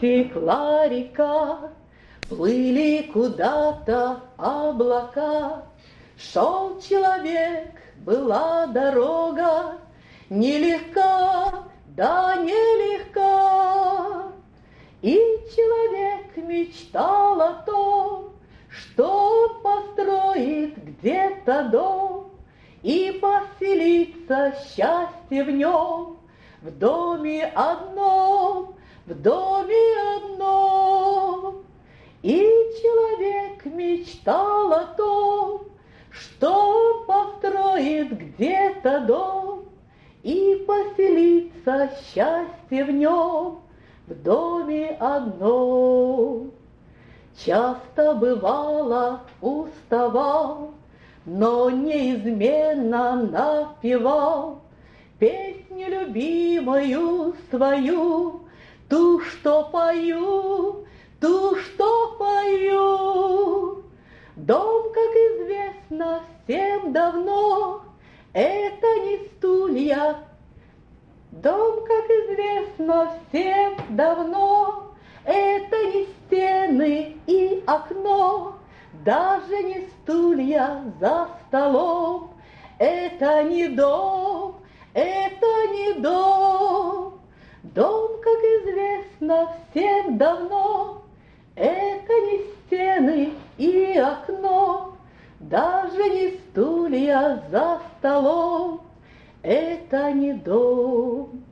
Текла 0.00 0.88
река, 0.88 1.70
плыли 2.28 3.10
куда-то 3.12 4.20
облака. 4.38 5.64
Шел 6.16 6.80
человек, 6.80 7.74
была 7.98 8.66
дорога, 8.66 9.78
нелегка, 10.30 11.64
да 11.88 12.36
нелегка. 12.36 14.32
И 15.02 15.14
человек 15.54 16.36
мечтал 16.36 17.40
о 17.42 17.52
том, 17.66 18.32
что 18.70 19.04
он 19.04 19.62
построит 19.62 20.82
где-то 20.82 21.64
дом 21.64 22.30
и 22.82 23.20
поселится 23.20 24.54
счастье 24.64 25.44
в 25.44 25.50
нем, 25.50 26.16
в 26.62 26.70
доме 26.70 27.44
одном, 27.54 28.76
в 29.06 29.14
доме 29.14 29.74
одном. 30.16 31.62
И 32.22 32.38
человек 32.82 33.64
мечтал 33.64 34.72
о 34.72 34.84
том, 34.96 35.62
что 36.10 37.04
построит 37.06 38.16
где-то 38.16 39.00
дом 39.00 39.64
и 40.22 40.64
поселится 40.66 41.90
счастье 42.02 42.84
в 42.84 42.90
нем 42.90 43.60
в 44.06 44.14
доме 44.22 44.96
одном. 45.00 46.50
Часто 47.36 48.14
бывало 48.14 49.20
уставал, 49.40 50.72
но 51.24 51.70
неизменно 51.70 53.14
напевал 53.16 54.60
песню 55.18 55.88
любимую 55.88 57.34
свою, 57.50 58.42
ту, 58.90 59.20
что 59.20 59.68
пою, 59.72 60.84
ту, 61.20 61.56
что 61.56 62.16
пою. 62.18 63.84
Дом, 64.36 64.92
как 64.92 65.12
известно 65.28 66.22
всем 66.44 66.92
давно, 66.92 67.82
это 68.32 68.86
не 69.06 69.28
стулья. 69.28 70.16
Дом, 71.30 71.84
как 71.86 72.04
известно 72.10 73.12
всем 73.28 73.74
давно, 73.90 74.92
это 75.24 75.76
не 75.92 76.06
стены 76.26 77.16
и 77.26 77.62
окно, 77.66 78.56
даже 79.04 79.62
не 79.62 79.88
стулья 80.02 80.82
за 80.98 81.28
столом. 81.46 82.34
Это 82.78 83.44
не 83.44 83.68
дом, 83.68 84.56
это 84.94 85.46
не 85.74 85.92
дом. 86.00 87.19
Дом, 87.62 88.10
как 88.22 88.38
известно 88.38 89.48
всем 89.70 90.16
давно, 90.16 91.02
это 91.54 92.12
не 92.12 92.40
стены 92.66 93.32
и 93.58 93.98
окно, 93.98 94.94
даже 95.40 96.08
не 96.08 96.38
стулья 96.38 97.42
за 97.50 97.80
столом, 97.98 98.80
это 99.42 100.10
не 100.12 100.32
дом. 100.32 101.44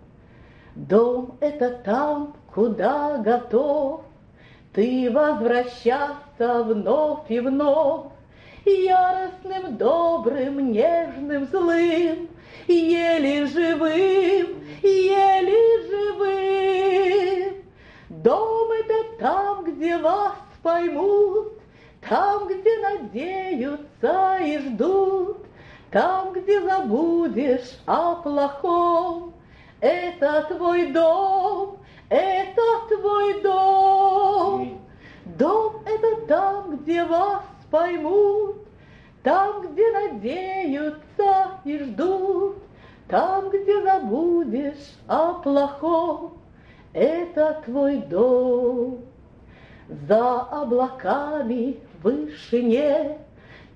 Дом— 0.74 1.36
это 1.40 1.70
там, 1.70 2.34
куда 2.54 3.18
готов. 3.18 4.02
Ты 4.72 5.10
возвращаться 5.10 6.62
вновь 6.62 7.28
и 7.28 7.40
вновь, 7.40 8.06
Яростным, 8.64 9.76
добрым, 9.76 10.72
нежным, 10.72 11.46
злым, 11.46 12.28
Еле 12.68 13.46
живым, 13.46 14.62
еле 14.82 15.88
живым. 15.88 17.64
Дом— 18.10 18.70
это 18.80 19.18
там, 19.18 19.64
где 19.64 19.96
вас 19.96 20.34
поймут, 20.62 21.54
Там, 22.06 22.46
где 22.46 22.78
надеются 22.78 24.36
и 24.44 24.58
ждут, 24.58 25.46
Там, 25.90 26.34
где 26.34 26.60
забудешь 26.60 27.78
о 27.86 28.16
плохом. 28.16 29.32
Это 29.80 30.42
твой 30.50 30.92
дом, 30.92 31.78
это 32.10 32.62
твой 32.90 33.40
дом. 33.40 34.80
Дом— 35.24 35.82
это 35.86 36.26
там, 36.26 36.76
где 36.76 37.02
вас 37.04 37.44
поймут, 37.70 38.56
Там, 39.22 39.62
где 39.62 39.90
надеются 39.90 41.60
и 41.64 41.78
ждут, 41.78 42.56
Там, 43.08 43.48
где 43.48 43.82
забудешь 43.82 44.96
о 45.06 45.34
плохом, 45.34 46.34
Это 46.92 47.62
твой 47.64 47.98
дом. 47.98 49.00
За 50.06 50.40
облаками 50.40 51.78
в 51.94 52.04
вышине, 52.04 53.18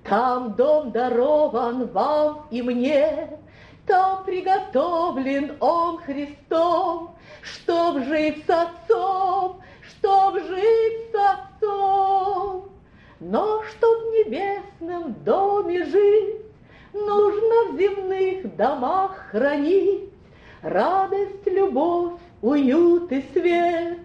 Там 0.03 0.53
дом 0.53 0.91
дарован 0.91 1.87
вам 1.87 2.47
и 2.51 2.61
мне, 2.61 3.39
Там 3.87 4.23
приготовлен 4.23 5.57
он 5.59 5.97
Христом, 5.97 7.15
Чтоб 7.41 8.03
жить 8.03 8.45
с 8.45 8.49
Отцом, 8.49 9.61
чтоб 9.81 10.35
жить 10.35 11.11
с 11.11 11.15
Отцом. 11.15 12.69
Но 13.19 13.63
чтоб 13.63 13.97
в 14.03 14.11
небесном 14.11 15.13
доме 15.23 15.85
жить, 15.85 16.42
Нужно 16.93 17.71
в 17.71 17.77
земных 17.77 18.55
домах 18.55 19.15
хранить 19.31 20.09
Радость, 20.61 21.45
любовь, 21.45 22.13
уют 22.41 23.11
и 23.11 23.21
свет, 23.33 23.97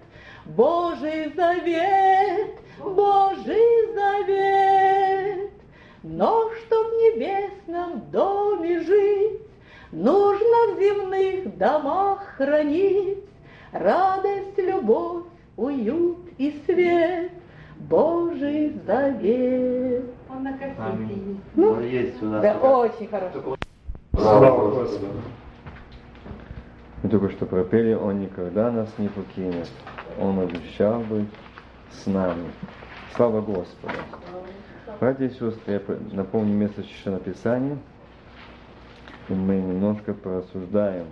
Божий 0.47 1.33
завет, 1.37 2.55
Божий 2.81 3.95
завет. 3.95 5.51
Но 6.03 6.51
чтоб 6.51 6.87
в 6.87 6.93
небесном 6.95 8.11
доме 8.11 8.81
жить, 8.81 9.43
Нужно 9.93 10.75
в 10.75 10.81
земных 10.81 11.57
домах 11.57 12.23
хранить 12.37 13.25
Радость, 13.73 14.59
любовь, 14.59 15.25
уют 15.57 16.19
и 16.39 16.61
свет, 16.67 17.31
Божий 17.79 18.75
завет. 18.87 20.18
Он 20.31 20.43
на 20.43 20.51
есть. 20.51 21.41
Ну, 21.55 21.75
Ну, 21.75 21.81
есть 21.81 22.23
у 22.23 22.27
нас. 22.27 22.43
Да, 22.43 22.55
такая- 22.55 22.77
очень 22.77 23.09
хорошо. 23.09 23.57
Слава 24.13 24.71
Господу. 24.71 25.13
Мы 27.03 27.09
только 27.09 27.31
что 27.31 27.47
пропели, 27.47 27.95
Он 27.95 28.21
никогда 28.21 28.71
нас 28.71 28.89
не 28.99 29.09
покинет. 29.09 29.71
Он 30.21 30.39
обещал 30.41 31.01
быть 31.01 31.29
с 31.93 32.07
нами. 32.07 32.51
Слава 33.15 33.41
Господу. 33.41 33.95
Братья 35.01 35.27
и 35.27 35.31
сестры, 35.31 35.75
я 35.75 35.81
напомню 36.13 36.55
место 36.55 36.83
Священного 36.83 37.23
Писания, 37.23 37.79
и 39.29 39.33
мы 39.33 39.57
немножко 39.57 40.13
порассуждаем. 40.13 41.07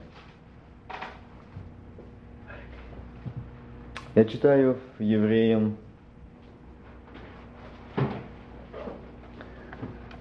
Я 4.16 4.25
читаю 4.25 4.78
в 4.99 5.03
Евреям 5.03 5.76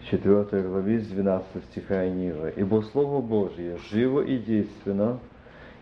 4 0.10 0.62
главе 0.62 1.00
с 1.00 1.08
12 1.08 1.64
стиха 1.72 2.06
и 2.06 2.12
ниже. 2.12 2.54
«Ибо 2.56 2.82
Слово 2.82 3.22
Божие 3.22 3.78
живо 3.90 4.22
и 4.22 4.38
действенно, 4.38 5.20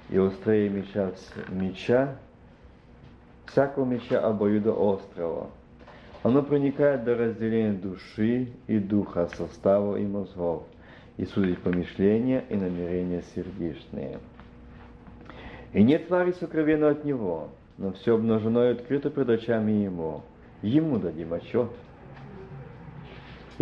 и 0.10 0.18
острее 0.18 0.70
меча, 0.70 1.12
меча 1.50 2.16
всякого 3.48 3.86
меча 3.86 4.20
обоюдоострого. 4.20 5.50
Оно 6.24 6.42
проникает 6.42 7.04
до 7.04 7.16
разделения 7.16 7.74
души 7.74 8.48
и 8.68 8.80
духа, 8.80 9.28
состава 9.36 9.98
и 9.98 10.06
мозгов, 10.06 10.64
и 11.18 11.26
судит 11.26 11.60
помышления 11.60 12.46
и 12.50 12.56
намерения 12.56 13.24
сердечные. 13.36 14.20
И 15.74 15.84
нет 15.84 16.08
твари 16.08 16.32
сокровенного 16.32 16.92
от 16.92 17.04
него, 17.04 17.50
но 17.78 17.92
все 17.92 18.16
обнажено 18.16 18.66
и 18.66 18.72
открыто 18.72 19.10
пред 19.10 19.30
очами 19.30 19.72
ему. 19.72 20.22
Ему 20.62 20.98
дадим 20.98 21.34
отчет. 21.34 21.70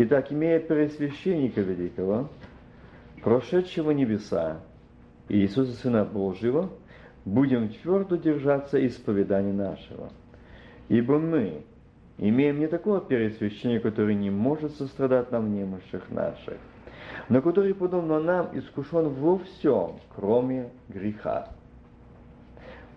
Итак, 0.03 0.31
имея 0.31 0.59
пересвященника 0.59 1.61
великого, 1.61 2.27
прошедшего 3.21 3.91
небеса, 3.91 4.61
Иисуса 5.29 5.73
Сына 5.73 6.05
Божьего, 6.05 6.71
будем 7.23 7.69
твердо 7.69 8.15
держаться 8.15 8.83
исповедания 8.83 9.53
нашего. 9.53 10.09
Ибо 10.89 11.19
мы 11.19 11.65
имеем 12.17 12.57
не 12.57 12.65
такого 12.65 12.99
пересвященника, 12.99 13.91
который 13.91 14.15
не 14.15 14.31
может 14.31 14.73
сострадать 14.73 15.31
нам 15.31 15.53
немощах 15.53 16.09
наших, 16.09 16.57
но 17.29 17.43
который, 17.43 17.75
подобно 17.75 18.19
нам, 18.19 18.57
искушен 18.57 19.07
во 19.07 19.37
всем, 19.37 19.99
кроме 20.15 20.71
греха. 20.89 21.49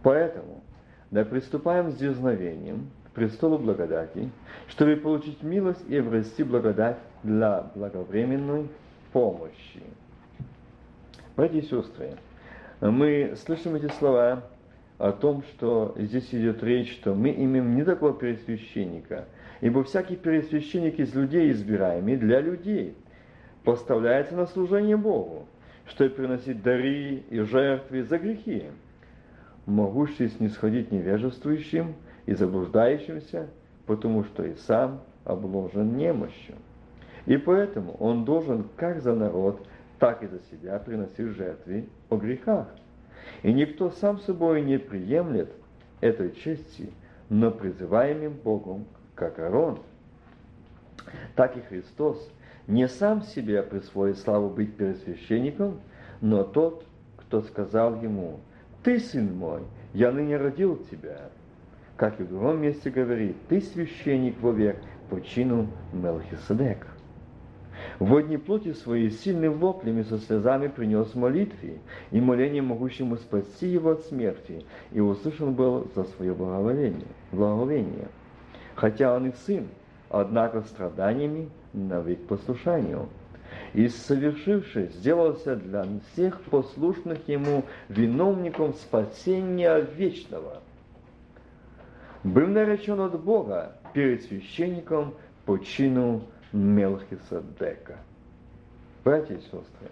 Поэтому 0.03 0.63
да 1.11 1.27
приступаем 1.27 1.91
с 1.91 1.97
дерзновением 1.97 2.89
престолу 3.15 3.59
благодати, 3.59 4.31
чтобы 4.69 4.97
получить 4.97 5.43
милость 5.43 5.85
и 5.89 5.97
обрести 5.97 6.43
благодать 6.43 6.99
для 7.23 7.71
благовременной 7.75 8.69
помощи. 9.13 9.83
Братья 11.37 11.59
и 11.59 11.63
сестры, 11.63 12.15
мы 12.81 13.35
слышим 13.45 13.77
эти 13.77 13.89
слова 13.95 14.45
о 14.99 15.13
том, 15.13 15.43
что 15.45 15.95
здесь 15.97 16.29
идет 16.33 16.63
речь, 16.63 16.93
что 16.93 17.15
мы 17.15 17.31
имеем 17.31 17.75
не 17.75 17.85
такого 17.85 18.13
пересвященника, 18.13 19.27
ибо 19.61 19.83
всякий 19.85 20.17
пересвященник 20.17 20.99
из 20.99 21.15
людей 21.15 21.51
избираемый 21.51 22.17
для 22.17 22.41
людей 22.41 22.97
поставляется 23.65 24.37
на 24.37 24.47
служение 24.47 24.97
Богу, 24.97 25.47
чтобы 25.87 26.11
приносить 26.11 26.63
дары 26.63 27.23
и 27.31 27.41
жертвы 27.41 28.03
за 28.05 28.19
грехи, 28.19 28.65
могущий 29.67 30.29
снисходить 30.29 30.93
невежествующим 30.93 31.95
и 32.27 32.35
заблуждающимся, 32.35 33.49
потому 33.87 34.25
что 34.25 34.45
и 34.45 34.55
сам 34.55 35.01
обложен 35.25 35.97
немощью. 35.97 36.57
И 37.27 37.37
поэтому 37.37 37.93
он 37.95 38.25
должен 38.25 38.67
как 38.77 39.01
за 39.01 39.15
народ, 39.15 39.67
так 39.99 40.23
и 40.23 40.27
за 40.27 40.41
себя 40.51 40.79
приносить 40.79 41.37
жертвы 41.37 41.89
о 42.11 42.17
грехах. 42.17 42.69
И 43.43 43.53
никто 43.53 43.91
сам 43.91 44.19
собой 44.19 44.63
не 44.63 44.79
приемлет 44.79 45.51
этой 46.01 46.33
чести, 46.33 46.93
но 47.31 47.51
призываемым 47.51 48.35
Богом, 48.35 48.85
как 49.15 49.39
Арон. 49.39 49.79
Так 51.35 51.57
и 51.57 51.61
Христос 51.61 52.31
не 52.67 52.89
сам 52.89 53.23
себе 53.23 53.63
присвоит 53.63 54.19
славу 54.19 54.51
быть 54.51 54.77
первосвященником, 54.77 55.81
но 56.21 56.45
тот, 56.45 56.85
кто 57.17 57.43
сказал 57.43 58.01
ему, 58.01 58.41
«Ты, 58.83 58.99
сын 58.99 59.35
мой, 59.35 59.63
я 59.93 60.11
ныне 60.11 60.37
родил 60.37 60.77
тебя». 60.91 61.31
Как 61.97 62.21
и 62.21 62.25
в 62.25 62.29
другом 62.29 62.61
месте 62.61 62.91
говорит, 62.91 63.37
«Ты 63.49 63.61
священник 63.61 64.41
вовек 64.41 64.77
по 65.11 65.21
чину 65.21 65.69
Мелхиседека». 65.93 66.89
В 68.01 68.21
дни 68.23 68.37
плоти 68.37 68.73
своей 68.73 69.11
сильным 69.11 69.55
воплями 69.55 70.03
со 70.03 70.19
слезами 70.19 70.69
принес 70.69 71.15
молитве 71.15 71.79
и 72.11 72.21
моление 72.21 72.63
могущему 72.63 73.17
спасти 73.17 73.69
его 73.69 73.91
от 73.91 74.01
смерти, 74.07 74.65
и 74.91 75.01
услышан 75.01 75.55
был 75.55 75.89
за 75.95 76.05
свое 76.05 76.35
благоволение. 76.35 77.07
благоволение. 77.31 78.09
Хотя 78.75 79.15
он 79.15 79.29
и 79.29 79.33
сын, 79.47 79.69
однако 80.11 80.63
страданиями 80.63 81.49
навек 81.73 82.27
послушанию. 82.27 83.09
И 83.73 83.87
совершивший 83.89 84.89
сделался 84.89 85.55
для 85.55 85.87
всех 86.13 86.41
послушных 86.43 87.29
ему 87.29 87.65
виновником 87.89 88.75
спасения 88.75 89.79
вечного. 89.97 90.64
Был 92.25 92.47
наречен 92.47 92.99
от 93.01 93.23
Бога 93.23 93.77
перед 93.93 94.23
священником 94.23 95.13
по 95.45 95.59
чину 95.59 96.23
Мелхиседека. 96.53 97.99
Братья 99.05 99.35
и 99.35 99.41
сестры, 99.41 99.91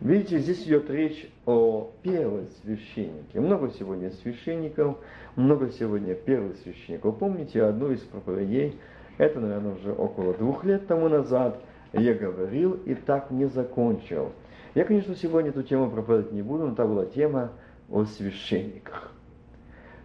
видите, 0.00 0.38
здесь 0.38 0.62
идет 0.62 0.88
речь 0.88 1.28
о 1.44 1.90
первосвященнике. 2.02 3.40
Много 3.40 3.72
сегодня 3.72 4.12
священников, 4.12 4.98
много 5.34 5.70
сегодня 5.70 6.14
первосвященников. 6.14 7.18
Помните 7.18 7.64
одну 7.64 7.90
из 7.90 8.02
проповедей, 8.02 8.78
это, 9.18 9.40
наверное, 9.40 9.74
уже 9.74 9.92
около 9.92 10.34
двух 10.34 10.62
лет 10.64 10.86
тому 10.86 11.08
назад, 11.08 11.60
я 11.92 12.14
говорил 12.14 12.74
и 12.84 12.94
так 12.94 13.32
не 13.32 13.46
закончил. 13.46 14.30
Я, 14.76 14.84
конечно, 14.84 15.16
сегодня 15.16 15.50
эту 15.50 15.64
тему 15.64 15.90
проповедовать 15.90 16.32
не 16.32 16.42
буду, 16.42 16.68
но 16.68 16.74
та 16.76 16.86
была 16.86 17.04
тема 17.04 17.50
о 17.90 18.04
священниках. 18.04 19.12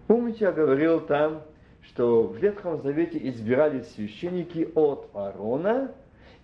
Помните, 0.08 0.46
я 0.46 0.52
говорил 0.54 1.02
там, 1.02 1.42
что 1.82 2.24
в 2.24 2.38
Ветхом 2.38 2.82
Завете 2.82 3.20
избирались 3.28 3.92
священники 3.94 4.70
от 4.74 5.10
Аарона, 5.14 5.92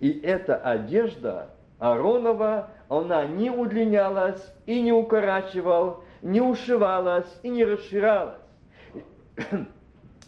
и 0.02 0.20
эта 0.20 0.58
одежда 0.58 1.50
Ааронова, 1.80 2.72
она 2.90 3.26
не 3.26 3.50
удлинялась 3.50 4.54
и 4.66 4.82
не 4.82 4.92
укорачивалась, 4.92 5.98
не 6.22 6.42
ушивалась 6.42 7.28
и 7.42 7.50
не 7.50 7.64
расширялась. 7.64 8.36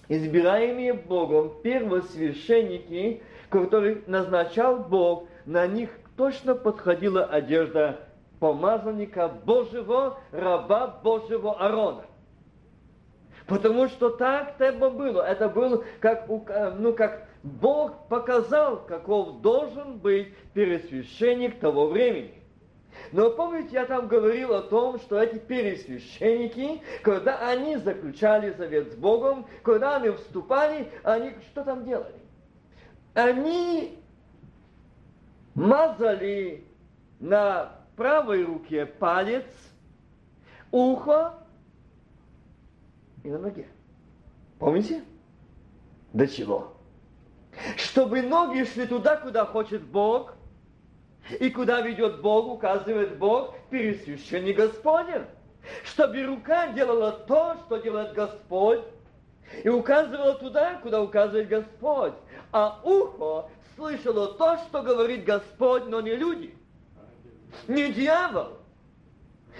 Избираемые 0.08 0.94
Богом 0.94 1.62
первосвященники, 1.62 3.22
которых 3.50 4.08
назначал 4.08 4.80
Бог, 4.80 5.28
на 5.46 5.68
них 5.68 5.90
точно 6.16 6.56
подходила 6.56 7.26
одежда 7.26 8.00
помазанника 8.40 9.28
Божьего, 9.28 10.20
раба 10.32 10.88
Божьего 11.04 11.54
Аарона. 11.60 12.06
Потому 13.48 13.88
что 13.90 14.10
так 14.10 14.56
это 14.60 14.90
было. 14.90 15.22
Это 15.22 15.50
было 15.50 15.84
как, 16.00 16.28
ну, 16.28 16.94
как 16.94 17.28
Бог 17.44 18.08
показал, 18.08 18.78
каков 18.86 19.42
должен 19.42 20.00
быть 20.00 20.36
пересвященник 20.54 21.60
того 21.60 21.88
времени. 21.88 22.34
Но 23.12 23.30
помните, 23.30 23.70
я 23.74 23.86
там 23.86 24.08
говорил 24.08 24.54
о 24.54 24.62
том, 24.62 25.00
что 25.00 25.22
эти 25.22 25.38
пересвященники, 25.38 26.82
когда 27.04 27.50
они 27.50 27.76
заключали 27.78 28.52
завет 28.52 28.94
с 28.94 28.96
Богом, 28.96 29.46
когда 29.64 29.98
они 29.98 30.10
вступали, 30.10 30.90
они 31.04 31.36
что 31.52 31.64
там 31.64 31.86
делали? 31.86 32.16
Они 33.14 34.00
мазали 35.54 36.64
на 37.20 37.74
правой 37.96 38.44
руке 38.44 38.86
палец, 38.86 39.46
ухо 40.72 41.45
и 43.25 43.30
на 43.30 43.39
ноге. 43.39 43.68
Помните? 44.60 45.04
До 46.13 46.27
чего? 46.27 46.74
Чтобы 47.75 48.22
ноги 48.22 48.63
шли 48.66 48.86
туда, 48.86 49.18
куда 49.18 49.45
хочет 49.45 49.83
Бог, 49.83 50.36
и 51.39 51.50
куда 51.50 51.81
ведет 51.81 52.22
Бог, 52.22 52.48
указывает 52.48 53.18
Бог, 53.18 53.56
пересвященник 53.72 54.57
Господень. 54.57 55.25
Чтобы 55.83 56.24
рука 56.24 56.72
делала 56.74 57.12
то, 57.12 57.57
что 57.66 57.77
делает 57.77 58.13
Господь, 58.13 58.81
и 59.63 59.69
указывала 59.69 60.36
туда, 60.36 60.75
куда 60.75 61.01
указывает 61.01 61.48
Господь. 61.48 62.13
А 62.51 62.80
ухо 62.83 63.50
слышало 63.75 64.36
то, 64.36 64.57
что 64.57 64.83
говорит 64.83 65.25
Господь, 65.25 65.86
но 65.88 66.00
не 66.01 66.16
люди. 66.16 66.56
Не 67.68 67.92
дьявол. 67.92 68.60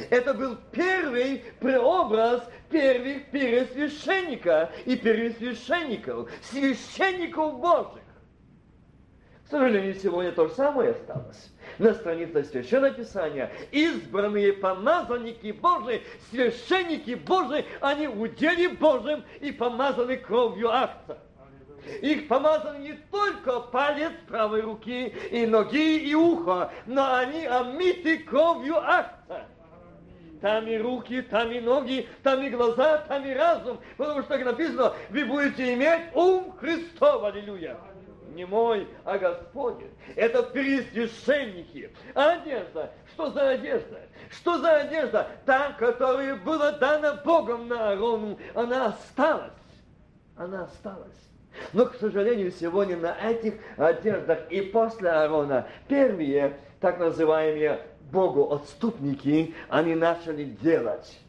Это 0.10 0.34
был 0.34 0.58
первый 0.72 1.44
преобраз 1.60 2.44
первых 2.70 3.32
пересвященника 3.32 4.70
и 4.86 4.96
пересвященников, 4.98 6.30
священников 6.42 7.60
Божьих. 7.60 8.02
К 9.46 9.52
сожалению, 9.52 9.94
сегодня 9.96 10.32
то 10.32 10.48
же 10.48 10.56
самое 10.56 10.92
осталось. 10.92 11.52
На 11.78 11.94
странице 11.94 12.44
Священного 12.44 12.94
Писания 12.94 13.52
избранные 13.72 14.54
помазанники 14.54 15.52
Божии, 15.52 16.02
священники 16.32 17.14
Божии, 17.14 17.64
они 17.80 18.08
удели 18.08 18.68
Божьим 18.68 19.24
и 19.40 19.52
помазаны 19.52 20.18
кровью 20.18 20.72
акта. 20.72 21.20
Их 22.02 22.28
помазан 22.28 22.82
не 22.82 22.94
только 23.12 23.60
палец 23.60 24.14
правой 24.28 24.62
руки 24.62 25.14
и 25.30 25.46
ноги 25.46 26.00
и 26.00 26.16
ухо, 26.16 26.72
но 26.88 27.16
они 27.16 27.46
омиты 27.46 28.18
кровью 28.18 28.78
акта 28.78 29.15
там 30.46 30.68
и 30.68 30.78
руки, 30.78 31.24
там 31.24 31.52
и 31.52 31.60
ноги, 31.60 32.08
там 32.22 32.44
и 32.44 32.52
глаза, 32.52 33.00
там 33.08 33.26
и 33.26 33.34
разум. 33.34 33.80
Потому 33.98 34.22
что, 34.22 34.38
как 34.38 34.46
написано, 34.46 34.94
вы 35.10 35.26
будете 35.26 35.74
иметь 35.74 36.02
ум 36.14 36.56
Христов, 36.60 37.24
аллилуйя. 37.24 37.76
Не 38.36 38.46
мой, 38.46 38.88
а 39.06 39.18
Господень. 39.18 39.90
Это 40.16 40.44
пересвященники. 40.44 41.92
А 42.14 42.34
одежда? 42.34 42.92
Что 43.12 43.32
за 43.32 43.50
одежда? 43.50 44.02
Что 44.30 44.60
за 44.60 44.82
одежда? 44.82 45.28
Та, 45.48 45.72
которая 45.80 46.36
была 46.36 46.74
дана 46.74 47.16
Богом 47.26 47.68
на 47.68 47.90
Аарону, 47.90 48.38
она 48.54 48.90
осталась. 48.90 49.52
Она 50.38 50.66
осталась. 50.66 51.18
Но, 51.74 51.88
к 51.88 51.96
сожалению, 51.96 52.52
сегодня 52.52 52.98
на 52.98 53.18
этих 53.20 53.56
одеждах 53.78 54.52
и 54.52 54.62
после 54.62 55.10
Аарона 55.10 55.68
первые 55.88 56.60
так 56.82 57.00
называемые 57.00 57.80
Богу 58.12 58.52
отступники, 58.52 59.54
они 59.70 59.96
начали 59.96 60.46
делать 60.46 61.20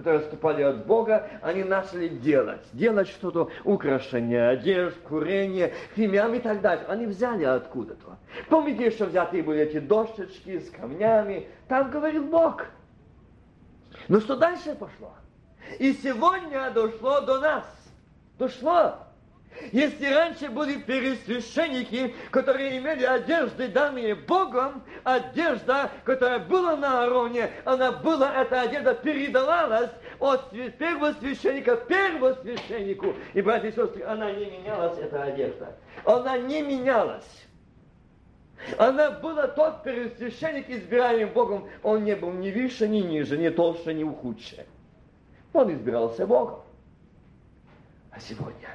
которые 0.00 0.22
отступали 0.22 0.62
от 0.62 0.86
Бога, 0.86 1.28
они 1.42 1.62
начали 1.62 2.08
делать. 2.08 2.62
Делать 2.72 3.08
что-то, 3.08 3.50
украшение 3.64 4.48
одежд, 4.48 4.96
курение, 5.02 5.74
химиам 5.94 6.32
и 6.34 6.38
так 6.38 6.62
далее. 6.62 6.86
Они 6.86 7.04
взяли 7.04 7.44
откуда-то. 7.44 8.16
Помните, 8.48 8.90
что 8.92 9.04
взятые 9.04 9.42
были 9.42 9.60
эти 9.60 9.78
дощечки 9.78 10.58
с 10.58 10.70
камнями? 10.70 11.48
Там 11.68 11.90
говорил 11.90 12.24
Бог. 12.24 12.66
Но 14.08 14.20
что 14.20 14.36
дальше 14.36 14.74
пошло? 14.74 15.12
И 15.78 15.92
сегодня 15.92 16.70
дошло 16.70 17.20
до 17.20 17.38
нас. 17.38 17.64
Дошло. 18.38 18.94
Если 19.72 20.06
раньше 20.06 20.48
были 20.48 20.78
пересвященники, 20.78 22.14
которые 22.30 22.78
имели 22.78 23.04
одежды, 23.04 23.68
данные 23.68 24.14
Богом, 24.14 24.82
одежда, 25.04 25.90
которая 26.04 26.38
была 26.38 26.76
на 26.76 27.02
Аароне, 27.02 27.50
она 27.64 27.92
была, 27.92 28.42
эта 28.42 28.62
одежда 28.62 28.94
передавалась 28.94 29.90
от 30.18 30.50
первосвященника 30.78 31.76
к 31.76 31.86
первосвященнику. 31.88 33.14
И, 33.34 33.42
братья 33.42 33.68
и 33.68 33.72
сестры, 33.72 34.02
она 34.04 34.32
не 34.32 34.46
менялась, 34.46 34.98
эта 34.98 35.22
одежда. 35.24 35.76
Она 36.04 36.38
не 36.38 36.62
менялась. 36.62 37.46
Она 38.78 39.10
была 39.10 39.46
тот 39.46 39.82
первосвященник, 39.82 40.70
избираемый 40.70 41.26
Богом. 41.26 41.68
Он 41.82 42.04
не 42.04 42.16
был 42.16 42.32
ни 42.32 42.50
выше, 42.50 42.88
ни 42.88 43.00
ниже, 43.00 43.36
ни 43.36 43.48
толще, 43.50 43.94
ни 43.94 44.04
худше. 44.04 44.66
Он 45.52 45.72
избирался 45.72 46.26
Богом. 46.26 46.60
А 48.10 48.18
сегодня 48.20 48.68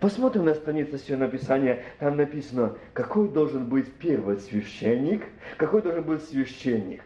посмотрим 0.00 0.46
на 0.46 0.54
страницу 0.54 0.98
Священного 0.98 1.30
Писания, 1.30 1.84
там 1.98 2.16
написано, 2.16 2.76
какой 2.92 3.28
должен 3.28 3.66
быть 3.66 3.92
первый 3.94 4.38
священник, 4.38 5.22
какой 5.56 5.82
должен 5.82 6.02
быть 6.02 6.24
священник. 6.24 7.02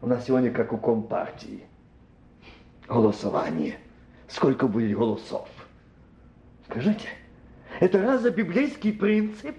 У 0.00 0.06
нас 0.06 0.26
сегодня 0.26 0.50
как 0.50 0.72
у 0.72 0.78
Компартии. 0.78 1.64
Голосование. 2.88 3.78
Сколько 4.28 4.66
будет 4.66 4.96
голосов? 4.96 5.48
Скажите, 6.68 7.08
это 7.80 8.02
разве 8.02 8.30
библейский 8.30 8.92
принцип? 8.92 9.56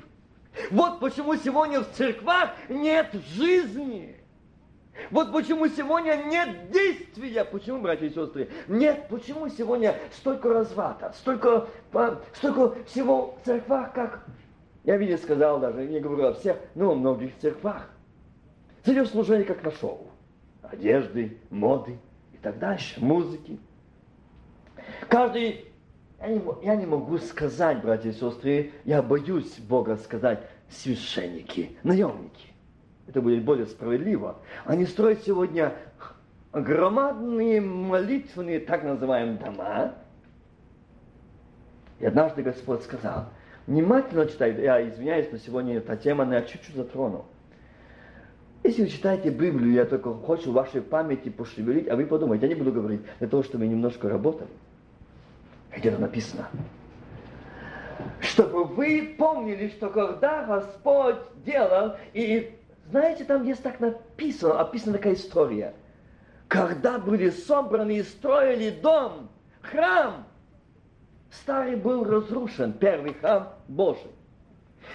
Вот 0.72 1.00
почему 1.00 1.36
сегодня 1.36 1.82
в 1.82 1.92
церквах 1.92 2.52
нет 2.70 3.14
жизни. 3.36 4.15
Вот 5.12 5.32
почему 5.32 5.68
сегодня 5.68 6.16
нет 6.26 6.72
действия. 6.72 7.46
Почему, 7.46 7.82
братья 7.82 8.06
и 8.06 8.10
сестры? 8.10 8.50
Нет, 8.68 9.08
почему 9.10 9.50
сегодня 9.50 9.96
столько 10.12 10.50
разврата, 10.50 11.14
столько, 11.18 11.68
столько 12.34 12.76
всего 12.86 13.38
в 13.42 13.46
церквах, 13.46 13.94
как... 13.94 14.26
Я 14.84 14.98
видел, 14.98 15.18
сказал 15.18 15.60
даже, 15.60 15.86
не 15.86 16.00
говорю 16.00 16.28
о 16.28 16.34
всех, 16.34 16.58
но 16.76 16.92
о 16.92 16.96
многих 16.96 17.38
церквах. 17.40 17.90
Зайдешь 18.84 19.10
служение 19.10 19.46
как 19.46 19.64
на 19.64 19.72
шоу. 19.72 20.08
Одежды, 20.62 21.40
моды 21.50 21.98
и 22.34 22.38
так 22.38 22.60
дальше, 22.60 23.00
музыки. 23.04 23.60
Каждый 25.10 25.66
я 26.20 26.28
не, 26.28 26.42
я 26.64 26.76
не 26.76 26.86
могу 26.86 27.18
сказать, 27.18 27.82
братья 27.82 28.10
и 28.10 28.14
сестры, 28.14 28.72
я 28.84 29.02
боюсь 29.02 29.58
Бога 29.60 29.98
сказать, 29.98 30.48
священники, 30.70 31.78
наемники. 31.84 32.55
Это 33.08 33.22
будет 33.22 33.44
более 33.44 33.66
справедливо. 33.68 34.38
Они 34.66 34.86
строят 34.86 35.24
сегодня 35.24 35.74
громадные 36.52 37.62
молитвенные, 37.62 38.60
так 38.60 38.84
называемые, 38.84 39.38
дома. 39.38 39.94
И 42.00 42.06
однажды 42.06 42.42
Господь 42.42 42.84
сказал, 42.84 43.26
внимательно 43.68 44.26
читай, 44.26 44.54
я 44.62 44.88
извиняюсь, 44.88 45.28
но 45.32 45.38
сегодня 45.38 45.78
эта 45.78 45.96
тема 45.96 46.32
я 46.34 46.42
чуть-чуть 46.42 46.76
затронул. 46.76 47.26
Если 48.64 48.82
вы 48.82 48.90
читаете 48.90 49.30
Библию, 49.30 49.74
я 49.74 49.86
только 49.86 50.18
хочу 50.26 50.52
вашей 50.52 50.82
памяти 50.82 51.30
пошевелить, 51.30 51.88
а 51.88 51.96
вы 51.96 52.08
подумайте, 52.08 52.48
я 52.48 52.54
не 52.54 52.58
буду 52.58 52.72
говорить 52.72 53.02
для 53.20 53.28
того, 53.28 53.44
чтобы 53.44 53.66
вы 53.66 53.70
немножко 53.70 54.10
работали. 54.10 54.50
Где-то 55.76 56.00
написано, 56.00 56.48
чтобы 58.22 58.64
вы 58.64 59.16
помнили, 59.18 59.68
что 59.68 59.90
когда 59.90 60.46
Господь 60.46 61.18
делал, 61.46 61.96
и 62.14 62.58
знаете, 62.90 63.26
там 63.26 63.44
есть 63.44 63.64
так 63.64 63.80
написано, 63.80 64.60
описана 64.60 64.98
такая 64.98 65.14
история, 65.14 65.74
когда 66.48 67.00
были 67.00 67.30
собраны 67.30 67.98
и 67.98 68.04
строили 68.04 68.70
дом, 68.70 69.30
храм, 69.62 70.26
старый 71.32 71.76
был 71.76 72.04
разрушен, 72.04 72.74
первый 72.74 73.14
храм 73.14 73.54
Божий. 73.68 74.12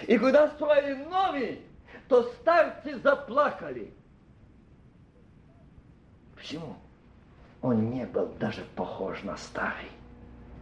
И 0.07 0.17
когда 0.17 0.47
строили 0.49 1.03
новый, 1.03 1.61
то 2.07 2.23
старцы 2.23 2.97
заплакали. 2.99 3.93
Почему? 6.35 6.75
Он 7.61 7.89
не 7.91 8.05
был 8.05 8.27
даже 8.39 8.65
похож 8.75 9.21
на 9.23 9.37
старый, 9.37 9.91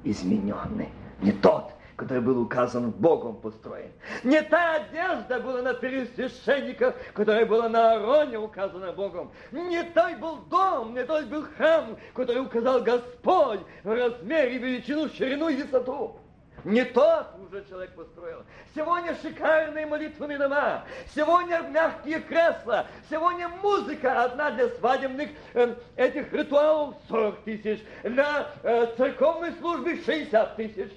измененный, 0.03 0.89
не 1.21 1.31
тот, 1.31 1.71
который 1.99 2.21
был 2.21 2.41
указан 2.41 2.91
Богом 2.91 3.35
построен. 3.41 3.91
Не 4.23 4.41
та 4.41 4.75
одежда 4.75 5.37
была 5.41 5.61
на 5.61 5.73
первосвященниках, 5.73 6.95
которая 7.13 7.45
была 7.45 7.67
на 7.67 7.91
Аароне 7.91 8.39
указана 8.39 8.93
Богом. 8.93 9.31
Не 9.51 9.83
той 9.83 10.15
был 10.15 10.37
дом, 10.49 10.93
не 10.93 11.03
той 11.03 11.25
был 11.25 11.43
храм, 11.57 11.97
который 12.13 12.41
указал 12.41 12.81
Господь 12.81 13.59
в 13.83 13.93
размере, 13.93 14.57
величину, 14.59 15.09
ширину 15.09 15.49
и 15.49 15.61
высоту. 15.61 16.15
Не 16.63 16.85
тот 16.85 17.27
уже 17.45 17.65
человек 17.67 17.93
построил. 17.95 18.43
Сегодня 18.73 19.15
шикарные 19.21 19.85
молитвенные 19.85 20.37
дома. 20.37 20.85
Сегодня 21.13 21.59
мягкие 21.69 22.21
кресла. 22.21 22.85
Сегодня 23.09 23.49
музыка 23.61 24.23
одна 24.23 24.51
для 24.51 24.69
свадебных 24.69 25.29
э, 25.53 25.75
этих 25.97 26.31
ритуалов 26.31 26.95
40 27.09 27.43
тысяч. 27.43 27.83
Для 28.03 28.51
э, 28.63 28.87
церковной 28.97 29.51
службы 29.59 30.01
60 30.05 30.55
тысяч. 30.55 30.91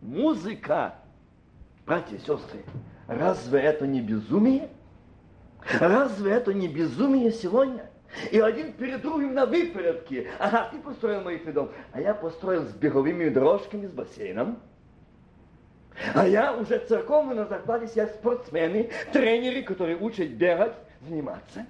Музыка. 0.00 0.94
Братья 1.86 2.16
и 2.16 2.18
сестры, 2.18 2.64
разве 3.06 3.60
это 3.60 3.86
не 3.86 4.00
безумие? 4.00 4.68
Разве 5.80 6.32
это 6.32 6.52
не 6.52 6.68
безумие 6.68 7.32
сегодня? 7.32 7.90
И 8.30 8.40
один 8.40 8.72
перед 8.72 9.02
другим 9.02 9.34
на 9.34 9.46
выпередке. 9.46 10.30
Ага, 10.38 10.68
ты 10.70 10.78
построил 10.78 11.22
молитвенный 11.22 11.52
дом, 11.52 11.70
а 11.92 12.00
я 12.00 12.14
построил 12.14 12.66
с 12.66 12.72
беговыми 12.72 13.28
дорожками, 13.28 13.86
с 13.86 13.90
бассейном. 13.90 14.58
А 16.14 16.26
я 16.26 16.54
уже 16.54 16.78
церковный 16.78 17.34
на 17.34 17.46
зарплате 17.46 17.90
я 17.94 18.06
спортсмены, 18.06 18.90
тренеры, 19.12 19.62
которые 19.62 19.96
учат 19.96 20.28
бегать, 20.28 20.74
заниматься. 21.06 21.66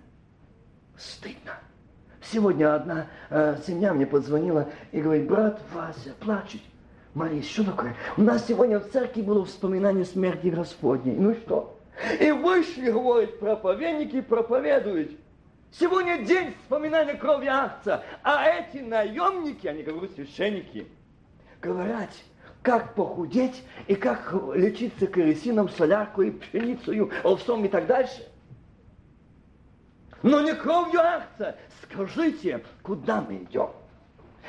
Стыдно. 0.97 1.54
Сегодня 2.20 2.75
одна 2.75 3.06
э, 3.30 3.56
семья 3.66 3.94
мне 3.94 4.06
позвонила 4.06 4.68
и 4.92 5.00
говорит, 5.00 5.26
брат 5.26 5.61
Вася 5.73 6.12
плачет. 6.20 6.61
Мария, 7.18 7.42
что 7.42 7.64
такое? 7.64 7.96
У 8.16 8.22
нас 8.22 8.46
сегодня 8.46 8.78
в 8.78 8.90
церкви 8.90 9.22
было 9.22 9.44
вспоминание 9.44 10.04
смерти 10.04 10.46
Господней. 10.46 11.16
Ну 11.16 11.34
что? 11.34 11.76
И 12.20 12.30
вышли, 12.30 12.92
говорит, 12.92 13.40
проповедники 13.40 14.20
проповедуют. 14.20 15.18
Сегодня 15.72 16.18
день 16.18 16.54
вспоминания 16.62 17.14
крови 17.14 17.46
акция. 17.46 18.04
А 18.22 18.44
эти 18.44 18.78
наемники, 18.78 19.66
они 19.66 19.82
говорят, 19.82 20.12
священники, 20.12 20.87
говорят, 21.60 22.10
как 22.62 22.94
похудеть 22.94 23.64
и 23.88 23.96
как 23.96 24.32
лечиться 24.54 25.08
керосином, 25.08 25.68
соляркой, 25.70 26.30
пшеницей, 26.30 27.00
овсом 27.25 27.64
и 27.64 27.68
так 27.68 27.88
дальше. 27.88 28.28
Но 30.22 30.40
не 30.40 30.54
кровью 30.54 31.00
акция. 31.00 31.56
Скажите, 31.82 32.62
куда 32.82 33.20
мы 33.22 33.38
идем? 33.38 33.70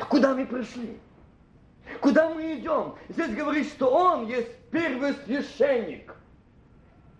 Куда 0.07 0.35
мы 0.35 0.45
пришли? 0.45 0.99
Куда 2.01 2.29
мы 2.29 2.55
идем? 2.55 2.96
Здесь 3.10 3.36
говорит, 3.36 3.67
что 3.67 3.89
он 3.89 4.27
есть 4.27 4.55
первый 4.72 5.13
священник. 5.25 6.13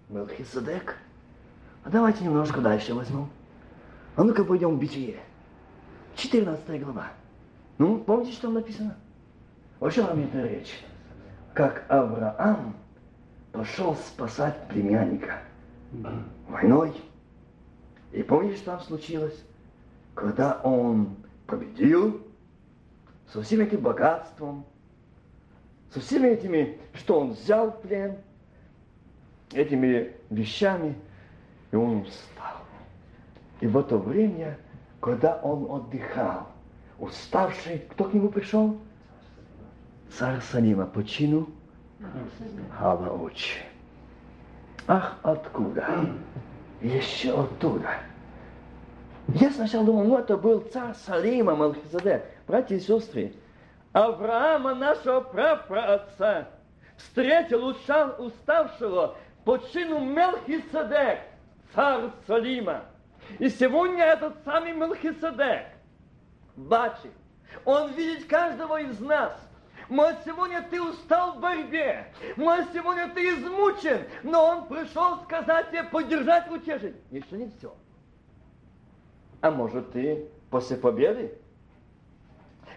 Мелхиседек. 0.10 0.98
А 1.84 1.90
давайте 1.90 2.24
немножко 2.24 2.62
дальше 2.62 2.94
возьмем. 2.94 3.30
А 4.16 4.24
ну-ка 4.24 4.44
пойдем 4.44 4.78
в 4.78 4.80
Битие. 4.80 5.20
14 6.16 6.84
глава. 6.84 7.08
Ну, 7.78 8.00
помните, 8.00 8.34
что 8.34 8.44
там 8.44 8.56
написано? 8.56 8.98
О 9.80 9.90
чем 9.90 10.08
вам 10.08 10.20
это 10.24 10.42
речь? 10.42 10.74
Как 11.54 11.86
Авраам 11.90 12.76
пошел 13.52 13.96
спасать 13.96 14.68
племянника 14.68 15.40
войной. 16.48 16.94
И 18.12 18.24
помните, 18.24 18.58
что 18.58 18.72
там 18.72 18.82
случилось? 18.82 19.44
Когда 20.16 20.60
он 20.64 21.16
победил, 21.48 22.22
со 23.32 23.42
всем 23.42 23.62
этим 23.62 23.82
богатством, 23.82 24.66
со 25.94 26.00
всеми 26.00 26.30
этими, 26.30 26.80
что 26.94 27.20
он 27.20 27.32
взял 27.32 27.72
в 27.72 27.82
плен, 27.82 28.18
этими 29.54 30.14
вещами, 30.30 30.96
и 31.72 31.76
он 31.76 32.02
устал. 32.02 32.58
И 33.62 33.68
в 33.68 33.78
это 33.78 33.98
время, 33.98 34.58
когда 35.00 35.36
он 35.38 35.70
отдыхал, 35.70 36.48
уставший, 36.98 37.80
кто 37.90 38.06
к 38.06 38.14
нему 38.14 38.30
пришел? 38.30 38.78
Царь 40.18 40.42
Салима 40.42 40.86
по 40.86 41.04
чину 41.04 41.50
Халауч. 42.78 43.58
Ах, 44.88 45.18
откуда? 45.22 46.10
Еще 46.82 47.32
оттуда. 47.40 47.90
Я 49.28 49.52
сначала 49.52 49.86
думал, 49.86 50.06
ну 50.06 50.18
это 50.18 50.36
был 50.38 50.62
царь 50.62 50.96
Салима 51.06 51.56
Малхизадек. 51.56 52.26
Братья 52.50 52.78
и 52.78 52.80
сестры, 52.80 53.32
Авраама, 53.94 54.74
нашего 54.74 55.22
прапраотца, 55.22 56.50
встретил 56.98 57.68
уставшего 57.68 59.18
по 59.46 59.60
чину 59.72 60.00
Мелхиседек, 60.00 61.20
царь 61.76 62.10
Салима. 62.26 62.86
И 63.38 63.50
сегодня 63.50 64.04
этот 64.04 64.44
самый 64.44 64.72
Мелхиседек 64.72 65.68
бачит, 66.56 67.12
он 67.66 67.92
видит 67.92 68.26
каждого 68.26 68.82
из 68.82 69.00
нас. 69.00 69.40
Может, 69.88 70.18
сегодня 70.26 70.66
ты 70.72 70.82
устал 70.82 71.34
в 71.34 71.42
борьбе. 71.42 72.12
Может, 72.36 72.74
сегодня 72.74 73.12
ты 73.14 73.30
измучен. 73.30 74.08
Но 74.24 74.44
он 74.44 74.68
пришел 74.68 75.20
сказать 75.22 75.70
тебе, 75.70 75.84
поддержать, 75.84 76.50
утешить. 76.50 76.96
Еще 77.12 77.38
не 77.38 77.52
все. 77.60 77.76
А 79.42 79.52
может, 79.52 79.92
ты 79.92 80.28
после 80.50 80.78
победы 80.78 81.38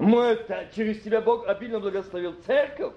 может, 0.02 0.50
через 0.74 1.00
тебя 1.02 1.20
Бог 1.20 1.46
обильно 1.46 1.78
благословил 1.78 2.34
церковь, 2.44 2.94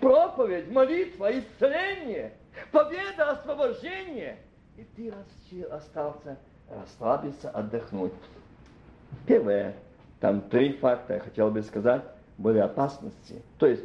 проповедь, 0.00 0.70
молитва, 0.70 1.38
исцеление, 1.38 2.34
победа, 2.72 3.30
освобождение. 3.30 4.38
И 4.76 4.84
ты 4.96 5.10
остался 5.64 6.36
расслабиться, 6.68 7.50
отдохнуть. 7.50 8.12
Первое. 9.26 9.74
Там 10.20 10.40
три 10.42 10.72
факта, 10.72 11.14
я 11.14 11.20
хотел 11.20 11.50
бы 11.50 11.62
сказать, 11.62 12.02
были 12.36 12.58
опасности. 12.58 13.40
То 13.58 13.66
есть, 13.66 13.84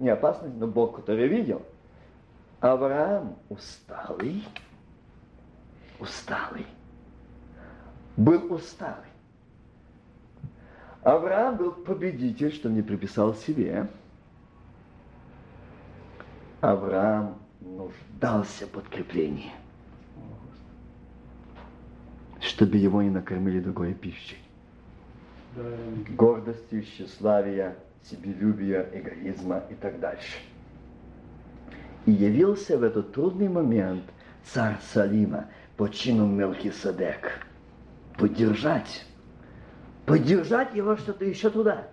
не 0.00 0.08
опасность, 0.08 0.56
но 0.56 0.66
Бог, 0.66 0.96
который 0.96 1.28
видел. 1.28 1.62
Авраам 2.60 3.36
усталый, 3.48 4.44
усталый, 6.00 6.66
был 8.16 8.52
усталый. 8.52 9.09
Авраам 11.02 11.56
был 11.56 11.72
победитель, 11.72 12.52
что 12.52 12.68
не 12.68 12.82
приписал 12.82 13.34
себе. 13.34 13.88
Авраам 16.60 17.38
нуждался 17.60 18.66
в 18.66 18.70
подкреплении, 18.70 19.50
чтобы 22.40 22.76
его 22.76 23.00
не 23.00 23.08
накормили 23.08 23.60
другой 23.60 23.94
пищей. 23.94 24.36
Гордостью, 26.10 26.82
тщеславия, 26.82 27.76
себелюбия, 28.02 28.86
эгоизма 28.92 29.64
и 29.70 29.74
так 29.74 29.98
дальше. 30.00 30.36
И 32.04 32.12
явился 32.12 32.76
в 32.76 32.82
этот 32.82 33.12
трудный 33.12 33.48
момент 33.48 34.04
царь 34.44 34.78
Салима 34.92 35.46
по 35.76 35.88
чину 35.88 36.26
Мелхиседек. 36.26 37.46
Поддержать. 38.18 39.06
Поддержать 40.10 40.74
его 40.74 40.96
что-то 40.96 41.24
еще 41.24 41.50
туда. 41.50 41.88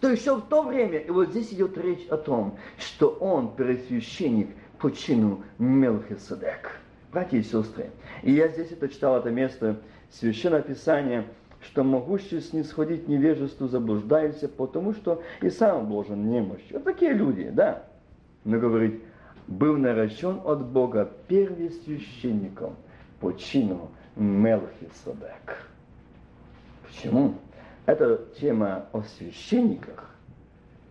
То 0.00 0.10
еще 0.10 0.36
в 0.36 0.42
то 0.42 0.62
время, 0.62 0.98
и 0.98 1.10
вот 1.10 1.30
здесь 1.30 1.52
идет 1.52 1.78
речь 1.78 2.06
о 2.08 2.16
том, 2.16 2.58
что 2.76 3.08
он 3.08 3.54
первосвященник 3.54 4.50
по 4.78 4.90
чину 4.90 5.42
Мелхиседек. 5.58 6.80
Братья 7.12 7.38
и 7.38 7.42
сестры, 7.42 7.90
и 8.22 8.32
я 8.32 8.48
здесь 8.48 8.72
это 8.72 8.88
читал, 8.88 9.18
это 9.18 9.30
место 9.30 9.80
Священного 10.10 10.62
Писания, 10.62 11.26
что 11.60 11.84
могущий 11.84 12.40
снисходить 12.40 13.06
невежеству 13.06 13.68
заблуждается, 13.68 14.48
потому 14.48 14.94
что 14.94 15.22
и 15.40 15.50
сам 15.50 15.88
должен 15.88 16.30
немощь. 16.30 16.62
Вот 16.70 16.84
такие 16.84 17.12
люди, 17.12 17.50
да. 17.50 17.84
Но 18.44 18.58
говорит, 18.58 19.02
был 19.46 19.76
наращен 19.76 20.40
от 20.44 20.64
Бога 20.66 21.10
первосвященником 21.28 22.76
по 23.20 23.32
чину 23.32 23.90
Мелхиседек. 24.16 25.68
Почему? 26.86 27.34
Это 27.86 28.24
тема 28.40 28.86
о 28.92 29.02
священниках. 29.02 30.10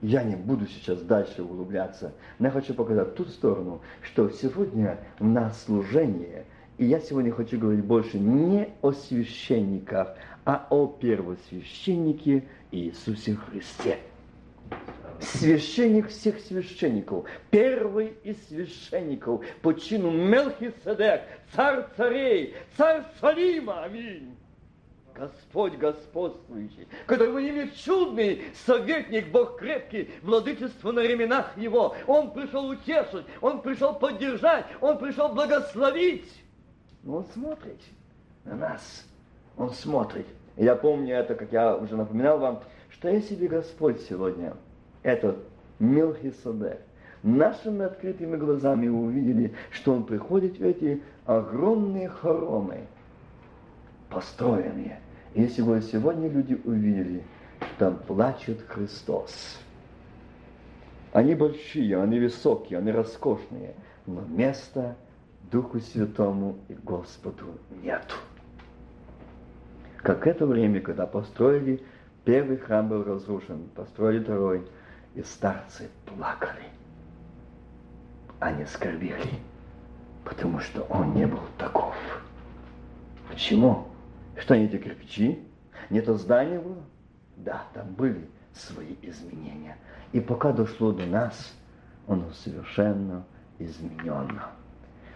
Я 0.01 0.23
не 0.23 0.35
буду 0.35 0.65
сейчас 0.65 1.01
дальше 1.01 1.43
углубляться, 1.43 2.11
но 2.39 2.47
я 2.47 2.51
хочу 2.51 2.73
показать 2.73 3.15
ту 3.15 3.25
сторону, 3.25 3.81
что 4.01 4.29
сегодня 4.29 4.97
у 5.19 5.25
нас 5.25 5.63
служение, 5.63 6.45
и 6.77 6.85
я 6.85 6.99
сегодня 6.99 7.31
хочу 7.31 7.59
говорить 7.59 7.85
больше 7.85 8.17
не 8.17 8.69
о 8.81 8.91
священниках, 8.91 10.15
а 10.43 10.65
о 10.71 10.87
первосвященнике 10.87 12.45
Иисусе 12.71 13.35
Христе 13.35 13.99
священник 15.21 16.09
всех 16.09 16.39
священников, 16.39 17.25
первый 17.49 18.13
из 18.23 18.37
священников 18.47 19.45
по 19.61 19.73
чину 19.73 20.11
Мелхиседек, 20.11 21.21
царь 21.53 21.85
царей, 21.95 22.55
царь 22.77 23.03
Салима, 23.19 23.83
аминь. 23.83 24.35
Господь 25.15 25.77
господствующий, 25.77 26.87
который 27.05 27.49
имеет 27.49 27.75
чудный 27.75 28.43
советник, 28.65 29.31
Бог 29.31 29.59
крепкий, 29.59 30.09
владычество 30.21 30.91
на 30.91 31.01
ременах 31.01 31.57
его. 31.57 31.95
Он 32.07 32.31
пришел 32.31 32.67
утешить, 32.69 33.25
он 33.41 33.61
пришел 33.61 33.95
поддержать, 33.95 34.65
он 34.79 34.97
пришел 34.97 35.29
благословить. 35.29 36.31
Но 37.03 37.17
он 37.17 37.25
смотрит 37.33 37.79
на 38.45 38.55
нас, 38.55 39.05
он 39.57 39.71
смотрит. 39.71 40.27
Я 40.57 40.75
помню 40.75 41.15
это, 41.15 41.35
как 41.35 41.51
я 41.51 41.75
уже 41.75 41.95
напоминал 41.95 42.39
вам, 42.39 42.63
что 42.89 43.09
я 43.09 43.21
себе 43.21 43.47
Господь 43.47 44.01
сегодня– 44.01 44.55
этот 45.03 45.37
Мелхиседек, 45.79 46.79
нашими 47.23 47.85
открытыми 47.85 48.37
глазами 48.37 48.87
увидели, 48.87 49.53
что 49.71 49.93
он 49.93 50.03
приходит 50.03 50.59
в 50.59 50.63
эти 50.63 51.01
огромные 51.25 52.07
хоромы, 52.07 52.87
построенные. 54.11 54.99
И 55.33 55.47
сегодня, 55.47 55.81
сегодня 55.81 56.29
люди 56.29 56.59
увидели, 56.65 57.23
там 57.77 57.97
плачет 57.97 58.61
Христос. 58.67 59.59
Они 61.13 61.35
большие, 61.35 62.01
они 62.01 62.19
высокие, 62.19 62.79
они 62.79 62.91
роскошные, 62.91 63.75
но 64.05 64.21
места 64.21 64.95
Духу 65.51 65.79
Святому 65.79 66.57
и 66.69 66.73
Господу 66.73 67.57
нету. 67.81 68.15
Как 69.97 70.27
это 70.27 70.45
время, 70.45 70.81
когда 70.81 71.05
построили, 71.05 71.81
первый 72.25 72.57
храм 72.57 72.87
был 72.87 73.03
разрушен, 73.03 73.69
построили 73.75 74.23
второй– 74.23 74.67
и 75.15 75.23
старцы 75.23 75.89
плакали, 76.05 76.63
они 78.39 78.65
скорбели, 78.65 79.39
потому 80.23 80.59
что 80.59 80.83
он 80.83 81.13
не 81.13 81.27
был 81.27 81.41
таков. 81.57 81.95
Почему? 83.29 83.87
Что 84.37 84.55
не 84.55 84.65
эти 84.65 84.77
кирпичи? 84.77 85.39
Не 85.89 86.01
то 86.01 86.17
здание 86.17 86.59
было? 86.59 86.83
Да, 87.37 87.63
там 87.73 87.93
были 87.93 88.27
свои 88.53 88.95
изменения. 89.01 89.77
И 90.11 90.19
пока 90.19 90.51
дошло 90.51 90.91
до 90.91 91.05
нас, 91.05 91.53
оно 92.07 92.31
совершенно 92.31 93.25
изменено. 93.59 94.51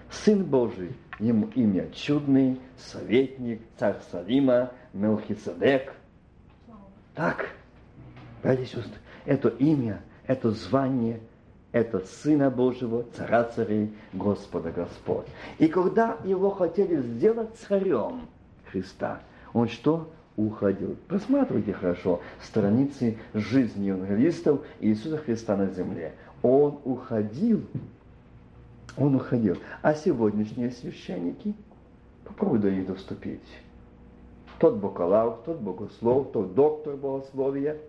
Сын 0.09 0.43
Божий, 0.43 0.95
ему 1.19 1.47
имя 1.55 1.89
чудный, 1.91 2.59
советник, 2.77 3.61
царь 3.77 3.97
Салима, 4.11 4.71
Мелхиседек. 4.93 5.93
Так, 7.13 7.49
братья 8.43 8.63
и 8.63 8.65
сестры, 8.65 8.99
это 9.25 9.49
имя, 9.49 10.01
это 10.27 10.51
звание, 10.51 11.19
это 11.71 11.99
Сына 11.99 12.49
Божьего, 12.49 13.03
Царя 13.15 13.43
царей, 13.45 13.93
Господа 14.13 14.71
Господь. 14.71 15.25
И 15.57 15.67
когда 15.67 16.17
его 16.23 16.49
хотели 16.51 17.01
сделать 17.01 17.55
царем 17.57 18.27
Христа, 18.75 19.21
он 19.53 19.69
что? 19.69 20.09
Уходил. 20.35 20.97
Просматривайте 21.07 21.71
хорошо 21.71 22.19
страницы 22.41 23.17
жизни 23.33 23.85
евангелистов 23.85 24.65
Иисуса 24.81 25.17
Христа 25.17 25.55
на 25.55 25.67
земле. 25.67 26.13
Он 26.41 26.77
уходил. 26.83 27.63
Он 28.97 29.15
уходил. 29.15 29.55
А 29.81 29.93
сегодняшние 29.93 30.71
священники, 30.71 31.53
попробуй 32.25 32.59
до 32.59 32.69
них 32.69 32.85
доступить. 32.85 33.47
Тот 34.59 34.75
бакалавр, 34.75 35.37
тот 35.45 35.61
богослов, 35.61 36.33
тот 36.33 36.53
доктор 36.53 36.97
богословия– 36.97 37.77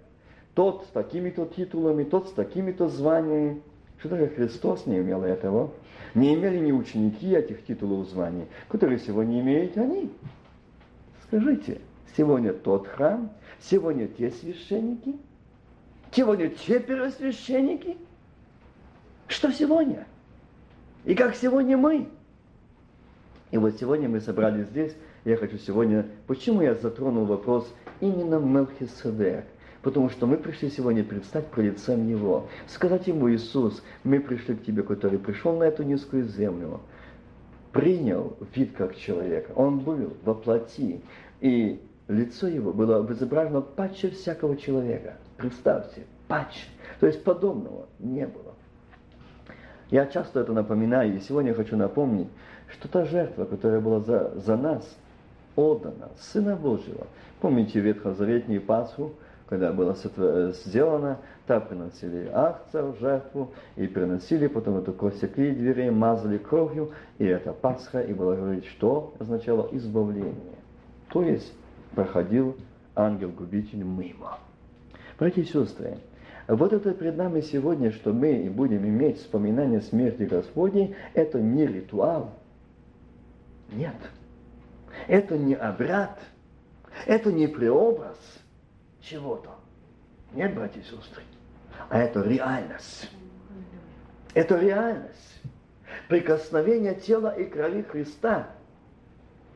тот 0.56 0.84
с 0.84 0.86
такими-то 0.88 1.44
титулами, 1.44 2.02
тот 2.02 2.28
с 2.28 2.32
такими-то 2.32 2.88
званиями. 2.88 3.60
Что 3.98 4.08
такое 4.08 4.28
Христос 4.28 4.86
не 4.86 4.98
имел 4.98 5.22
этого? 5.22 5.70
Не 6.14 6.34
имели 6.34 6.58
ни 6.58 6.72
ученики 6.72 7.30
этих 7.34 7.64
титулов 7.66 8.08
званий, 8.08 8.46
которые 8.68 8.98
сегодня 8.98 9.40
имеют 9.40 9.76
они. 9.76 10.10
Скажите, 11.28 11.80
сегодня 12.16 12.52
тот 12.52 12.86
храм, 12.86 13.30
сегодня 13.60 14.06
те 14.06 14.30
священники, 14.30 15.16
сегодня 16.12 16.48
те 16.50 16.78
первосвященники. 16.78 17.96
Что 19.26 19.50
сегодня? 19.52 20.06
И 21.04 21.14
как 21.14 21.34
сегодня 21.34 21.76
мы? 21.76 22.08
И 23.50 23.58
вот 23.58 23.76
сегодня 23.78 24.08
мы 24.08 24.20
собрались 24.20 24.66
здесь, 24.66 24.94
я 25.24 25.36
хочу 25.36 25.58
сегодня, 25.58 26.06
почему 26.26 26.62
я 26.62 26.74
затронул 26.74 27.24
вопрос 27.24 27.72
именно 28.00 28.38
Мелхиседек? 28.38 29.44
Потому 29.82 30.10
что 30.10 30.26
мы 30.26 30.36
пришли 30.36 30.70
сегодня 30.70 31.04
предстать 31.04 31.46
при 31.48 31.62
лицем 31.62 32.08
Его. 32.08 32.48
Сказать 32.68 33.06
Ему, 33.06 33.30
Иисус, 33.30 33.82
мы 34.04 34.20
пришли 34.20 34.54
к 34.54 34.64
Тебе, 34.64 34.82
который 34.82 35.18
пришел 35.18 35.56
на 35.56 35.64
эту 35.64 35.82
низкую 35.82 36.28
землю, 36.28 36.80
принял 37.76 38.36
вид 38.54 38.72
как 38.76 38.96
человека. 38.96 39.52
Он 39.54 39.80
был 39.80 40.14
во 40.24 40.34
плоти. 40.34 41.00
И 41.40 41.80
лицо 42.08 42.48
Его 42.48 42.72
было 42.72 43.06
изображено 43.12 43.60
паче 43.60 44.10
всякого 44.10 44.56
человека. 44.56 45.14
Представьте, 45.36 46.04
паче. 46.26 46.66
То 47.00 47.06
есть 47.06 47.22
подобного 47.22 47.86
не 47.98 48.26
было. 48.26 48.54
Я 49.90 50.06
часто 50.06 50.40
это 50.40 50.52
напоминаю, 50.52 51.14
и 51.14 51.20
сегодня 51.20 51.54
хочу 51.54 51.76
напомнить, 51.76 52.28
что 52.68 52.88
та 52.88 53.04
жертва, 53.04 53.44
которая 53.44 53.80
была 53.80 54.00
за, 54.00 54.32
за 54.34 54.56
нас 54.56 54.96
отдана, 55.54 56.08
Сына 56.18 56.56
Божьего. 56.56 57.06
Помните 57.40 57.78
Ветхозаветнюю 57.80 58.62
Пасху, 58.62 59.12
когда 59.48 59.72
было 59.72 59.94
сделано, 60.64 61.18
так 61.46 61.68
приносили 61.68 62.28
акция 62.32 62.82
в 62.82 62.98
жертву, 62.98 63.52
и 63.76 63.86
приносили, 63.86 64.46
потом 64.46 64.78
эту 64.78 64.92
косяки 64.92 65.50
дверей, 65.50 65.90
мазали 65.90 66.38
кровью, 66.38 66.92
и 67.18 67.24
это 67.24 67.52
Пасха, 67.52 68.00
и 68.00 68.12
было 68.12 68.36
говорить, 68.36 68.66
что 68.66 69.14
означало 69.18 69.68
избавление. 69.72 70.34
То 71.10 71.22
есть 71.22 71.52
проходил 71.94 72.56
ангел-губитель 72.94 73.82
мимо. 73.82 74.38
Братья 75.18 75.42
и 75.42 75.44
сестры, 75.44 75.98
вот 76.48 76.72
это 76.72 76.92
пред 76.92 77.16
нами 77.16 77.40
сегодня, 77.40 77.90
что 77.92 78.12
мы 78.12 78.50
будем 78.50 78.86
иметь 78.86 79.18
вспоминание 79.18 79.80
смерти 79.80 80.22
Господней, 80.22 80.94
это 81.14 81.40
не 81.40 81.66
ритуал. 81.66 82.32
Нет. 83.72 83.96
Это 85.08 85.36
не 85.36 85.54
обряд. 85.54 86.18
Это 87.06 87.30
не 87.32 87.46
преобраз– 87.46 88.16
чего-то. 89.08 89.50
Нет, 90.32 90.54
братья 90.54 90.80
и 90.80 90.84
сестры. 90.84 91.22
А 91.88 91.98
это 91.98 92.22
реальность. 92.22 93.10
Это 94.34 94.58
реальность. 94.58 95.42
Прикосновение 96.08 96.94
тела 96.94 97.28
и 97.28 97.44
крови 97.44 97.82
Христа. 97.82 98.48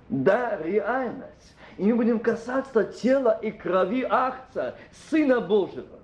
Да, 0.09 0.57
реальность. 0.63 1.55
И 1.77 1.85
мы 1.85 1.97
будем 1.97 2.19
касаться 2.19 2.85
тела 2.85 3.39
и 3.43 3.51
крови 3.51 4.03
Ахца, 4.03 4.77
Сына 5.09 5.41
Божьего. 5.41 6.01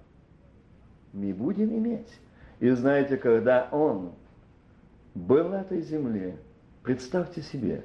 Мы 1.12 1.34
будем 1.34 1.70
иметь. 1.74 2.12
И 2.60 2.70
знаете, 2.70 3.16
когда 3.16 3.68
Он 3.70 4.12
был 5.14 5.48
на 5.48 5.62
этой 5.62 5.80
земле, 5.80 6.36
представьте 6.82 7.42
себе, 7.42 7.82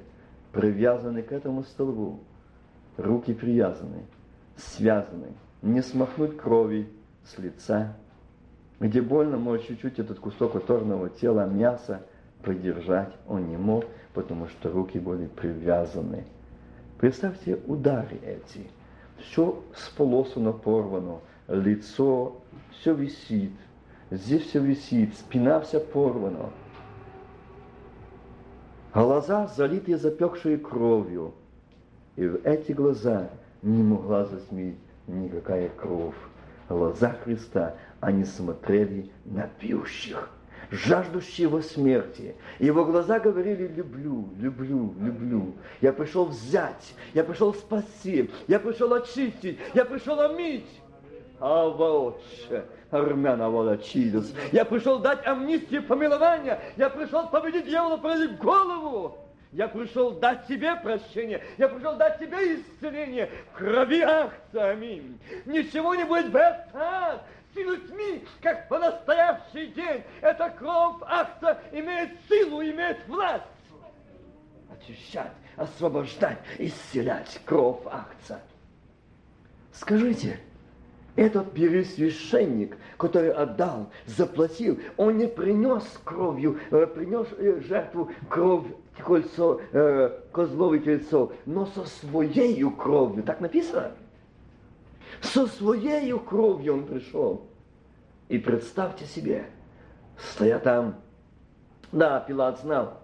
привязанный 0.52 1.22
к 1.22 1.32
этому 1.32 1.64
столбу, 1.64 2.20
руки 2.96 3.34
привязаны, 3.34 4.04
связаны, 4.56 5.32
не 5.62 5.80
смахнуть 5.80 6.36
крови 6.36 6.88
с 7.24 7.38
лица, 7.38 7.96
где 8.80 9.00
больно, 9.00 9.36
может 9.38 9.66
чуть-чуть 9.66 10.00
этот 10.00 10.18
кусок 10.18 10.56
оторного 10.56 11.08
тела, 11.08 11.46
мяса 11.46 12.02
подержать 12.42 13.14
он 13.28 13.48
не 13.48 13.56
мог, 13.56 13.84
потому 14.12 14.48
что 14.48 14.70
руки 14.70 14.98
были 14.98 15.26
привязаны. 15.28 16.24
Представьте 16.98 17.58
удары 17.66 18.18
эти. 18.24 18.68
Все 19.18 19.62
сполосано, 19.74 20.52
порвано, 20.52 21.20
лицо, 21.46 22.40
все 22.72 22.92
висит, 22.92 23.52
здесь 24.10 24.42
все 24.42 24.60
висит, 24.60 25.14
спина 25.16 25.60
вся 25.60 25.78
порвана. 25.78 26.50
Глаза 28.92 29.46
залитые 29.46 29.96
запекшей 29.96 30.58
кровью. 30.58 31.34
И 32.16 32.26
в 32.26 32.44
эти 32.44 32.72
глаза 32.72 33.30
не 33.62 33.82
могла 33.82 34.26
засмеять 34.26 34.76
никакая 35.06 35.68
кровь. 35.70 36.14
Глаза 36.68 37.16
Христа, 37.24 37.74
они 38.00 38.24
смотрели 38.24 39.10
на 39.24 39.46
пьющих, 39.58 40.30
жаждущего 40.70 41.60
смерти. 41.60 42.34
Его 42.58 42.84
глаза 42.84 43.18
говорили, 43.18 43.68
люблю, 43.68 44.30
люблю, 44.38 44.94
люблю. 44.98 45.54
Я 45.80 45.92
пришел 45.92 46.26
взять, 46.26 46.94
я 47.12 47.24
пришел 47.24 47.52
спасти, 47.52 48.30
я 48.48 48.58
пришел 48.58 48.92
очистить, 48.94 49.58
я 49.74 49.84
пришел 49.84 50.18
омить. 50.20 50.80
А 51.40 51.68
волче, 51.68 52.64
армяна 52.90 53.50
волочились. 53.50 54.32
Я 54.52 54.64
пришел 54.64 55.00
дать 55.00 55.26
амнистию 55.26 55.82
помилования. 55.82 56.60
Я 56.76 56.88
пришел 56.88 57.28
победить 57.28 57.66
дьявола, 57.66 57.96
пролить 57.96 58.38
голову. 58.38 59.18
Я 59.52 59.68
пришел 59.68 60.12
дать 60.12 60.46
тебе 60.46 60.74
прощение. 60.76 61.42
Я 61.58 61.68
пришел 61.68 61.96
дать 61.96 62.18
тебе 62.18 62.56
исцеление. 62.56 63.28
В 63.52 63.58
крови 63.58 64.00
Ахца, 64.00 64.70
аминь. 64.70 65.20
Ничего 65.44 65.94
не 65.94 66.04
будет 66.04 66.32
без 66.32 66.56
с 67.52 67.56
людьми, 67.56 68.24
как 68.40 68.66
по 68.68 68.78
настоящий 68.78 69.66
день. 69.68 70.02
Эта 70.22 70.48
кровь 70.50 70.96
Ахца 71.02 71.60
имеет 71.70 72.12
силу, 72.28 72.62
имеет 72.62 73.06
власть. 73.06 73.44
Очищать, 74.70 75.32
освобождать, 75.56 76.38
исцелять 76.58 77.38
кровь 77.44 77.84
Ахца. 77.90 78.40
Скажите, 79.70 80.40
этот 81.14 81.52
первосвященник, 81.52 82.78
который 82.96 83.32
отдал, 83.32 83.90
заплатил, 84.06 84.80
он 84.96 85.18
не 85.18 85.26
принес 85.26 85.84
кровью, 86.04 86.58
э, 86.70 86.86
принес 86.86 87.26
э, 87.36 87.60
жертву 87.60 88.10
кровь 88.30 88.64
кольцо, 88.98 89.60
э, 89.72 90.20
козловое 90.32 90.80
кольцо, 90.80 91.32
но 91.46 91.66
со 91.66 91.84
своей 91.86 92.62
кровью. 92.70 93.22
Так 93.22 93.40
написано? 93.40 93.92
Со 95.20 95.46
своей 95.46 96.18
кровью 96.18 96.74
он 96.74 96.86
пришел. 96.86 97.46
И 98.28 98.38
представьте 98.38 99.04
себе, 99.04 99.46
стоя 100.16 100.58
там, 100.58 100.96
да, 101.90 102.20
Пилат 102.20 102.60
знал, 102.60 103.02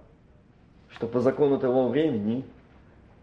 что 0.91 1.07
по 1.07 1.21
закону 1.21 1.59
того 1.59 1.89
времени, 1.89 2.45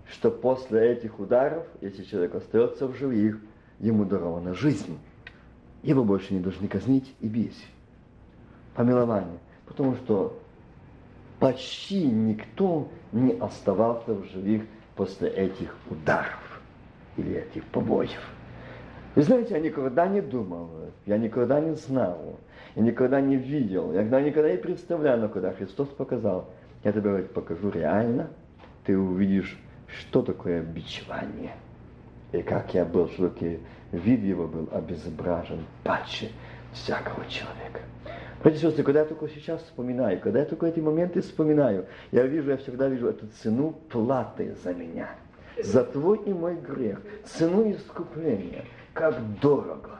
что 0.09 0.29
после 0.29 0.91
этих 0.91 1.19
ударов, 1.19 1.65
если 1.81 2.03
человек 2.03 2.35
остается 2.35 2.87
в 2.87 2.95
живых, 2.95 3.39
ему 3.79 4.05
дарована 4.05 4.53
жизнь. 4.53 4.99
Его 5.81 6.03
больше 6.03 6.33
не 6.33 6.39
должны 6.39 6.67
казнить 6.67 7.15
и 7.19 7.27
бить. 7.27 7.65
Помилование. 8.75 9.39
Потому 9.65 9.95
что 9.95 10.39
почти 11.39 12.05
никто 12.05 12.87
не 13.11 13.33
оставался 13.33 14.13
в 14.13 14.25
живых 14.25 14.63
после 14.95 15.29
этих 15.29 15.75
ударов 15.89 16.61
или 17.17 17.35
этих 17.35 17.63
побоев. 17.65 18.21
Вы 19.15 19.23
знаете, 19.23 19.53
я 19.53 19.59
никогда 19.61 20.07
не 20.07 20.21
думал, 20.21 20.69
я 21.05 21.17
никогда 21.17 21.59
не 21.61 21.75
знал, 21.75 22.37
я 22.75 22.81
никогда 22.81 23.21
не 23.21 23.37
видел, 23.37 23.93
я 23.93 24.03
никогда 24.03 24.51
не 24.51 24.57
представлял, 24.57 25.17
но 25.17 25.29
когда 25.29 25.51
Христос 25.53 25.87
показал, 25.89 26.49
я 26.83 26.91
тебе 26.91 27.19
покажу 27.19 27.69
реально, 27.69 28.27
ты 28.85 28.97
увидишь, 28.97 29.57
что 29.87 30.21
такое 30.21 30.61
бичевание. 30.61 31.53
И 32.31 32.41
как 32.41 32.73
я 32.73 32.83
был, 32.83 33.07
что 33.09 33.31
вид 33.91 34.21
его 34.21 34.47
был 34.47 34.67
обезображен 34.71 35.65
паче 35.83 36.29
всякого 36.73 37.25
человека. 37.27 37.79
Братья 38.45 38.59
и 38.59 38.61
сестры, 38.61 38.83
когда 38.83 38.99
я 38.99 39.05
только 39.07 39.27
сейчас 39.27 39.59
вспоминаю, 39.63 40.19
когда 40.19 40.37
я 40.37 40.45
только 40.45 40.67
эти 40.67 40.79
моменты 40.79 41.21
вспоминаю, 41.21 41.87
я 42.11 42.27
вижу, 42.27 42.51
я 42.51 42.57
всегда 42.57 42.87
вижу 42.87 43.07
эту 43.07 43.25
цену 43.41 43.71
платы 43.89 44.55
за 44.63 44.71
меня, 44.71 45.09
за 45.63 45.83
твой 45.83 46.19
и 46.19 46.31
мой 46.31 46.53
грех, 46.55 47.01
цену 47.23 47.71
искупления, 47.71 48.65
как 48.93 49.15
дорого. 49.39 49.97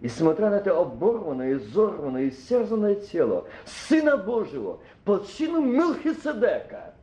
И 0.00 0.06
смотря 0.06 0.50
на 0.50 0.54
это 0.58 0.78
оборванное, 0.78 1.54
изорванное, 1.54 2.28
истерзанное 2.28 2.94
тело 2.94 3.48
Сына 3.64 4.16
Божьего 4.16 4.78
под 5.04 5.26
силу 5.26 5.60
Мелхиседека, 5.60 6.94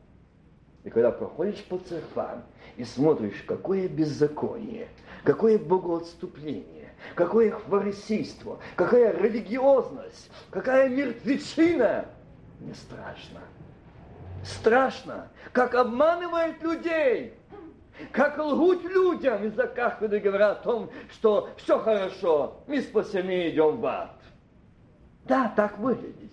и 0.86 0.90
когда 0.90 1.12
проходишь 1.12 1.62
по 1.66 1.80
церквам 1.80 2.44
и 2.78 2.86
смотришь, 2.86 3.44
какое 3.46 3.90
беззаконие, 3.90 4.88
какое 5.26 5.60
богоотступление, 5.60 6.79
какое 7.16 7.52
фарисейство, 7.52 8.60
какая 8.76 9.18
религиозность, 9.18 10.30
какая 10.52 10.90
мертвечина. 10.90 12.06
Не 12.60 12.74
страшно. 12.74 13.40
Страшно, 14.44 15.30
как 15.52 15.76
обманывает 15.76 16.62
людей, 16.62 17.34
как 18.12 18.38
лгут 18.38 18.84
людям 18.84 19.46
из-за 19.46 19.68
кафедры 19.68 20.20
говорят 20.20 20.60
о 20.60 20.64
том, 20.64 20.90
что 21.12 21.50
все 21.58 21.80
хорошо, 21.80 22.62
мы 22.68 22.82
спасены, 22.82 23.50
идем 23.50 23.78
в 23.78 23.86
ад. 23.86 24.16
Да, 25.26 25.52
так 25.56 25.78
выглядит. 25.78 26.32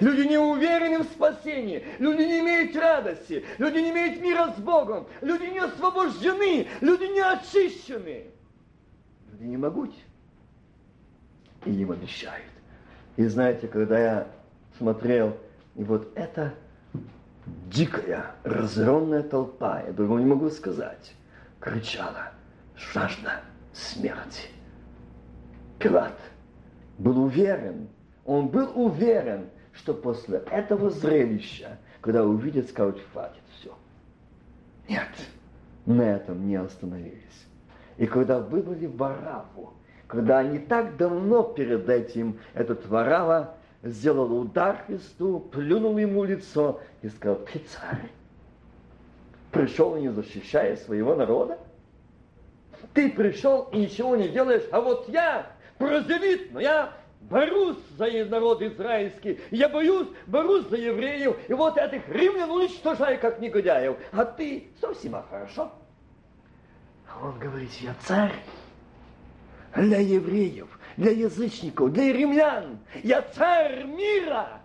Люди 0.00 0.28
не 0.28 0.38
уверены 0.38 0.98
в 0.98 1.04
спасении, 1.04 1.86
люди 1.98 2.22
не 2.22 2.40
имеют 2.40 2.76
радости, 2.76 3.44
люди 3.58 3.78
не 3.78 3.90
имеют 3.90 4.20
мира 4.20 4.52
с 4.56 4.60
Богом, 4.60 5.06
люди 5.22 5.44
не 5.44 5.58
освобождены, 5.58 6.68
люди 6.80 7.04
не 7.04 7.20
очищены 7.20 8.26
люди 9.40 9.50
не 9.50 9.56
могут. 9.56 9.92
И 11.64 11.72
им 11.72 11.90
обещают. 11.90 12.46
И 13.16 13.24
знаете, 13.26 13.68
когда 13.68 13.98
я 13.98 14.26
смотрел, 14.78 15.36
и 15.74 15.84
вот 15.84 16.12
эта 16.14 16.54
дикая, 17.70 18.32
разъяренная 18.44 19.22
толпа, 19.22 19.82
я 19.82 19.92
другого 19.92 20.18
не 20.18 20.26
могу 20.26 20.48
сказать, 20.50 21.12
кричала, 21.58 22.32
жажда 22.76 23.40
смерти. 23.72 24.48
Пилат 25.78 26.18
был 26.98 27.22
уверен, 27.22 27.88
он 28.24 28.48
был 28.48 28.70
уверен, 28.74 29.48
что 29.72 29.94
после 29.94 30.38
этого 30.50 30.90
зрелища, 30.90 31.78
когда 32.00 32.24
увидят, 32.24 32.68
скажут, 32.68 33.00
хватит, 33.12 33.42
все. 33.58 33.74
Нет, 34.88 35.08
на 35.86 36.02
этом 36.02 36.46
не 36.46 36.56
остановились. 36.56 37.46
И 38.00 38.06
когда 38.06 38.38
выбрали 38.38 38.86
Вараву, 38.86 39.74
когда 40.06 40.38
они 40.38 40.58
так 40.58 40.96
давно 40.96 41.42
перед 41.42 41.86
этим, 41.86 42.38
этот 42.54 42.86
Варава 42.86 43.56
сделал 43.82 44.32
удар 44.40 44.84
Христу, 44.86 45.38
плюнул 45.38 45.98
ему 45.98 46.24
лицо 46.24 46.80
и 47.02 47.10
сказал, 47.10 47.40
ты 47.40 47.58
царь. 47.58 48.10
Пришел 49.52 49.96
не 49.96 50.08
защищая 50.08 50.76
своего 50.76 51.14
народа? 51.14 51.58
Ты 52.94 53.10
пришел 53.10 53.68
и 53.70 53.80
ничего 53.80 54.16
не 54.16 54.30
делаешь, 54.30 54.64
а 54.72 54.80
вот 54.80 55.06
я, 55.10 55.52
прозелит, 55.76 56.54
но 56.54 56.60
я 56.60 56.94
борюсь 57.20 57.76
за 57.98 58.06
народ 58.30 58.62
израильский, 58.62 59.40
я 59.50 59.68
боюсь, 59.68 60.08
борюсь 60.26 60.66
за 60.68 60.76
евреев, 60.76 61.36
и 61.48 61.52
вот 61.52 61.76
этих 61.76 62.08
римлян 62.08 62.50
уничтожаю 62.50 63.20
как 63.20 63.40
негодяев, 63.40 63.98
а 64.12 64.24
ты 64.24 64.68
совсем 64.80 65.22
хорошо. 65.28 65.70
А 67.12 67.26
он 67.26 67.38
говорит, 67.38 67.70
я 67.80 67.94
царь 68.06 68.34
для 69.74 69.98
евреев, 69.98 70.68
для 70.96 71.10
язычников, 71.10 71.92
для 71.92 72.12
римлян. 72.12 72.78
Я 73.02 73.22
царь 73.22 73.84
мира 73.84 74.60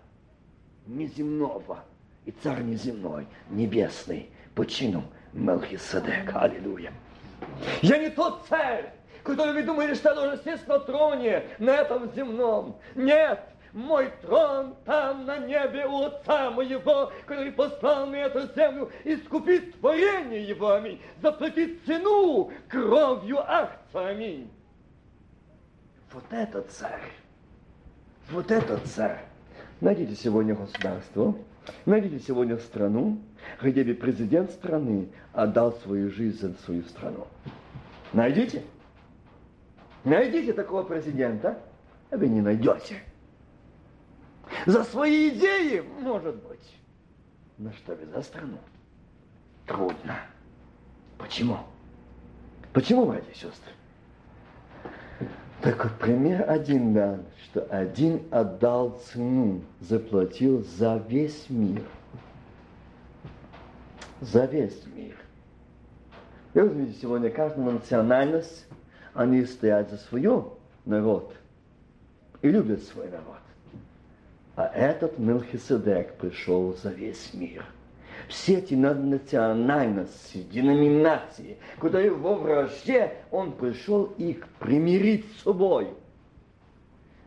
неземного 0.88 1.84
и 2.26 2.32
царь 2.32 2.62
неземной, 2.62 3.28
небесный, 3.50 4.30
по 4.54 4.66
чину 4.66 5.04
Мелхиседек. 5.34 6.34
Аллилуйя. 6.34 6.94
Я 7.82 7.98
не 7.98 8.10
тот 8.10 8.46
царь, 8.48 8.94
который 9.24 9.54
вы 9.54 9.64
думаете, 9.64 9.96
что 9.96 10.16
должен 10.16 10.40
сесть 10.44 10.68
на 10.68 10.80
троне, 10.80 11.44
на 11.60 11.72
этом 11.72 12.12
земном. 12.14 12.80
Нет, 12.96 13.42
мой 13.76 14.10
трон 14.22 14.74
там 14.86 15.26
на 15.26 15.38
небе 15.40 15.86
у 15.86 16.04
Отца 16.04 16.50
моего, 16.50 17.12
который 17.28 17.52
послал 17.52 18.08
на 18.08 18.16
эту 18.16 18.48
землю 18.56 18.90
искупить 19.04 19.78
творение 19.80 20.48
его, 20.48 20.72
аминь, 20.72 21.02
заплатить 21.22 21.86
цену 21.86 22.52
кровью 22.70 23.40
акца, 23.40 24.08
аминь. 24.08 24.50
Вот 26.14 26.24
этот 26.32 26.72
царь, 26.72 27.12
вот 28.32 28.50
этот 28.50 28.86
царь. 28.86 29.26
Найдите 29.82 30.16
сегодня 30.16 30.56
государство, 30.56 31.36
найдите 31.86 32.20
сегодня 32.20 32.58
страну, 32.58 33.20
где 33.62 33.84
бы 33.84 33.94
президент 33.94 34.52
страны 34.52 35.10
отдал 35.34 35.74
свою 35.74 36.10
жизнь 36.12 36.40
за 36.40 36.54
свою 36.64 36.84
страну. 36.84 37.28
Найдите. 38.14 38.64
Найдите 40.06 40.54
такого 40.54 40.84
президента, 40.84 41.60
а 42.10 42.16
вы 42.16 42.30
не 42.30 42.40
найдете. 42.40 43.04
За 44.66 44.84
свои 44.84 45.30
идеи, 45.30 45.84
может 46.02 46.36
быть. 46.36 46.76
Но 47.58 47.72
что 47.74 47.94
ли 47.94 48.06
за 48.06 48.22
страну? 48.22 48.58
Трудно. 49.66 50.20
Почему? 51.18 51.60
Почему, 52.74 53.06
братья 53.06 53.32
и 53.32 53.36
сестры? 53.36 53.72
Так 55.62 55.84
вот, 55.84 55.94
пример 55.94 56.50
один 56.50 56.94
дан, 56.94 57.24
что 57.44 57.64
один 57.72 58.22
отдал 58.30 59.00
цену, 59.06 59.62
заплатил 59.80 60.64
за 60.64 60.98
весь 61.08 61.50
мир. 61.50 61.84
За 64.22 64.46
весь 64.46 64.86
мир. 64.94 65.16
Вы 66.54 66.68
возьмите 66.68 67.00
сегодня 67.00 67.30
каждую 67.30 67.72
национальность, 67.72 68.66
они 69.14 69.46
стоят 69.46 69.90
за 69.90 69.98
свой 69.98 70.46
народ 70.86 71.34
и 72.42 72.50
любят 72.50 72.84
свой 72.84 73.10
народ. 73.10 73.40
А 74.56 74.68
этот 74.68 75.20
Мелхиседек 75.20 76.14
пришел 76.14 76.76
за 76.76 76.90
весь 76.90 77.34
мир. 77.34 77.66
Все 78.30 78.60
эти 78.60 78.74
национальности, 78.74 80.38
деноминации, 80.44 81.58
которые 81.80 82.12
во 82.12 82.36
вражде, 82.36 83.14
он 83.32 83.52
пришел 83.52 84.06
их 84.18 84.48
примирить 84.60 85.26
с 85.34 85.44
собой. 85.44 85.90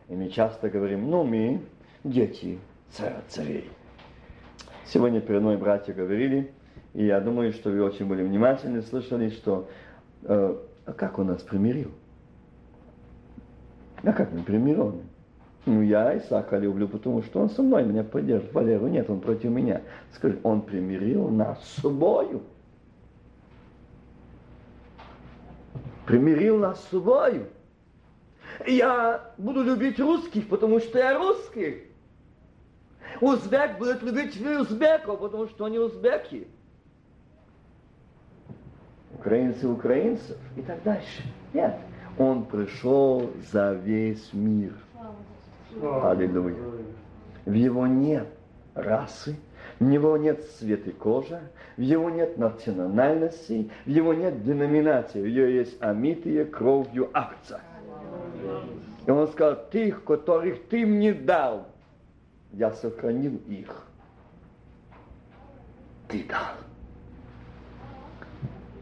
И 0.09 0.15
мы 0.15 0.29
часто 0.29 0.69
говорим, 0.69 1.09
ну 1.09 1.23
мы 1.23 1.61
дети 2.03 2.59
царя 2.91 3.21
царей. 3.29 3.69
Сегодня 4.85 5.21
перед 5.21 5.41
мной 5.41 5.57
братья 5.57 5.93
говорили, 5.93 6.51
и 6.95 7.05
я 7.05 7.19
думаю, 7.19 7.53
что 7.53 7.69
вы 7.69 7.83
очень 7.83 8.07
были 8.07 8.23
внимательны, 8.23 8.81
слышали, 8.81 9.29
что 9.29 9.69
э, 10.23 10.57
а 10.85 10.93
как 10.93 11.19
он 11.19 11.27
нас 11.27 11.43
примирил? 11.43 11.91
А 14.03 14.11
как 14.11 14.31
мы 14.33 14.41
примирены? 14.41 15.03
Ну, 15.65 15.81
я 15.81 16.17
Исаака 16.17 16.57
люблю, 16.57 16.87
потому 16.87 17.21
что 17.21 17.41
он 17.41 17.49
со 17.49 17.61
мной 17.61 17.83
меня 17.83 18.03
поддерживает. 18.03 18.53
Валеру 18.53 18.87
нет, 18.87 19.09
он 19.09 19.19
против 19.19 19.51
меня. 19.51 19.81
Скажи, 20.13 20.39
он 20.43 20.61
примирил 20.61 21.27
нас 21.29 21.63
с 21.63 21.81
собою. 21.81 22.41
Примирил 26.05 26.57
нас 26.57 26.83
с 26.83 26.89
собою. 26.89 27.47
Я 28.65 29.33
буду 29.37 29.63
любить 29.63 29.99
русских, 29.99 30.47
потому 30.49 30.79
что 30.79 30.97
я 30.97 31.17
русский. 31.17 31.83
Узбек 33.21 33.77
будет 33.77 34.01
любить 34.01 34.39
узбеков, 34.41 35.19
потому 35.19 35.47
что 35.47 35.65
они 35.65 35.77
узбеки. 35.77 36.47
Украинцы 39.13 39.67
украинцев 39.67 40.37
и 40.55 40.61
так 40.61 40.81
дальше. 40.83 41.23
Нет. 41.53 41.75
Он 42.17 42.45
пришел 42.45 43.29
за 43.51 43.73
весь 43.73 44.33
мир. 44.33 44.73
Аллилуйя. 45.81 46.55
В 47.45 47.53
его 47.53 47.87
нет 47.87 48.27
расы, 48.73 49.35
в 49.79 49.83
него 49.83 50.17
нет 50.17 50.43
цвета 50.43 50.91
кожи, 50.91 51.39
в 51.77 51.81
его 51.81 52.09
нет 52.09 52.37
национальности, 52.37 53.69
в 53.85 53.89
его 53.89 54.13
нет 54.13 54.43
деноминации, 54.43 55.21
в 55.21 55.27
его 55.27 55.47
есть 55.47 55.81
омитые 55.81 56.45
кровью 56.45 57.09
акция. 57.13 57.61
И 59.05 59.11
он 59.11 59.27
сказал, 59.29 59.69
тех, 59.71 60.03
которых 60.03 60.67
ты 60.69 60.85
мне 60.85 61.13
дал, 61.13 61.67
я 62.51 62.71
сохранил 62.71 63.39
их. 63.47 63.87
Ты 66.07 66.23
дал. 66.25 66.55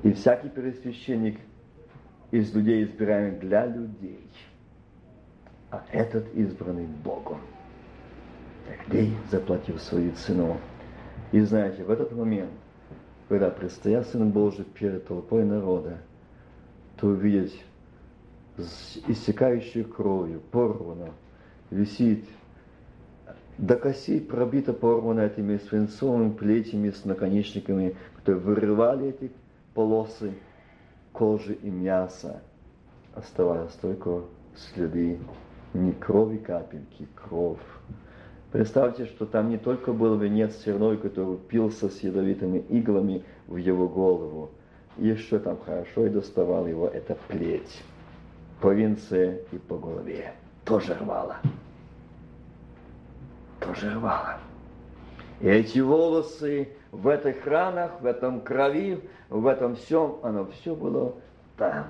И 0.04 0.14
всякий 0.14 0.50
первосвященник 0.50 1.40
из 2.32 2.54
людей 2.54 2.84
избираем 2.84 3.40
для 3.40 3.66
людей 3.66 4.28
а 5.72 5.84
этот 5.92 6.34
избранный 6.34 6.86
Богом. 6.86 7.40
Людей 8.88 9.16
заплатил 9.32 9.78
свою 9.80 10.12
цену. 10.14 10.58
И 11.32 11.40
знаете, 11.42 11.84
в 11.84 11.92
этот 11.92 12.12
момент, 12.14 12.52
когда 13.28 13.50
предстоял 13.50 14.04
Сын 14.04 14.30
Божий 14.30 14.66
перед 14.66 15.08
толпой 15.08 15.44
народа, 15.44 15.98
то 16.98 17.08
увидеть 17.08 17.64
истекающую 19.08 19.86
кровью, 19.86 20.42
порвано, 20.52 21.12
висит, 21.70 22.26
до 23.58 23.76
косей 23.76 24.22
пробито 24.22 24.74
порвано 24.74 25.22
этими 25.22 25.58
свинцовыми 25.58 26.32
плетями 26.32 26.92
с 26.92 27.06
наконечниками, 27.06 27.96
которые 28.16 28.42
вырывали 28.42 29.10
эти 29.10 29.32
полосы 29.74 30.34
кожи 31.12 31.54
и 31.54 31.70
мяса, 31.70 32.42
оставаясь 33.16 33.74
только 33.74 34.22
следы 34.56 35.20
не 35.78 35.94
крови 35.94 36.38
капельки, 36.38 37.08
кровь. 37.16 37.60
Представьте, 38.52 39.06
что 39.06 39.26
там 39.26 39.50
не 39.50 39.58
только 39.58 39.94
был 39.94 40.18
венец 40.18 40.56
серной, 40.58 40.98
который 40.98 41.38
пился 41.38 41.90
с 41.90 42.00
ядовитыми 42.00 42.60
иглами 42.70 43.24
в 43.48 43.58
его 43.58 43.88
голову, 43.88 44.52
еще 44.98 45.40
там 45.40 45.58
хорошо 45.64 46.08
и 46.08 46.10
доставал 46.10 46.66
его 46.66 46.88
эта 46.88 47.16
плеть 47.28 47.84
по 48.62 48.74
венце 48.74 49.42
и 49.52 49.58
по 49.58 49.78
голове. 49.78 50.34
Тоже 50.66 50.96
рвало. 50.96 51.38
Тоже 53.60 53.94
рвало. 53.94 54.38
И 55.42 55.48
эти 55.48 55.80
волосы 55.80 56.70
в 56.92 57.08
этих 57.08 57.46
ранах, 57.46 58.02
в 58.02 58.06
этом 58.06 58.42
крови, 58.42 59.00
в 59.30 59.46
этом 59.46 59.76
всем, 59.76 60.18
оно 60.24 60.46
все 60.46 60.74
было 60.74 61.14
там. 61.58 61.86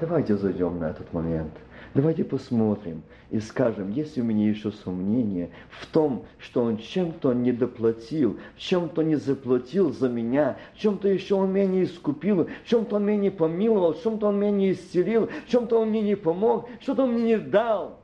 Давайте 0.00 0.36
зайдем 0.36 0.78
на 0.78 0.90
этот 0.90 1.12
момент– 1.12 1.52
Давайте 1.92 2.22
посмотрим 2.22 3.02
и 3.30 3.40
скажем, 3.40 3.90
если 3.90 4.20
у 4.20 4.24
меня 4.24 4.48
еще 4.48 4.70
сомнение 4.70 5.50
в 5.70 5.86
том, 5.86 6.24
что 6.38 6.62
он 6.62 6.78
чем-то 6.78 7.32
не 7.32 7.50
доплатил, 7.50 8.38
чем-то 8.56 9.02
не 9.02 9.16
заплатил 9.16 9.92
за 9.92 10.08
меня, 10.08 10.56
чем-то 10.76 11.08
еще 11.08 11.34
он 11.34 11.52
меня 11.52 11.66
не 11.66 11.84
искупил, 11.84 12.48
чем-то 12.64 12.96
он 12.96 13.06
меня 13.06 13.18
не 13.18 13.30
помиловал, 13.30 13.94
чем-то 13.94 14.28
он 14.28 14.38
меня 14.38 14.52
не 14.52 14.72
исцелил, 14.72 15.28
чем-то 15.48 15.80
он 15.80 15.90
мне 15.90 16.00
не 16.00 16.14
помог, 16.14 16.68
что-то 16.80 17.02
он 17.04 17.14
мне 17.14 17.22
не 17.22 17.38
дал. 17.38 18.00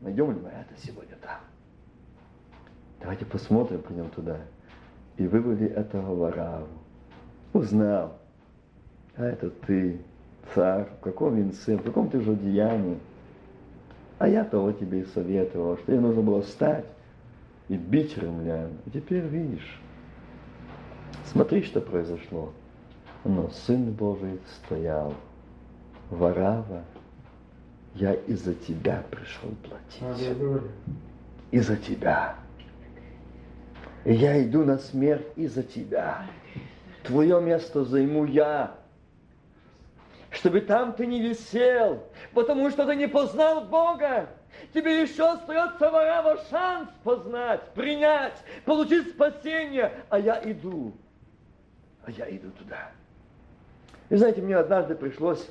Найдем 0.00 0.32
ли 0.32 0.40
мы 0.40 0.48
это 0.48 0.74
сегодня 0.84 1.16
там? 1.22 1.40
Давайте 3.00 3.24
посмотрим, 3.24 3.82
пойдем 3.82 4.10
туда. 4.10 4.40
И 5.16 5.26
вывели 5.28 5.68
этого 5.68 6.14
Вараву. 6.14 6.66
Узнал, 7.52 8.18
а 9.16 9.24
это 9.24 9.50
ты, 9.50 10.00
царь, 10.54 10.86
в 11.00 11.04
каком 11.04 11.36
венце, 11.36 11.76
в 11.76 11.82
каком 11.82 12.10
ты 12.10 12.20
же 12.20 12.34
деянии. 12.34 12.98
А 14.18 14.28
я 14.28 14.44
того 14.44 14.72
тебе 14.72 15.00
и 15.00 15.04
советовал, 15.06 15.78
что 15.78 15.92
ей 15.92 16.00
нужно 16.00 16.22
было 16.22 16.42
встать 16.42 16.84
и 17.68 17.76
бить 17.76 18.16
римлян. 18.18 18.70
И 18.86 18.90
теперь 18.90 19.24
видишь, 19.24 19.80
смотри, 21.26 21.62
что 21.62 21.80
произошло. 21.80 22.52
Но 23.24 23.50
Сын 23.50 23.92
Божий 23.92 24.40
стоял. 24.56 25.14
Варава, 26.10 26.82
я 27.94 28.14
из-за 28.14 28.54
тебя 28.54 29.04
пришел 29.10 29.50
платить. 29.62 30.36
Из-за 31.50 31.76
тебя. 31.76 32.36
И 34.04 34.14
я 34.14 34.42
иду 34.42 34.64
на 34.64 34.78
смерть 34.78 35.26
из-за 35.36 35.62
тебя. 35.62 36.26
Твое 37.02 37.40
место 37.40 37.84
займу 37.84 38.24
я 38.24 38.77
чтобы 40.30 40.60
там 40.60 40.92
ты 40.92 41.06
не 41.06 41.20
висел, 41.20 42.04
потому 42.34 42.70
что 42.70 42.86
ты 42.86 42.94
не 42.96 43.08
познал 43.08 43.62
Бога. 43.62 44.28
Тебе 44.74 45.02
еще 45.02 45.30
остается 45.32 45.90
Варава 45.90 46.38
шанс 46.50 46.90
познать, 47.04 47.62
принять, 47.74 48.42
получить 48.64 49.10
спасение. 49.10 49.92
А 50.10 50.18
я 50.18 50.40
иду. 50.44 50.92
А 52.04 52.10
я 52.10 52.28
иду 52.28 52.50
туда. 52.50 52.90
И 54.10 54.16
знаете, 54.16 54.42
мне 54.42 54.56
однажды 54.56 54.94
пришлось 54.94 55.48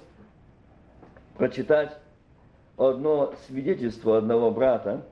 прочитать 1.37 1.97
одно 2.75 3.33
свидетельство 3.45 4.17
одного 4.17 4.51
брата, 4.51 5.05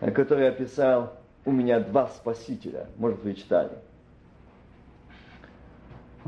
который 0.00 0.48
описал 0.48 1.16
у 1.44 1.52
меня 1.52 1.80
два 1.80 2.08
спасителя. 2.08 2.88
Может, 2.96 3.22
вы 3.22 3.34
читали. 3.34 3.72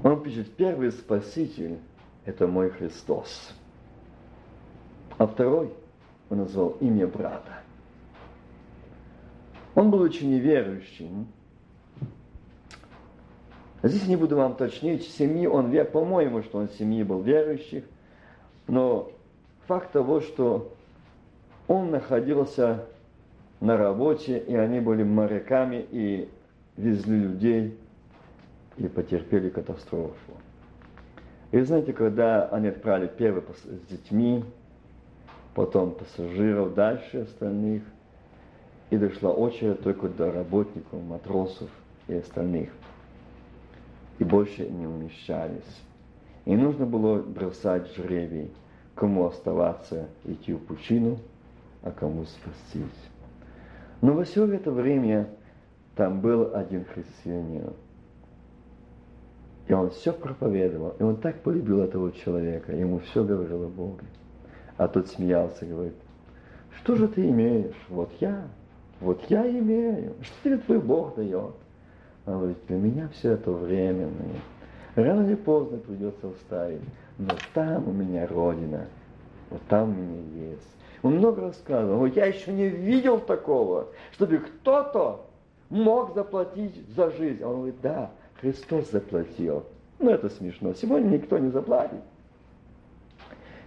Он 0.05 0.23
пишет, 0.23 0.55
первый 0.57 0.93
спаситель– 0.93 1.79
это 2.27 2.47
мой 2.47 2.71
Христос. 2.71 3.55
А 5.17 5.27
второй 5.27 5.73
он 6.29 6.39
назвал 6.39 6.71
имя 6.81 7.07
брата. 7.07 7.63
Он 9.75 9.91
был 9.91 10.01
очень 10.01 10.31
неверующим. 10.31 11.29
Здесь 13.83 14.07
не 14.09 14.17
буду 14.17 14.37
вам 14.37 14.57
точнее, 14.57 14.99
семьи 14.99 15.47
он, 15.47 15.73
по-моему, 15.87 16.43
что 16.43 16.59
он 16.59 16.69
семьи 16.71 17.03
был 17.03 17.23
верующих, 17.23 17.85
но 18.67 19.13
факт 19.67 19.93
того, 19.93 20.21
что 20.21 20.73
он 21.69 21.91
находился 21.91 22.87
на 23.61 23.77
работе, 23.77 24.39
и 24.39 24.55
они 24.57 24.81
были 24.81 25.05
моряками 25.05 25.87
и 25.91 26.29
везли 26.77 27.21
людей 27.21 27.79
и 28.77 28.89
потерпели 28.89 29.51
катастрофу. 29.51 30.33
И 31.53 31.61
знаете, 31.61 31.93
когда 31.93 32.49
они 32.49 32.69
отправили 32.69 33.09
первый 33.09 33.43
с 33.43 33.91
детьми, 33.91 34.45
потом 35.55 35.93
пассажиров, 35.93 36.75
дальше 36.75 37.23
остальных, 37.23 37.83
и 38.91 38.97
дошла 38.97 39.31
очередь 39.31 39.83
только 39.83 40.09
до 40.09 40.31
работников, 40.31 41.03
матросов 41.03 41.71
и 42.09 42.15
остальных. 42.15 42.71
И 44.19 44.25
больше 44.25 44.69
не 44.69 44.87
умещались. 44.87 45.83
И 46.45 46.57
нужно 46.57 46.87
было 46.87 47.21
бросать 47.21 47.93
жребий, 47.97 48.53
кому 48.95 49.27
оставаться, 49.27 50.09
идти 50.25 50.53
в 50.53 50.59
пучину, 50.59 51.19
а 51.83 51.91
кому 51.91 52.25
спастись. 52.25 53.11
Но 54.01 54.13
во 54.13 54.25
все 54.25 54.47
это 54.53 54.71
время 54.71 55.29
там 55.97 56.21
был 56.21 56.55
один 56.55 56.85
христианин. 56.85 57.73
И 59.69 59.73
он 59.73 59.91
все 59.91 60.13
проповедовал. 60.13 60.95
И 60.99 61.03
он 61.03 61.17
так 61.17 61.41
полюбил 61.41 61.81
этого 61.81 62.13
человека. 62.13 62.73
Ему 62.75 63.01
все 63.01 63.25
говорил 63.25 63.65
о 63.65 63.69
Боге. 63.69 64.05
А 64.77 64.89
тот 64.89 65.09
смеялся 65.09 65.65
говорит, 65.65 65.95
что 66.79 66.95
же 66.95 67.09
ты 67.09 67.29
имеешь? 67.29 67.75
Вот 67.89 68.11
я. 68.21 68.47
Вот 69.01 69.23
я 69.29 69.49
имею. 69.49 70.15
Что 70.23 70.35
тебе 70.45 70.59
твой 70.59 70.79
Бог 70.79 71.17
дает? 71.17 71.55
Он 72.27 72.39
говорит, 72.39 72.59
для 72.69 72.77
меня 72.77 73.09
все 73.09 73.33
это 73.33 73.51
временное. 73.51 74.41
Рано 74.95 75.27
или 75.27 75.35
поздно 75.35 75.79
придется 75.79 76.33
вставить. 76.35 76.83
Но 77.19 77.35
там 77.55 77.89
у 77.89 77.93
меня 77.93 78.27
Родина. 78.27 78.87
Вот 79.51 79.61
там 79.69 79.91
у 79.91 79.93
меня 79.93 80.51
есть. 80.51 80.77
Он 81.03 81.17
много 81.17 81.43
рассказывал. 81.43 81.99
Вот 81.99 82.17
я 82.17 82.27
еще 82.27 82.53
не 82.53 82.69
видел 82.69 83.21
такого, 83.21 83.89
чтобы 84.13 84.39
кто-то 84.39 85.27
мог 85.71 86.15
заплатить 86.15 86.89
за 86.95 87.11
жизнь. 87.11 87.43
Он 87.43 87.57
говорит, 87.57 87.81
да, 87.83 88.11
Христос 88.41 88.91
заплатил. 88.91 89.65
Ну, 89.99 90.11
это 90.11 90.29
смешно. 90.29 90.75
Сегодня 90.75 91.17
никто 91.17 91.39
не 91.39 91.51
заплатит. 91.51 92.01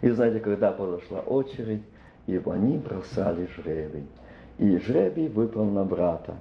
И 0.01 0.09
знаете, 0.09 0.39
когда 0.39 0.71
подошла 0.71 1.19
очередь, 1.19 1.81
и 2.27 2.39
они 2.45 2.77
бросали 2.77 3.49
жребий. 3.55 4.05
И 4.57 4.77
жребий 4.77 5.27
выпал 5.27 5.65
на 5.65 5.83
брата, 5.83 6.35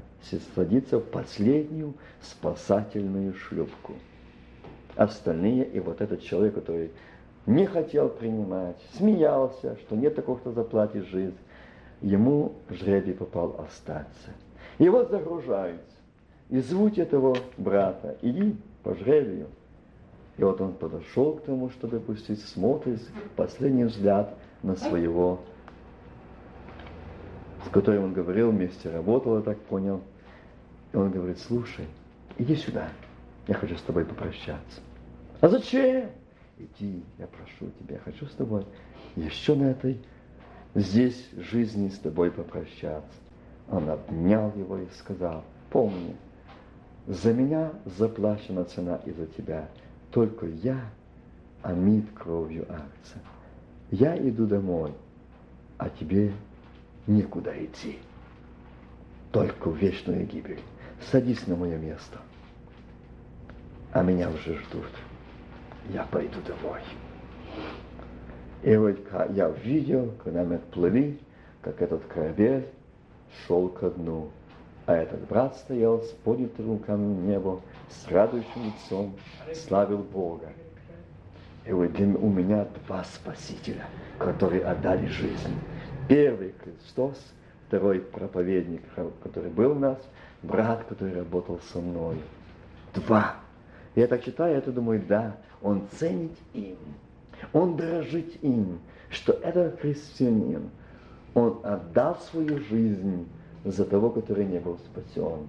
садиться 0.54 0.98
в 0.98 1.04
последнюю 1.04 1.94
спасательную 2.20 3.34
шлюпку. 3.34 3.94
Остальные, 4.96 5.64
и 5.64 5.80
вот 5.80 6.00
этот 6.00 6.22
человек, 6.22 6.54
который 6.54 6.90
не 7.46 7.64
хотел 7.64 8.08
принимать, 8.08 8.76
смеялся, 8.96 9.76
что 9.78 9.96
нет 9.96 10.14
такого, 10.14 10.38
кто 10.38 10.52
заплатит 10.52 11.06
жизнь, 11.06 11.36
ему 12.02 12.52
жребий 12.68 13.14
попал 13.14 13.56
остаться. 13.58 14.30
И 14.78 14.88
вот 14.88 15.10
загружаются. 15.10 15.97
И 16.50 16.60
звуть 16.60 16.98
этого 16.98 17.36
брата, 17.56 18.16
иди 18.22 18.56
по 18.82 18.94
жребию. 18.94 19.48
И 20.38 20.42
вот 20.42 20.60
он 20.60 20.72
подошел 20.72 21.34
к 21.34 21.42
тому, 21.42 21.68
чтобы 21.70 22.00
пустить, 22.00 22.40
смотрит, 22.40 23.00
последний 23.36 23.84
взгляд 23.84 24.34
на 24.62 24.76
своего, 24.76 25.40
с 27.66 27.68
которым 27.70 28.04
он 28.04 28.12
говорил, 28.12 28.50
вместе 28.50 28.88
работал, 28.90 29.36
я 29.36 29.42
так 29.42 29.58
понял. 29.58 30.00
И 30.92 30.96
он 30.96 31.10
говорит, 31.10 31.38
слушай, 31.40 31.86
иди 32.38 32.54
сюда, 32.54 32.88
я 33.46 33.54
хочу 33.54 33.76
с 33.76 33.82
тобой 33.82 34.04
попрощаться. 34.04 34.80
А 35.40 35.48
зачем? 35.48 36.08
Иди, 36.56 37.04
я 37.18 37.26
прошу 37.26 37.70
тебя, 37.80 37.96
я 37.96 38.00
хочу 38.00 38.26
с 38.26 38.34
тобой 38.34 38.64
еще 39.16 39.54
на 39.54 39.64
этой, 39.64 40.00
здесь 40.74 41.28
жизни 41.36 41.88
с 41.88 41.98
тобой 41.98 42.30
попрощаться. 42.30 43.18
Он 43.70 43.90
обнял 43.90 44.52
его 44.56 44.78
и 44.78 44.86
сказал, 44.98 45.44
помни, 45.70 46.16
за 47.08 47.32
меня 47.32 47.72
заплачена 47.86 48.64
цена 48.66 49.00
и 49.06 49.10
за 49.12 49.26
тебя. 49.26 49.66
Только 50.10 50.46
я 50.46 50.78
омит 51.62 52.04
кровью 52.14 52.66
акция. 52.68 53.22
Я 53.90 54.16
иду 54.18 54.46
домой, 54.46 54.92
а 55.78 55.88
тебе 55.88 56.32
некуда 57.06 57.52
идти. 57.64 57.98
Только 59.32 59.70
в 59.70 59.76
вечную 59.76 60.26
гибель. 60.26 60.60
Садись 61.10 61.46
на 61.46 61.56
мое 61.56 61.78
место. 61.78 62.18
А 63.92 64.02
меня 64.02 64.28
уже 64.28 64.58
ждут. 64.58 64.90
Я 65.88 66.04
пойду 66.04 66.38
домой. 66.46 66.82
И 68.62 68.76
вот 68.76 68.98
я 69.30 69.48
видел, 69.48 70.12
когда 70.22 70.44
мы 70.44 70.56
отплыли, 70.56 71.18
как 71.62 71.80
этот 71.80 72.04
корабель 72.04 72.66
шел 73.46 73.68
ко 73.70 73.88
дну. 73.88 74.30
А 74.88 74.94
этот 74.94 75.20
брат 75.28 75.54
стоял 75.54 76.00
с 76.00 76.08
поднятым 76.24 76.70
руками 76.70 77.14
в 77.14 77.26
небо, 77.26 77.60
с 77.90 78.10
радующим 78.10 78.64
лицом, 78.64 79.12
славил 79.52 79.98
Бога. 79.98 80.48
И 81.66 81.72
вот 81.72 81.90
у 82.00 82.30
меня 82.30 82.66
два 82.86 83.04
спасителя, 83.04 83.84
которые 84.18 84.64
отдали 84.64 85.04
жизнь. 85.08 85.54
Первый 86.08 86.54
Христос, 86.64 87.22
второй 87.66 88.00
проповедник, 88.00 88.80
который 89.22 89.50
был 89.50 89.72
у 89.72 89.78
нас, 89.78 89.98
брат, 90.42 90.82
который 90.88 91.16
работал 91.16 91.60
со 91.70 91.80
мной. 91.80 92.16
Два. 92.94 93.34
Я 93.94 94.06
так 94.06 94.24
читаю, 94.24 94.54
я 94.54 94.72
думаю, 94.72 95.02
да, 95.06 95.36
он 95.60 95.86
ценит 95.98 96.32
им, 96.54 96.78
он 97.52 97.76
дорожит 97.76 98.42
им, 98.42 98.78
что 99.10 99.34
этот 99.34 99.80
христианин, 99.80 100.70
он 101.34 101.60
отдал 101.62 102.16
свою 102.30 102.58
жизнь 102.60 103.28
за 103.64 103.84
того, 103.84 104.10
который 104.10 104.46
не 104.46 104.58
был 104.58 104.78
спасен. 104.78 105.48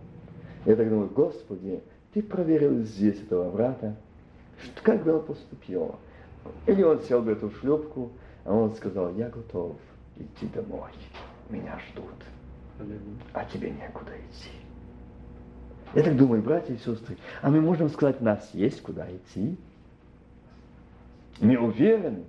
Я 0.66 0.76
так 0.76 0.90
думаю, 0.90 1.10
Господи, 1.10 1.82
Ты 2.14 2.24
проверил 2.24 2.84
здесь 2.84 3.22
этого 3.22 3.52
брата, 3.52 3.96
как 4.82 5.04
бы 5.04 5.14
он 5.14 5.26
поступил. 5.26 5.96
Или 6.66 6.84
он 6.84 7.02
сел 7.02 7.22
бы 7.22 7.32
эту 7.34 7.52
шлюпку, 7.52 8.12
а 8.46 8.54
он 8.54 8.74
сказал, 8.76 9.14
я 9.16 9.30
готов 9.30 9.78
идти 10.18 10.48
домой, 10.48 10.90
меня 11.50 11.80
ждут, 11.90 12.06
а 13.34 13.46
тебе 13.46 13.70
некуда 13.70 14.12
идти. 14.12 14.50
Я 15.94 16.04
так 16.04 16.18
думаю, 16.18 16.42
братья 16.42 16.74
и 16.74 16.78
сестры, 16.78 17.18
а 17.42 17.50
мы 17.50 17.62
можем 17.62 17.90
сказать, 17.90 18.22
нас 18.22 18.50
есть 18.54 18.82
куда 18.82 19.08
идти? 19.12 19.58
Мы 21.40 21.58
уверены 21.58 22.24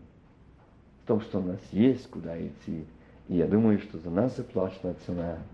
в 1.04 1.08
том, 1.08 1.20
что 1.20 1.38
у 1.38 1.42
нас 1.42 1.60
есть 1.72 2.08
куда 2.10 2.38
идти. 2.38 2.84
И 3.28 3.36
я 3.36 3.46
думаю, 3.46 3.78
что 3.80 3.98
за 3.98 4.10
нас 4.10 4.36
заплачена 4.36 4.94
цена– 5.06 5.38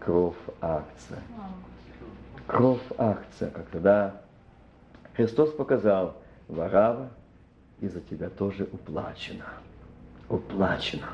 кровь 0.00 0.34
акция. 0.60 1.18
Кровь 2.46 2.80
акция, 2.98 3.50
как 3.50 3.66
тогда 3.66 4.20
Христос 5.14 5.50
показал, 5.52 6.16
Варава, 6.48 7.10
и 7.80 7.88
за 7.88 8.00
тебя 8.00 8.28
тоже 8.28 8.68
уплачено. 8.72 9.44
Уплачено. 10.28 11.06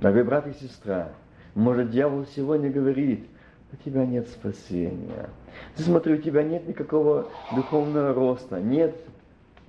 Дорогой 0.00 0.24
брат 0.24 0.46
и 0.46 0.52
сестра, 0.54 1.10
может, 1.54 1.90
дьявол 1.90 2.26
сегодня 2.34 2.70
говорит, 2.70 3.26
у 3.72 3.76
тебя 3.76 4.04
нет 4.04 4.28
спасения. 4.28 5.28
Ты 5.76 5.82
смотри, 5.82 6.14
у 6.14 6.18
тебя 6.18 6.42
нет 6.42 6.66
никакого 6.66 7.28
духовного 7.54 8.12
роста, 8.12 8.60
нет 8.60 8.96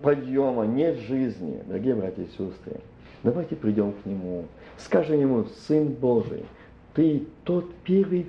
подъема, 0.01 0.65
нет 0.65 0.97
жизни. 0.97 1.61
Дорогие 1.67 1.95
братья 1.95 2.23
и 2.23 2.27
сестры, 2.27 2.81
давайте 3.23 3.55
придем 3.55 3.93
к 3.93 4.05
Нему, 4.05 4.45
скажем 4.77 5.19
Ему, 5.19 5.45
Сын 5.67 5.89
Божий, 5.89 6.45
ты 6.93 7.27
тот 7.43 7.73
первый 7.83 8.27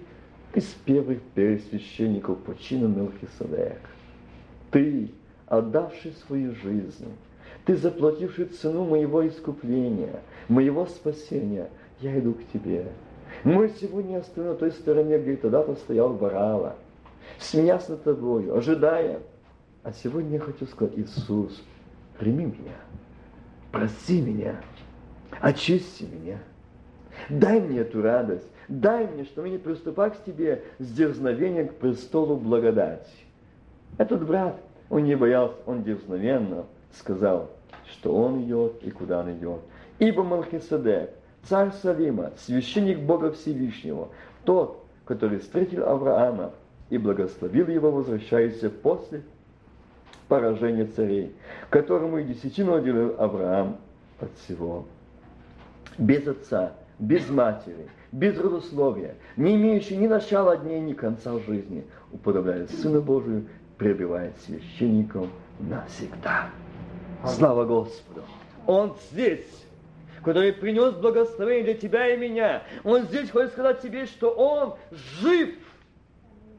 из 0.55 0.67
первых 0.85 1.21
первосвященников 1.35 2.39
по 2.41 2.57
чину 2.57 2.89
Мелхиседек. 2.89 3.81
Ты, 4.71 5.11
отдавший 5.47 6.13
свою 6.27 6.55
жизнь, 6.55 7.09
ты 7.65 7.77
заплативший 7.77 8.47
цену 8.47 8.85
моего 8.85 9.27
искупления, 9.27 10.21
моего 10.49 10.87
спасения, 10.87 11.71
я 12.01 12.19
иду 12.19 12.35
к 12.35 12.53
тебе. 12.53 12.87
Мы 13.45 13.71
сегодня 13.81 14.19
остаем 14.19 14.51
на 14.51 14.55
той 14.55 14.73
стороне, 14.73 15.19
где 15.19 15.37
тогда-то 15.37 15.75
стоял 15.77 16.13
Варава, 16.13 16.77
смеясь 17.39 17.89
над 17.89 18.05
тобою, 18.05 18.57
ожидая. 18.57 19.21
А 19.83 19.93
сегодня 19.93 20.35
я 20.35 20.41
хочу 20.41 20.67
сказать, 20.67 20.97
Иисус, 20.97 21.61
прими 22.19 22.45
меня, 22.45 22.77
прости 23.73 24.21
меня, 24.21 24.61
очисти 25.41 26.05
меня– 26.05 26.39
Дай 27.29 27.61
мне 27.61 27.81
эту 27.81 28.03
радость, 28.03 28.49
дай 28.69 29.07
мне, 29.07 29.25
что 29.25 29.43
мне 29.43 29.59
приступать 29.59 30.19
к 30.19 30.25
тебе 30.25 30.63
с 30.79 30.91
дерзновением 30.93 31.69
к 31.69 31.75
престолу 31.75 32.37
благодати. 32.37 33.11
Этот 33.99 34.27
брат, 34.27 34.57
он 34.91 35.05
не 35.05 35.15
боялся, 35.15 35.57
он 35.67 35.83
дерзновенно 35.83 36.67
сказал, 36.93 37.51
что 37.91 38.15
он 38.15 38.43
идет 38.43 38.83
и 38.83 38.91
куда 38.91 39.21
он 39.21 39.33
идет. 39.33 39.61
Ибо 39.99 40.23
Малхиседек, 40.23 41.11
царь 41.45 41.73
Салима, 41.83 42.33
священник 42.39 43.01
Бога 43.01 43.33
Всевышнего, 43.33 44.09
тот, 44.45 44.85
который 45.05 45.39
встретил 45.39 45.89
Авраама 45.89 46.53
и 46.91 46.99
благословил 46.99 47.69
его, 47.69 47.91
возвращаясь 47.91 48.59
после 48.83 49.23
поражения 50.29 50.87
царей, 50.87 51.35
которому 51.71 52.19
и 52.19 52.25
десятину 52.25 52.75
отделил 52.75 53.15
Авраам 53.19 53.77
от 54.21 54.31
всего. 54.39 54.87
Без 55.99 56.27
отца, 56.27 56.73
без 57.03 57.29
матери, 57.29 57.89
без 58.13 58.39
родословия, 58.39 59.17
не 59.37 59.57
имеющий 59.57 59.97
ни 59.97 60.07
начала 60.07 60.57
дней, 60.57 60.81
ни 60.81 60.93
конца 60.93 61.37
жизни, 61.41 61.85
уподобляет 62.13 62.71
Сына 62.71 63.01
Божию, 63.01 63.49
пребывает 63.77 64.37
священником 64.39 65.29
навсегда. 65.59 66.51
Слава 67.27 67.65
Господу! 67.65 68.23
Он 68.69 68.95
здесь, 69.11 69.67
который 70.23 70.53
принес 70.53 70.95
благословение 70.95 71.65
для 71.65 71.75
тебя 71.75 72.15
и 72.15 72.17
меня. 72.17 72.63
Он 72.85 73.03
здесь 73.03 73.31
хочет 73.31 73.51
сказать 73.51 73.81
тебе, 73.81 74.07
что 74.07 74.31
Он 74.31 74.75
жив. 75.21 75.57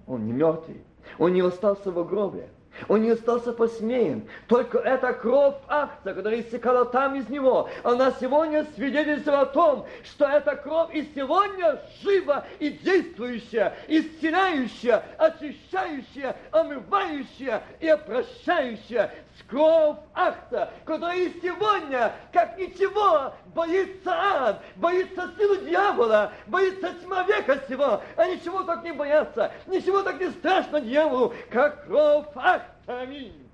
Он 0.08 0.26
не 0.26 0.34
мертвый. 0.34 0.82
Он 1.20 1.32
не 1.32 1.40
остался 1.42 1.90
в 1.90 2.06
гробе. 2.06 2.50
Он 2.88 3.02
не 3.02 3.12
остался 3.12 3.54
посмеян. 3.54 4.24
Только 4.48 4.80
эта 4.80 5.14
кровь 5.14 5.56
акта, 5.68 6.14
которая 6.14 6.42
истекала 6.42 6.86
там 6.86 7.16
из 7.16 7.30
него, 7.30 7.70
она 7.84 8.14
сегодня 8.20 8.66
свидетельствует 8.76 9.38
о 9.38 9.46
том, 9.46 9.86
что 10.04 10.26
эта 10.26 10.56
кровь 10.56 10.94
и 10.94 11.10
сегодня 11.16 11.80
жива 12.02 12.46
и 12.60 12.72
действующая, 12.72 13.76
исцеляющая, 13.88 15.04
очищающая, 15.18 16.36
омывающая 16.52 17.64
и 17.80 17.88
опрощающая. 17.88 19.12
Кровь 19.48 19.98
акта, 20.14 20.72
которая 20.86 21.18
и 21.18 21.42
сегодня, 21.42 22.14
как 22.32 22.58
ничего, 22.58 23.34
боится 23.54 24.12
ад, 24.12 24.64
боится 24.76 25.32
силы 25.38 25.66
дьявола, 25.66 26.32
боится 26.48 26.94
тьма 26.94 27.24
века 27.24 27.62
сего, 27.68 28.02
а 28.16 28.28
ничего 28.28 28.64
так 28.64 28.84
не 28.84 28.92
боятся, 28.92 29.52
ничего 29.68 30.02
так 30.02 30.20
не 30.20 30.30
страшно 30.32 30.82
дьяволу, 30.82 31.34
как 31.52 31.86
кровь 31.86 32.26
акта. 32.36 33.02
Аминь. 33.02 33.48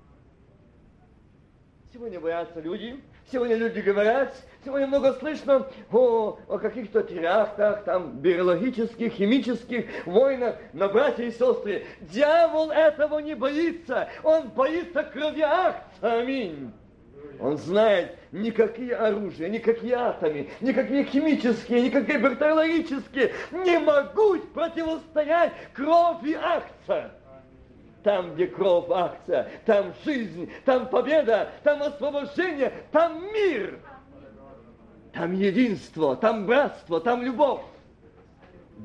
Сегодня 1.92 2.20
боятся 2.20 2.60
люди, 2.60 3.02
сегодня 3.30 3.56
люди 3.56 3.80
говорят, 3.80 4.34
сегодня 4.64 4.86
много 4.86 5.14
слышно 5.14 5.66
о, 5.92 6.38
о 6.48 6.58
каких-то 6.58 7.02
терактах, 7.02 7.84
там, 7.84 8.18
биологических, 8.18 9.12
химических 9.12 9.86
войнах 10.06 10.56
на 10.72 10.88
братья 10.88 11.24
и 11.24 11.30
сестры. 11.30 11.86
Дьявол 12.00 12.70
этого 12.70 13.18
не 13.18 13.34
боится, 13.34 14.08
он 14.22 14.48
боится 14.48 15.02
крови 15.02 15.42
акта. 15.42 16.20
Аминь. 16.20 16.72
Он 17.38 17.56
знает, 17.56 18.18
никакие 18.32 18.94
оружия, 18.94 19.48
никакие 19.48 19.94
атомы, 19.94 20.50
никакие 20.60 21.04
химические, 21.04 21.82
никакие 21.82 22.18
бактериологические 22.18 23.32
не 23.52 23.78
могут 23.78 24.52
противостоять 24.52 25.52
крови 25.72 26.34
акция. 26.34 27.12
Там, 28.02 28.34
где 28.34 28.46
кровь 28.46 28.86
акция, 28.90 29.50
там 29.66 29.92
жизнь, 30.04 30.50
там 30.64 30.88
победа, 30.88 31.50
там 31.62 31.82
освобождение, 31.82 32.72
там 32.92 33.22
мир. 33.32 33.78
Там 35.12 35.32
единство, 35.32 36.16
там 36.16 36.46
братство, 36.46 37.00
там 37.00 37.22
любовь. 37.22 37.62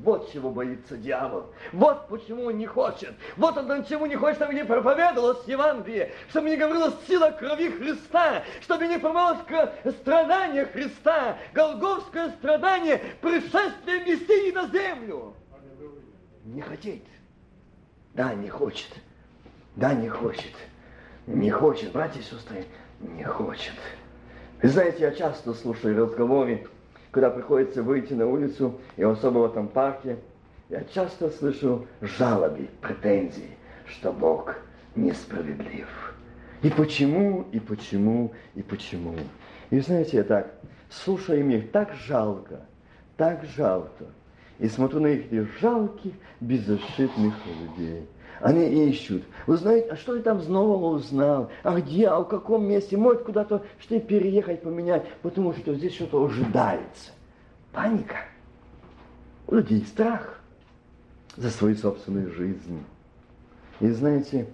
Вот 0.03 0.32
чего 0.34 0.49
боится 0.49 0.97
дьявол. 0.97 1.45
Вот 1.72 2.09
почему 2.09 2.45
он 2.45 2.57
не 2.57 2.66
хочет. 2.66 3.13
Вот 3.38 3.55
он 3.55 3.86
чему 3.86 4.05
не 4.07 4.16
хочет, 4.16 4.38
чтобы 4.38 4.53
не 4.53 4.66
проповедовалось 4.66 5.47
Евангелие, 5.47 6.11
чтобы 6.30 6.49
не 6.49 6.57
говорилось 6.57 6.95
сила 7.07 7.32
крови 7.32 7.70
Христа, 7.70 8.43
чтобы 8.61 8.88
не 8.88 8.99
помалось 8.99 9.39
страдания 10.01 10.66
Христа, 10.66 11.38
голговское 11.53 12.32
страдание, 12.32 13.01
пришествие 13.22 14.01
Мессии 14.01 14.51
на 14.51 14.68
землю. 14.68 15.34
Не 16.43 16.61
хотеть. 16.61 17.05
Да, 18.13 18.34
не 18.34 18.49
хочет. 18.49 18.89
Да, 19.76 19.93
не 19.93 20.09
хочет. 20.09 20.53
Не 21.28 21.49
хочет, 21.49 21.91
братья 21.91 22.19
и 22.19 22.23
сестры, 22.23 22.65
не 22.99 23.23
хочет. 23.23 23.73
Вы 24.61 24.69
знаете, 24.69 25.01
я 25.01 25.11
часто 25.11 25.53
слушаю 25.53 25.97
разговоры 25.97 26.65
когда 27.15 27.30
приходится 27.30 27.82
выйти 27.82 28.11
на 28.11 28.28
улицу, 28.28 28.78
и 28.97 29.03
особо 29.03 29.38
в 29.38 29.45
этом 29.45 29.69
парке, 29.69 30.17
я 30.67 30.84
часто 30.93 31.30
слышу 31.30 31.88
жалобы, 32.01 32.67
претензии, 32.82 33.51
что 33.86 34.11
Бог 34.11 34.57
несправедлив. 34.97 35.88
И 36.61 36.69
почему, 36.69 37.45
и 37.53 37.59
почему, 37.61 38.34
и 38.53 38.61
почему. 38.61 39.15
И 39.69 39.80
знаете, 39.80 40.17
я 40.17 40.23
так, 40.26 40.55
слушаю 40.89 41.49
их, 41.49 41.71
так 41.71 41.93
жалко, 42.05 42.65
так 43.15 43.45
жалко. 43.55 44.07
И 44.59 44.67
смотрю 44.67 44.99
на 44.99 45.07
их 45.07 45.47
жалких, 45.61 46.11
беззащитных 46.41 47.34
людей. 47.61 48.09
Они 48.42 48.90
ищут. 48.90 49.24
Вы 49.48 49.58
знаете, 49.58 49.90
а 49.90 49.96
что 49.96 50.16
ты 50.16 50.22
там 50.22 50.42
снова 50.42 50.96
узнал? 50.96 51.50
А 51.64 51.80
где, 51.80 52.08
а 52.08 52.20
в 52.20 52.26
каком 52.26 52.66
месте? 52.66 52.98
Может 52.98 53.24
куда-то 53.24 53.64
что 53.80 54.00
переехать, 54.00 54.62
поменять, 54.62 55.06
потому 55.22 55.54
что 55.54 55.74
здесь 55.74 55.94
что-то 55.94 56.26
ожидается. 56.26 57.12
Паника. 57.72 58.18
У 59.48 59.56
людей 59.56 59.84
страх 59.86 60.40
за 61.38 61.50
свою 61.50 61.76
собственную 61.76 62.32
жизнь. 62.32 62.84
И 63.80 63.90
знаете, 63.90 64.48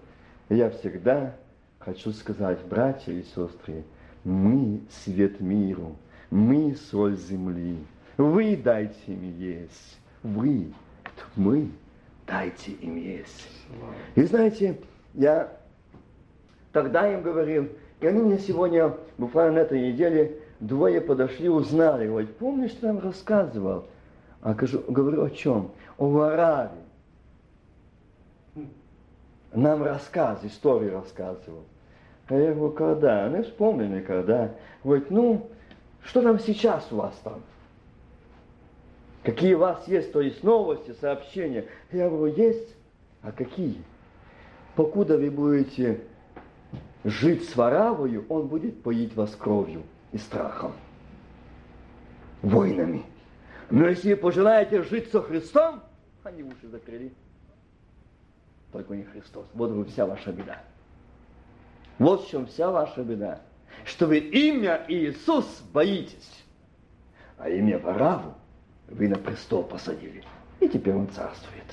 я 0.50 0.70
всегда 0.70 1.36
хочу 1.80 2.12
сказать, 2.12 2.60
братья 2.70 3.14
и 3.14 3.24
сестры, 3.24 3.84
мы 4.24 4.82
свет 4.90 5.40
миру, 5.40 5.96
мы 6.30 6.76
соль 6.76 7.16
земли. 7.16 7.78
Вы 8.18 8.56
дайте 8.56 8.98
им 9.08 9.38
есть. 9.38 10.00
Вы, 10.24 10.74
мы, 11.36 11.70
дайте 12.32 12.72
им 12.72 12.96
есть. 12.96 13.48
И 14.16 14.24
знаете, 14.24 14.78
я 15.14 15.52
тогда 16.72 17.12
им 17.12 17.22
говорил, 17.22 17.68
и 18.00 18.08
они 18.08 18.22
мне 18.22 18.40
сегодня, 18.40 18.94
буквально 19.18 19.56
на 19.56 19.60
этой 19.60 19.92
неделе, 19.92 20.38
двое 20.60 21.02
подошли, 21.02 21.50
узнали, 21.50 22.08
говорят, 22.08 22.36
помнишь, 22.38 22.72
ты 22.80 22.88
нам 22.88 23.00
рассказывал? 23.00 23.86
А 24.42 24.54
говорю, 24.54 24.84
говорю, 24.88 25.24
о 25.26 25.30
чем? 25.30 25.72
О 25.98 26.08
Вараве. 26.08 26.72
Нам 29.54 29.84
рассказ, 29.84 30.40
историю 30.44 30.94
рассказывал. 30.94 31.66
А 32.28 32.36
я 32.36 32.54
говорю, 32.54 32.74
когда? 32.74 33.26
Они 33.26 33.44
вспомнили, 33.44 34.02
когда. 34.02 34.52
Говорит, 34.84 35.12
ну, 35.12 35.50
что 36.04 36.22
там 36.22 36.40
сейчас 36.40 36.88
у 36.92 36.96
вас 36.96 37.14
там? 37.24 37.42
Какие 39.24 39.54
у 39.54 39.60
вас 39.60 39.88
есть, 39.88 40.12
то 40.12 40.22
есть 40.22 40.44
новости, 40.44 40.96
сообщения? 41.00 41.66
Я 41.92 42.10
говорю, 42.10 42.34
есть. 42.36 42.76
А 43.22 43.32
какие? 43.32 43.78
Покуда 44.76 45.18
вы 45.18 45.30
будете 45.30 46.02
жить 47.04 47.48
с 47.48 47.56
воравою, 47.56 48.26
он 48.30 48.48
будет 48.48 48.82
поить 48.82 49.16
вас 49.16 49.36
кровью 49.36 49.84
и 50.12 50.18
страхом, 50.18 50.74
войнами. 52.42 53.04
Но 53.70 53.88
если 53.88 54.14
вы 54.14 54.20
пожелаете 54.20 54.82
жить 54.84 55.12
со 55.12 55.22
Христом, 55.22 55.82
они 56.24 56.44
уши 56.44 56.68
закрыли. 56.68 57.14
Только 58.72 58.96
не 58.96 59.04
Христос. 59.04 59.46
Вот 59.54 59.88
вся 59.90 60.06
ваша 60.06 60.32
беда. 60.32 60.64
Вот 62.00 62.26
в 62.26 62.30
чем 62.30 62.48
вся 62.48 62.72
ваша 62.72 63.04
беда. 63.04 63.42
Что 63.86 64.08
вы 64.08 64.18
имя 64.18 64.84
Иисус 64.88 65.62
боитесь, 65.74 66.44
а 67.38 67.50
имя 67.50 67.78
Вараву 67.78 68.34
вы 68.92 69.08
на 69.08 69.18
престол 69.18 69.64
посадили. 69.64 70.24
И 70.60 70.68
теперь 70.68 70.96
он 70.96 71.08
царствует. 71.10 71.64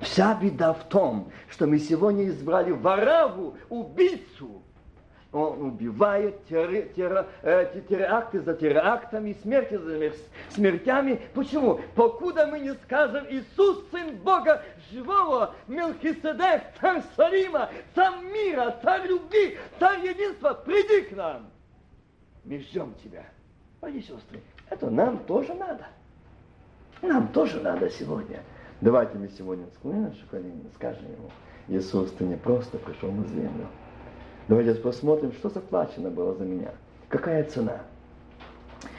Вся 0.00 0.34
беда 0.34 0.72
в 0.72 0.84
том, 0.88 1.30
что 1.48 1.66
мы 1.66 1.78
сегодня 1.78 2.28
избрали 2.28 2.70
Вараву, 2.70 3.56
убийцу. 3.68 4.62
Он 5.32 5.62
убивает 5.62 6.46
терри, 6.46 6.92
терри, 6.94 7.26
э, 7.42 7.82
теракты 7.88 8.40
за 8.40 8.54
терактами, 8.54 9.36
смерти 9.42 9.76
за 9.76 10.12
смертями. 10.50 11.20
Почему? 11.34 11.80
Покуда 11.94 12.46
мы 12.46 12.60
не 12.60 12.74
скажем 12.74 13.26
Иисус, 13.28 13.84
Сын 13.90 14.16
Бога 14.16 14.62
живого, 14.90 15.54
Мелхиседек, 15.66 16.62
Царь 16.80 17.02
Салима, 17.16 17.70
Царь 17.94 18.22
мира, 18.32 18.78
Царь 18.82 19.08
любви, 19.08 19.58
Царь 19.78 20.06
единства, 20.06 20.54
приди 20.54 21.02
к 21.02 21.16
нам. 21.16 21.50
Мы 22.44 22.60
ждем 22.60 22.94
Тебя. 23.02 23.26
Мои 23.82 24.00
сестры, 24.00 24.40
это 24.70 24.90
нам 24.90 25.18
тоже 25.18 25.54
надо. 25.54 25.86
Нам 27.02 27.28
тоже 27.28 27.60
надо 27.60 27.90
сегодня. 27.90 28.40
Давайте 28.80 29.16
мы 29.16 29.28
сегодня 29.28 29.66
склоним 29.74 30.04
наши 30.04 30.26
колени, 30.26 30.64
скажем 30.74 31.04
ему, 31.04 31.30
Иисус, 31.68 32.10
ты 32.12 32.24
не 32.24 32.36
просто 32.36 32.78
пришел 32.78 33.10
на 33.10 33.26
землю. 33.26 33.66
Давайте 34.48 34.74
посмотрим, 34.74 35.32
что 35.32 35.48
заплачено 35.48 36.10
было 36.10 36.34
за 36.34 36.44
меня. 36.44 36.72
Какая 37.08 37.44
цена? 37.44 37.80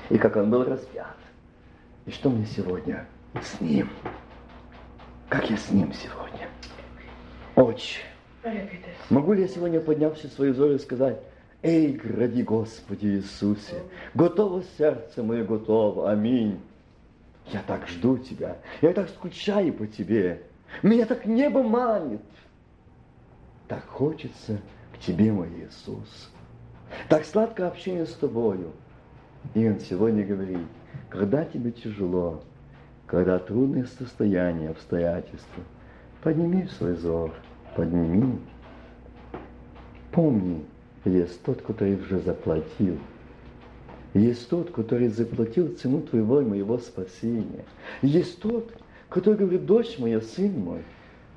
И 0.10 0.18
как 0.18 0.36
он 0.36 0.50
был 0.50 0.64
распят. 0.64 1.16
И 2.06 2.12
что 2.12 2.30
мне 2.30 2.46
сегодня 2.46 3.06
с 3.42 3.62
ним? 3.62 3.90
Как 5.30 5.50
я 5.50 5.58
с 5.58 5.70
ним 5.72 5.94
сегодня? 5.94 6.48
Отче, 7.56 8.02
могу 9.10 9.34
ли 9.34 9.42
я 9.42 9.48
сегодня, 9.48 9.80
поднявши 9.80 10.28
свою 10.28 10.54
зорю, 10.54 10.80
сказать, 10.80 11.20
Эй, 11.68 11.92
гради, 11.92 12.44
Господи 12.44 13.08
Иисусе, 13.08 13.84
готово 14.14 14.64
сердце 14.78 15.22
мое, 15.22 15.44
готово, 15.44 16.10
аминь. 16.10 16.62
Я 17.52 17.62
так 17.62 17.90
жду 17.90 18.18
Тебя, 18.18 18.56
я 18.82 18.94
так 18.94 19.10
скучаю 19.10 19.74
по 19.74 19.86
Тебе, 19.86 20.44
меня 20.82 21.06
так 21.06 21.26
небо 21.26 21.62
манит. 21.64 22.22
Так 23.68 23.86
хочется 23.86 24.62
к 24.94 25.00
Тебе, 25.00 25.34
мой 25.34 25.50
Иисус. 25.60 26.32
Так 27.10 27.26
сладко 27.26 27.68
общение 27.68 28.06
с 28.06 28.14
Тобою. 28.14 28.72
И 29.54 29.68
Он 29.68 29.82
сегодня 29.82 30.26
говорит, 30.26 30.70
когда 31.10 31.44
тебе 31.44 31.74
тяжело, 31.74 32.44
когда 33.08 33.40
трудное 33.40 33.88
состояние, 34.00 34.70
обстоятельства, 34.70 35.64
подними 36.24 36.66
свой 36.68 36.94
взор, 36.94 37.34
подними. 37.76 38.40
Помни, 40.14 40.66
есть 41.08 41.42
тот, 41.44 41.62
который 41.62 41.96
уже 41.96 42.20
заплатил. 42.20 42.98
Есть 44.14 44.50
тот, 44.50 44.72
который 44.72 45.10
заплатил 45.10 45.76
цену 45.76 46.02
твоего 46.02 46.42
и 46.42 46.46
моего 46.46 46.78
спасения. 46.78 47.66
Есть 48.02 48.42
тот, 48.42 48.72
который 49.10 49.36
говорит, 49.36 49.66
дочь 49.66 50.00
моя, 50.00 50.22
сын 50.22 50.60
мой, 50.60 50.84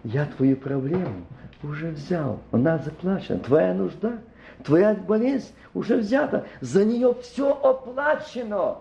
я 0.04 0.26
твою 0.26 0.56
проблему 0.56 1.26
уже 1.62 1.90
взял, 1.90 2.40
она 2.52 2.78
заплачена. 2.78 3.38
Твоя 3.40 3.74
нужда, 3.74 4.18
твоя 4.64 4.94
болезнь 4.94 5.52
уже 5.74 5.98
взята, 5.98 6.46
за 6.60 6.84
нее 6.84 7.14
все 7.22 7.52
оплачено. 7.52 8.78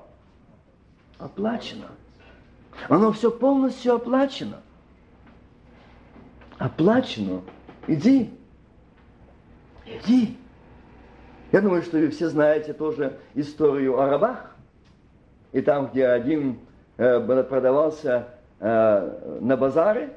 Оплачено. 1.18 1.88
Оно 2.88 3.12
все 3.12 3.30
полностью 3.30 3.96
оплачено. 3.96 4.62
Оплачено. 6.58 7.42
Иди. 7.88 8.30
Иди. 9.86 10.38
Я 11.52 11.62
думаю, 11.62 11.82
что 11.82 11.98
вы 11.98 12.10
все 12.10 12.30
знаете 12.30 12.74
тоже 12.74 13.18
историю 13.34 14.00
о 14.00 14.08
рабах. 14.08 14.56
И 15.52 15.62
там, 15.62 15.88
где 15.88 16.08
один 16.08 16.60
э, 16.98 17.20
продавался 17.44 18.28
э, 18.60 19.38
на 19.42 19.58
базаре, 19.58 20.14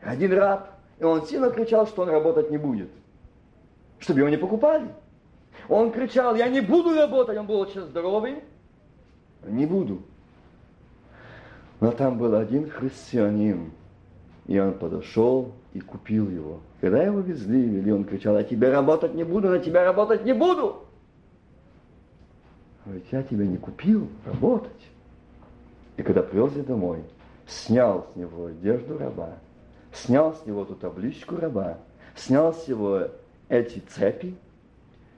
один 0.00 0.32
раб, 0.32 0.70
и 1.00 1.04
он 1.04 1.26
сильно 1.26 1.50
кричал, 1.50 1.86
что 1.88 2.02
он 2.02 2.10
работать 2.10 2.50
не 2.50 2.58
будет, 2.58 2.90
чтобы 3.98 4.20
его 4.20 4.28
не 4.28 4.36
покупали. 4.36 4.88
Он 5.68 5.90
кричал, 5.90 6.36
я 6.36 6.48
не 6.48 6.60
буду 6.60 6.94
работать, 6.94 7.36
он 7.36 7.46
был 7.46 7.58
очень 7.58 7.80
здоровый, 7.80 8.42
не 9.44 9.66
буду. 9.66 10.02
Но 11.80 11.90
там 11.90 12.16
был 12.16 12.34
один 12.34 12.70
христианин, 12.70 13.72
и 14.48 14.58
он 14.58 14.72
подошел 14.72 15.52
и 15.74 15.80
купил 15.80 16.28
его. 16.28 16.60
Когда 16.80 17.02
его 17.02 17.20
везли, 17.20 17.62
вели, 17.62 17.92
он 17.92 18.04
кричал, 18.04 18.36
я 18.36 18.42
тебе 18.42 18.70
работать 18.70 19.14
не 19.14 19.22
буду, 19.22 19.50
на 19.50 19.58
тебя 19.58 19.84
работать 19.84 20.24
не 20.24 20.32
буду. 20.32 20.84
Говорит, 22.84 23.04
я 23.12 23.22
тебя 23.22 23.46
не 23.46 23.58
купил 23.58 24.08
работать. 24.24 24.72
И 25.98 26.02
когда 26.02 26.22
привез 26.22 26.56
я 26.56 26.62
домой, 26.62 27.04
снял 27.46 28.06
с 28.12 28.16
него 28.16 28.46
одежду 28.46 28.96
раба, 28.96 29.34
снял 29.92 30.34
с 30.34 30.46
него 30.46 30.62
эту 30.62 30.76
табличку 30.76 31.36
раба, 31.36 31.78
снял 32.16 32.54
с 32.54 32.66
него 32.66 33.08
эти 33.50 33.80
цепи 33.80 34.34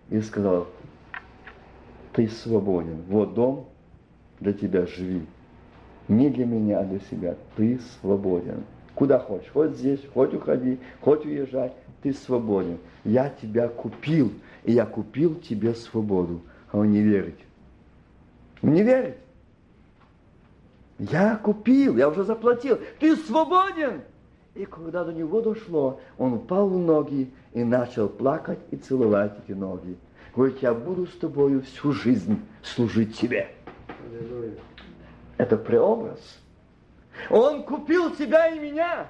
и 0.09 0.21
сказал, 0.21 0.67
ты 2.15 2.27
свободен, 2.29 3.03
вот 3.09 3.35
дом 3.35 3.69
для 4.41 4.53
тебя, 4.53 4.87
живи. 4.87 5.25
Не 6.09 6.31
для 6.31 6.47
меня, 6.47 6.81
а 6.81 6.85
для 6.85 6.99
себя. 6.99 7.37
Ты 7.55 7.79
свободен. 8.01 8.65
Куда 8.95 9.19
хочешь, 9.19 9.51
хоть 9.53 9.77
здесь, 9.77 10.01
хоть 10.13 10.35
уходи, 10.35 10.79
хоть 11.01 11.25
уезжай, 11.25 11.73
ты 12.03 12.13
свободен. 12.13 12.79
Я 13.05 13.31
тебя 13.31 13.69
купил, 13.69 14.33
и 14.65 14.73
я 14.73 14.87
купил 14.87 15.35
тебе 15.37 15.75
свободу. 15.75 16.41
А 16.73 16.79
он 16.79 16.91
не 16.91 17.01
верит. 17.01 17.37
Он 18.63 18.73
не 18.73 18.83
верит. 18.83 19.17
Я 20.99 21.37
купил, 21.37 21.97
я 21.97 22.09
уже 22.09 22.25
заплатил. 22.25 22.79
Ты 22.99 23.17
свободен. 23.17 24.03
И 24.55 24.67
когда 24.67 25.05
до 25.05 25.13
него 25.13 25.41
дошло, 25.41 26.01
он 26.19 26.35
упал 26.35 26.69
в 26.69 26.79
ноги 26.79 27.31
и 27.55 27.65
начал 27.65 28.09
плакать 28.09 28.59
и 28.71 28.77
целовать 28.77 29.33
эти 29.45 29.57
ноги. 29.57 29.97
Говорит, 30.35 30.59
я 30.61 30.75
буду 30.75 31.07
с 31.07 31.17
тобою 31.17 31.63
всю 31.63 31.93
жизнь 31.93 32.39
служить 32.63 33.17
тебе. 33.17 33.49
Это 35.39 35.57
преобраз. 35.57 36.21
Он 37.29 37.63
купил 37.63 38.15
тебя 38.17 38.49
и 38.49 38.59
меня. 38.59 39.07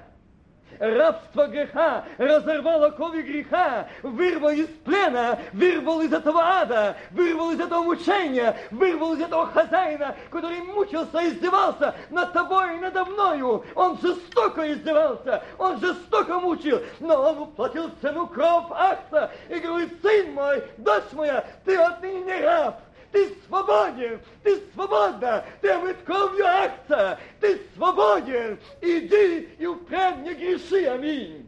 Рабство 0.79 1.47
греха 1.47 2.05
разорвало 2.17 2.87
оковы 2.87 3.21
греха, 3.21 3.87
вырвал 4.01 4.49
из 4.49 4.67
плена, 4.83 5.37
вырвал 5.53 6.01
из 6.01 6.13
этого 6.13 6.41
ада, 6.41 6.95
вырвал 7.11 7.51
из 7.51 7.59
этого 7.59 7.83
мучения, 7.83 8.57
вырвал 8.71 9.13
из 9.13 9.21
этого 9.21 9.47
хозяина, 9.47 10.15
который 10.29 10.61
мучился, 10.61 11.27
издевался 11.27 11.93
над 12.09 12.33
тобой 12.33 12.77
и 12.77 12.79
надо 12.79 13.05
мною. 13.05 13.63
Он 13.75 13.99
жестоко 14.01 14.73
издевался, 14.73 15.43
он 15.57 15.79
жестоко 15.79 16.39
мучил, 16.39 16.81
но 16.99 17.29
он 17.29 17.39
уплатил 17.39 17.91
цену 18.01 18.27
кровь 18.27 18.65
Ахса 18.71 19.31
и 19.49 19.59
говорит, 19.59 19.99
сын 20.01 20.33
мой, 20.33 20.63
дочь 20.77 21.11
моя, 21.13 21.45
ты 21.65 21.75
отныне 21.75 22.21
не 22.21 22.41
раб, 22.41 22.81
ты 23.11 23.35
свободен, 23.47 24.19
ты 24.43 24.61
свободна, 24.73 25.43
ты 25.61 25.69
омыт 25.69 25.97
кровью 26.05 26.45
акция, 26.45 27.19
ты 27.39 27.61
свободен, 27.75 28.59
иди 28.81 29.49
и 29.59 29.67
впрямь 29.67 30.23
не 30.23 30.33
греши, 30.33 30.85
аминь. 30.85 31.47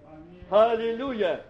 Аллилуйя. 0.49 1.45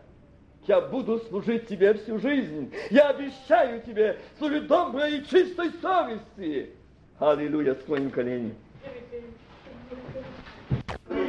Я 0.65 0.79
буду 0.79 1.19
служить 1.19 1.67
тебе 1.67 1.93
всю 1.93 2.19
жизнь. 2.19 2.73
Я 2.89 3.09
обещаю 3.09 3.81
тебе 3.81 4.17
служить 4.37 4.67
доброй 4.67 5.17
и 5.17 5.25
чистой 5.25 5.71
совести. 5.81 6.71
Аллилуйя, 7.19 7.75
склоним 7.75 8.11
колени. 8.11 8.55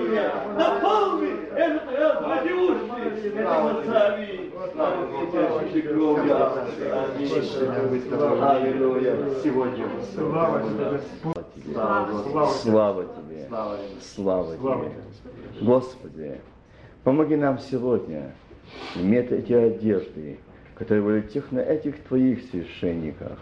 Наполни 0.05 1.49
этот 1.57 1.87
радиушный 2.21 3.05
Отцами. 3.45 4.53
Аллилуйя. 8.43 9.17
Сегодня. 9.43 9.87
Слава 10.15 10.63
тебе. 10.63 11.01
Слава 12.63 13.05
тебе. 13.05 13.49
Слава 14.01 14.57
тебе. 14.57 14.93
Господи, 15.61 16.41
помоги 17.03 17.37
нам 17.37 17.59
сегодня 17.59 18.33
иметь 18.97 19.31
эти 19.31 19.53
одежды, 19.53 20.39
которые 20.75 21.03
были 21.03 21.21
тех 21.23 21.51
на 21.51 21.61
этих 21.61 22.03
твоих 22.05 22.43
священниках. 22.51 23.39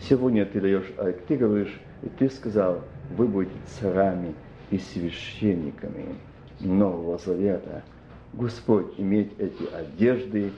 Сегодня 0.00 0.44
ты 0.44 0.60
даешь, 0.60 0.92
а 0.98 1.12
ты 1.12 1.36
говоришь, 1.36 1.80
и 2.02 2.08
ты 2.08 2.28
сказал, 2.28 2.80
вы 3.16 3.26
будете 3.26 3.54
царами 3.66 4.34
и 4.72 4.78
священниками 4.78 6.16
Нового 6.60 7.18
Завета. 7.18 7.82
Господь, 8.32 8.94
иметь 8.96 9.30
эти 9.38 9.68
одежды 9.72 10.50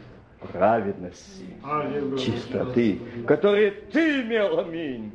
праведности, 0.53 1.47
Аллилуйя. 1.65 2.19
чистоты, 2.19 3.01
которые 3.27 3.73
ты 3.93 4.23
имел, 4.23 4.61
аминь. 4.61 5.11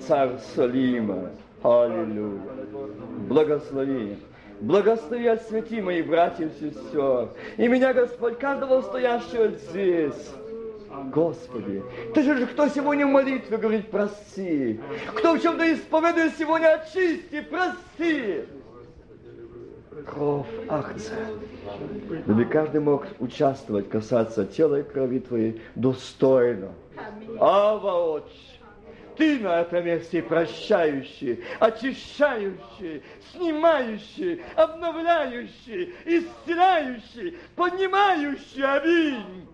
Царь 0.00 0.38
Салима, 0.54 1.30
аллилуйя. 1.62 2.40
Благослови. 3.28 4.16
Благослови, 4.60 5.28
освети 5.28 5.80
мои 5.80 6.02
братья 6.02 6.46
и 6.46 6.50
сестер. 6.58 7.28
И 7.56 7.68
меня, 7.68 7.92
Господь, 7.92 8.38
каждого 8.40 8.80
стоящего 8.82 9.48
здесь. 9.48 10.32
Господи, 11.04 11.82
Ты 12.14 12.22
же 12.22 12.46
кто 12.46 12.68
сегодня 12.68 13.06
в 13.06 13.10
молитве 13.10 13.56
говорит, 13.56 13.90
прости. 13.90 14.80
Кто 15.16 15.34
в 15.34 15.42
чем-то 15.42 15.72
исповедует 15.72 16.36
сегодня, 16.38 16.74
очисти, 16.74 17.40
прости. 17.48 18.44
Кровь 20.06 20.46
акция. 20.68 21.26
Чтобы 22.24 22.44
каждый 22.44 22.80
мог 22.80 23.06
участвовать, 23.18 23.88
касаться 23.88 24.46
тела 24.46 24.80
и 24.80 24.82
крови 24.82 25.20
Твоей 25.20 25.60
достойно. 25.74 26.72
Ава, 27.40 28.14
Отче, 28.14 28.58
ты 29.16 29.40
на 29.40 29.60
этом 29.60 29.84
месте 29.84 30.22
прощающий, 30.22 31.44
очищающий, 31.58 33.02
снимающий, 33.32 34.40
обновляющий, 34.54 35.94
исцеляющий, 36.04 37.36
поднимающий. 37.56 38.62
Аминь. 38.62 39.46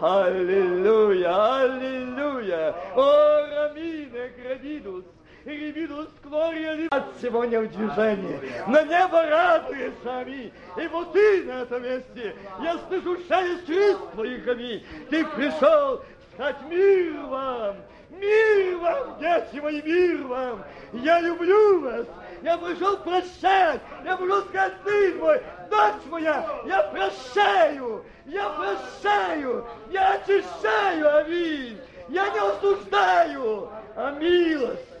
Аллилуйя, 0.00 1.62
аллилуйя. 1.62 2.74
О, 2.96 3.46
рамине 3.46 4.32
градидус. 4.42 5.04
Ревидус 5.44 6.08
Глория 6.22 6.88
от 6.90 7.04
сегодня 7.20 7.60
в 7.60 7.68
движении. 7.68 8.40
На 8.66 8.82
небо 8.82 9.26
радует 9.26 9.92
сами. 10.02 10.52
И 10.76 10.86
вот 10.88 11.12
ты 11.12 11.44
на 11.44 11.62
этом 11.62 11.82
месте. 11.82 12.34
Я 12.62 12.78
слышу 12.88 13.18
шелест 13.28 13.66
крыс 13.66 13.98
твоих 14.14 14.48
аминь. 14.48 14.84
Ты 15.10 15.24
пришел 15.26 16.02
сказать 16.34 16.56
мир 16.70 17.26
вам. 17.26 17.76
Мир 18.10 18.78
вам, 18.78 19.18
дети 19.18 19.60
мои, 19.60 19.82
мир 19.82 20.26
вам! 20.26 20.64
Я 20.92 21.20
люблю 21.20 21.80
вас! 21.80 22.06
Я 22.44 22.58
пришел 22.58 22.98
прощать. 22.98 23.80
Я 24.04 24.18
пришел 24.18 24.42
сказать, 24.42 24.74
сын 24.84 25.16
мой, 25.16 25.42
дочь 25.70 26.04
моя, 26.10 26.46
я 26.66 26.82
прощаю. 26.82 28.04
Я 28.26 28.50
прощаю. 28.50 29.66
Я 29.90 30.12
очищаю, 30.12 31.20
аминь. 31.20 31.80
Я 32.10 32.28
не 32.28 32.38
осуждаю, 32.38 33.70
а 33.96 34.10
милость. 34.10 34.93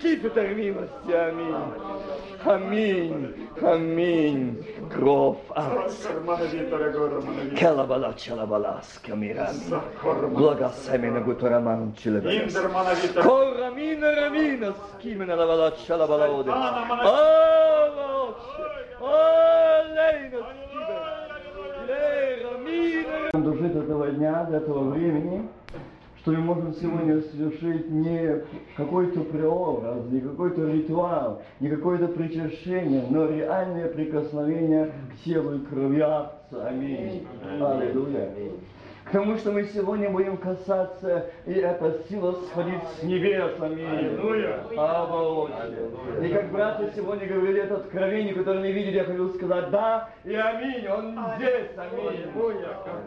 Скипетр 0.00 0.54
милости, 0.54 1.12
аминь. 1.12 1.54
Аминь, 2.42 3.48
аминь. 3.60 4.64
Гров 4.90 5.36
Арц. 5.50 6.06
Келабала 7.58 8.14
Челабалас 8.14 8.98
Камирами. 9.06 10.30
Благословена 10.34 11.20
Гутураман 11.20 11.94
Челабалас. 12.02 12.54
Корамина 13.12 14.14
Рамина 14.14 14.74
Скимена 14.98 15.36
Лавала 15.36 15.76
Челабалауде. 15.86 16.50
О, 16.50 16.54
О, 19.02 19.82
Лейна 19.84 20.38
Скибер. 20.48 21.02
Лей, 21.86 22.42
Рамина. 22.42 23.30
Дожить 23.34 23.76
этого 23.76 24.06
дня, 24.08 24.48
этого 24.50 24.88
времени, 24.90 25.46
что 26.20 26.32
мы 26.32 26.38
можем 26.38 26.74
сегодня 26.74 27.20
совершить 27.22 27.90
не 27.90 28.42
какой-то 28.76 29.20
преобраз, 29.20 30.04
не 30.10 30.20
какой-то 30.20 30.66
ритуал, 30.66 31.42
не 31.60 31.68
какое-то 31.68 32.08
причащение, 32.08 33.04
но 33.08 33.26
реальное 33.26 33.88
прикосновение 33.88 34.92
к 35.12 35.24
телу 35.24 35.56
и 35.56 35.60
крови 35.60 36.00
Отца. 36.00 36.66
Аминь. 36.66 37.26
Аллилуйя. 37.42 38.32
К 39.10 39.12
тому, 39.12 39.36
что 39.38 39.50
мы 39.50 39.64
сегодня 39.64 40.08
будем 40.08 40.36
касаться, 40.36 41.26
и 41.44 41.54
эта 41.54 41.98
сила 42.08 42.30
сходит 42.30 42.80
с 42.96 43.02
небес. 43.02 43.60
Аминь. 43.60 43.84
Аллилуйя. 43.84 44.64
И 46.22 46.28
как 46.32 46.52
братья 46.52 46.88
сегодня 46.94 47.26
говорили 47.26 47.62
это 47.62 47.78
откровение, 47.78 48.34
которое 48.34 48.60
мы 48.60 48.70
видели, 48.70 48.98
я 48.98 49.04
хотел 49.04 49.30
сказать 49.30 49.70
да 49.70 50.10
и 50.22 50.32
аминь. 50.32 50.86
Он 50.86 51.18
здесь, 51.36 51.70
аминь. 51.76 52.24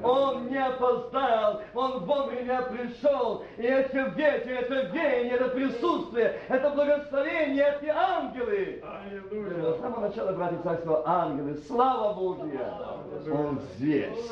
Он 0.03 0.47
не 0.47 0.57
опоздал, 0.57 1.61
он 1.73 2.03
вовремя 2.03 2.63
пришел. 2.63 3.45
И 3.55 3.61
эти 3.61 3.95
ветер, 4.17 4.59
это 4.59 4.73
веяние, 4.93 5.35
это 5.35 5.49
присутствие, 5.49 6.33
это 6.49 6.69
благословение, 6.71 7.77
эти 7.79 7.89
ангелы. 7.89 8.83
С 9.31 9.79
самого 9.79 10.01
начала, 10.01 10.33
братья 10.33 10.57
сестры, 10.57 10.97
ангелы, 11.05 11.55
слава 11.65 12.13
Божья. 12.13 12.73
Он 13.31 13.61
здесь. 13.77 14.31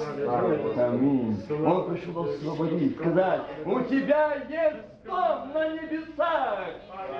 Аминь. 0.77 1.37
Он 1.65 1.93
пришел 1.93 2.23
освободить, 2.23 2.95
сказать, 2.97 3.41
у 3.65 3.81
тебя 3.81 4.35
есть 4.49 5.03
дом 5.03 5.51
на 5.53 5.69
небесах. 5.69 6.59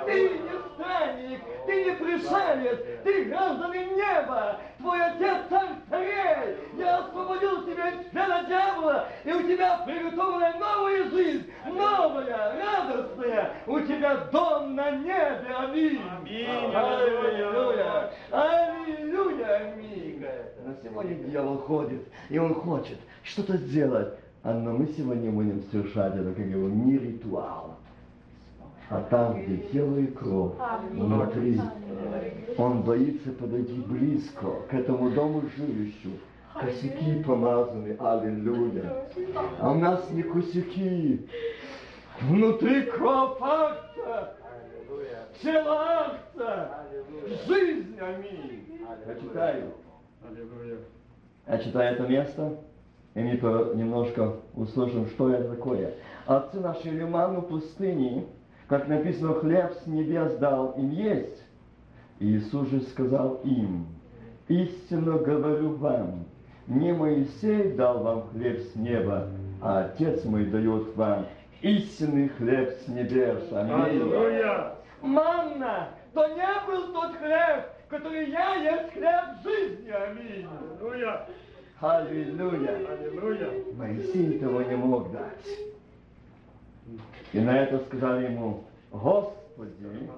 Ты 0.05 0.29
не 0.29 0.73
странник, 0.73 1.41
ты 1.65 1.85
не 1.85 1.91
пришелец, 1.91 2.79
ты 3.03 3.25
гражданин 3.25 3.95
неба. 3.95 4.57
Твой 4.79 5.01
отец 5.01 5.37
царь 5.49 5.69
царей. 5.89 6.57
Я 6.77 6.99
освободил 6.99 7.65
тебя 7.65 7.89
из 7.89 8.05
плена 8.07 8.43
дьявола, 8.47 9.07
и 9.23 9.31
у 9.31 9.41
тебя 9.43 9.83
приготовлена 9.85 10.53
новая 10.57 11.09
жизнь, 11.09 11.51
новая, 11.65 12.55
радостная. 12.59 13.53
У 13.67 13.79
тебя 13.81 14.15
дом 14.31 14.75
на 14.75 14.91
небе. 14.91 15.55
Аминь. 15.55 16.01
Аминь. 16.19 16.75
Аллилуйя. 16.75 18.11
Аллилуйя. 18.31 19.73
Аминь. 19.73 20.25
Но 20.65 20.73
сегодня 20.83 21.15
дьявол 21.15 21.57
ходит, 21.59 22.07
и 22.29 22.37
он 22.37 22.53
хочет 22.55 22.97
что-то 23.23 23.57
сделать. 23.57 24.13
А 24.43 24.53
но 24.53 24.73
мы 24.73 24.87
сегодня 24.87 25.29
будем 25.29 25.61
совершать 25.71 26.15
это, 26.15 26.33
как 26.33 26.45
его, 26.45 26.67
не 26.67 26.97
ритуал. 26.97 27.75
А 28.89 29.01
там, 29.03 29.41
где 29.41 29.57
тело 29.71 29.97
и 29.97 30.07
кровь, 30.07 30.53
внутри, 30.91 31.61
он 32.57 32.81
боится 32.81 33.31
подойти 33.31 33.79
близко 33.81 34.47
к 34.69 34.73
этому 34.73 35.11
дому 35.11 35.43
жилищу. 35.55 36.09
Косяки 36.59 37.23
помазаны, 37.23 37.95
аллилуйя. 37.99 39.05
А 39.59 39.71
у 39.71 39.75
нас 39.75 40.09
не 40.09 40.23
косяки. 40.23 41.25
Внутри 42.21 42.83
кровь 42.83 43.37
акта, 43.39 44.35
тело 45.41 45.77
акта, 45.79 46.85
жизнь, 47.47 47.95
аминь. 47.99 48.81
Я 49.07 49.15
читаю. 49.15 49.71
Я 51.47 51.57
читаю 51.59 51.95
это 51.95 52.07
место, 52.07 52.57
и 53.13 53.19
мы 53.19 53.31
немножко 53.75 54.35
услышим, 54.55 55.07
что 55.07 55.31
это 55.31 55.49
такое. 55.49 55.95
Отцы 56.25 56.59
наши 56.59 56.89
лиману 56.89 57.41
пустыни, 57.41 58.25
как 58.67 58.87
написано, 58.87 59.33
хлеб 59.35 59.73
с 59.83 59.87
небес 59.87 60.37
дал 60.37 60.71
им 60.77 60.91
есть. 60.91 61.43
И 62.19 62.37
Иисус 62.37 62.69
же 62.69 62.81
сказал 62.81 63.41
им, 63.43 63.87
истинно 64.47 65.17
говорю 65.17 65.75
вам, 65.75 66.25
не 66.67 66.93
Моисей 66.93 67.73
дал 67.73 68.03
вам 68.03 68.27
хлеб 68.29 68.59
с 68.59 68.75
неба, 68.75 69.27
а 69.61 69.85
Отец 69.85 70.23
мой 70.23 70.45
дает 70.45 70.95
вам 70.95 71.25
истинный 71.61 72.29
хлеб 72.29 72.69
с 72.85 72.87
небес. 72.87 73.51
Аминь. 73.51 74.03
Манна, 75.01 75.89
то 76.13 76.27
не 76.27 76.67
был 76.67 76.93
тот 76.93 77.15
хлеб, 77.17 77.65
который 77.89 78.29
я 78.29 78.55
есть 78.55 78.93
хлеб 78.93 79.23
жизни. 79.43 79.89
Аминь. 79.89 80.47
Аллилуйя. 80.79 81.25
Моисей 83.75 84.37
того 84.37 84.61
не 84.61 84.75
мог 84.75 85.11
дать. 85.11 85.47
И 87.33 87.39
на 87.39 87.59
это 87.59 87.79
сказали 87.85 88.25
ему, 88.25 88.63
Господи, 88.91 90.09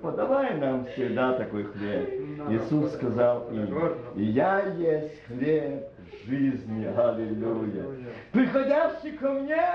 подавай 0.00 0.56
нам 0.58 0.86
всегда 0.86 1.32
такой 1.32 1.64
хлеб. 1.64 2.08
Иисус 2.50 2.92
сказал 2.94 3.50
им, 3.50 3.76
я 4.14 4.60
есть 4.76 5.24
хлеб 5.24 5.88
жизни. 6.24 6.86
Аллилуйя. 6.86 7.84
Приходящий 8.32 9.12
ко 9.12 9.32
мне 9.32 9.66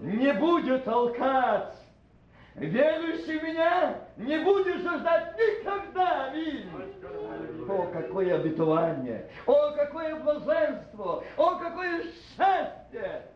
не 0.00 0.32
будет 0.34 0.84
толкать. 0.84 1.74
Верующий 2.54 3.38
в 3.38 3.42
меня 3.42 3.98
не 4.16 4.38
будет 4.44 4.78
ждать 4.78 5.34
никогда. 5.38 6.26
Аминь. 6.26 6.66
О, 7.68 7.86
какое 7.92 8.34
обетование! 8.34 9.28
О, 9.46 9.72
какое 9.72 10.16
блаженство! 10.16 11.22
О, 11.36 11.54
какое 11.56 12.02
счастье! 12.02 13.26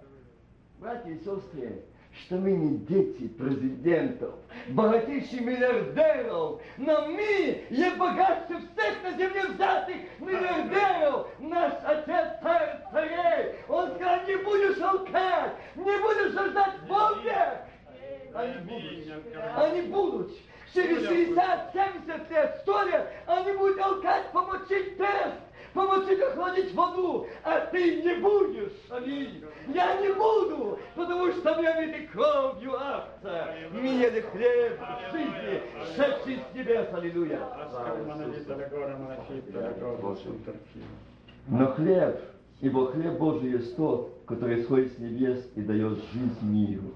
Братья 0.79 1.11
и 1.11 1.19
сестры, 1.19 1.85
что 2.13 2.37
мы 2.37 2.53
не 2.53 2.79
дети 2.79 3.29
президентов, 3.29 4.35
богатейших 4.69 5.43
миллиардеров, 5.43 6.63
но 6.79 7.09
мы 7.09 7.67
есть 7.69 7.97
богатство 7.99 8.57
всех 8.57 9.03
на 9.03 9.11
земле 9.19 9.49
взятых 9.49 9.97
миллиардеров. 10.19 11.29
Наш 11.39 11.75
Отец 11.85 12.41
Царь 12.43 12.79
Царей, 12.91 13.55
Он 13.69 13.95
сказал, 13.95 14.27
не 14.27 14.37
будешь 14.37 14.79
толкать, 14.79 15.53
не 15.77 15.99
будешь 15.99 16.33
ждать 16.33 16.75
вовек. 16.89 17.59
Они 18.35 18.59
будут, 18.61 19.27
они 19.57 19.83
будут. 19.83 20.33
Через 20.75 21.07
60, 21.07 21.73
70 21.73 22.31
лет, 22.31 22.59
100 22.63 22.83
лет, 22.85 23.09
они 23.27 23.53
будут 23.53 23.79
толкать, 23.79 24.33
помочить 24.33 24.97
тест, 24.97 25.37
помочить 25.75 26.21
охладить 26.21 26.75
воду, 26.75 27.27
а 27.45 27.61
ты 27.67 28.03
не 28.03 28.15
будешь, 28.15 28.73
аминь. 28.89 29.45
Я 29.69 30.01
не 30.01 30.13
буду, 30.15 30.79
потому 30.95 31.31
что 31.33 31.55
мы 31.57 31.67
омиты 31.67 32.07
кровью 32.07 32.75
Отца. 32.75 33.55
Мы 33.73 33.87
ели 33.87 34.21
хлеб 34.21 34.81
жизни, 35.13 35.63
шедший 35.95 36.39
с 36.39 36.55
небес, 36.57 36.89
аллилуйя. 36.93 37.41
Но 41.49 41.67
хлеб, 41.75 42.21
ибо 42.61 42.93
хлеб 42.93 43.19
Божий 43.19 43.51
есть 43.51 43.77
тот, 43.77 44.23
который 44.27 44.63
сходит 44.63 44.95
с 44.95 44.99
небес 44.99 45.45
и 45.55 45.61
дает 45.61 45.99
жизнь 46.13 46.39
миру. 46.43 46.95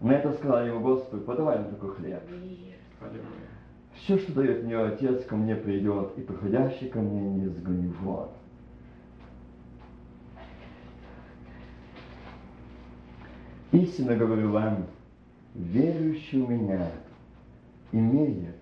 На 0.00 0.12
это 0.12 0.32
сказал 0.34 0.64
ему 0.64 0.80
Господь, 0.80 1.26
подавай 1.26 1.58
нам 1.58 1.74
такой 1.74 1.94
хлеб. 1.96 2.22
Все, 3.94 4.18
что 4.18 4.32
дает 4.32 4.64
мне 4.64 4.76
Отец, 4.78 5.24
ко 5.26 5.36
мне 5.36 5.54
придет, 5.56 6.16
и 6.16 6.22
приходящий 6.22 6.88
ко 6.88 6.98
мне 7.00 7.20
не 7.20 7.48
сгоню 7.48 7.90
вон. 8.00 8.30
Истинно 13.72 14.16
говорю 14.16 14.50
вам, 14.50 14.86
верующий 15.54 16.40
в 16.40 16.48
меня 16.48 16.90
имеет 17.92 18.56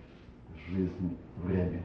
жизнь 0.68 1.16
временную. 1.37 1.82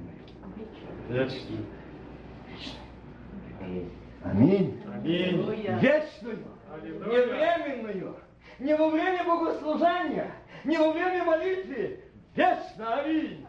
Аминь. 4.23 4.81
Вечную, 5.03 6.39
не 6.81 7.21
временную, 7.25 8.15
не 8.59 8.75
во 8.75 8.89
время 8.89 9.23
богослужения, 9.23 10.31
не 10.63 10.77
во 10.77 10.91
время 10.93 11.23
молитвы, 11.23 11.99
вечно, 12.35 13.01
аминь. 13.01 13.45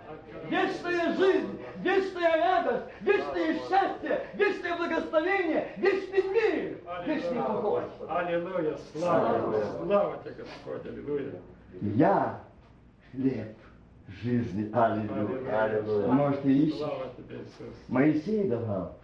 Вечная 0.48 1.12
жизнь, 1.16 1.58
вечная 1.78 2.36
радость, 2.36 2.84
вечное 3.00 3.54
счастье, 3.54 4.26
вечное 4.34 4.76
благословение, 4.76 5.68
вечный 5.76 6.22
мир, 6.32 6.78
вечный 7.06 7.42
покой. 7.42 7.82
Аллилуйя, 8.08 8.76
слава, 8.92 9.64
слава 9.84 10.18
тебе, 10.24 10.34
Господь, 10.34 10.86
аллилуйя. 10.86 11.40
Я 11.80 12.40
хлеб 13.12 13.56
жизни. 14.22 14.70
Аллилуйя. 14.72 15.62
Аллилуйя. 15.64 16.08
Может, 16.08 16.44
и 16.46 16.68
ищешь? 16.68 16.86
Моисей 17.88 18.48
давал. 18.48 18.98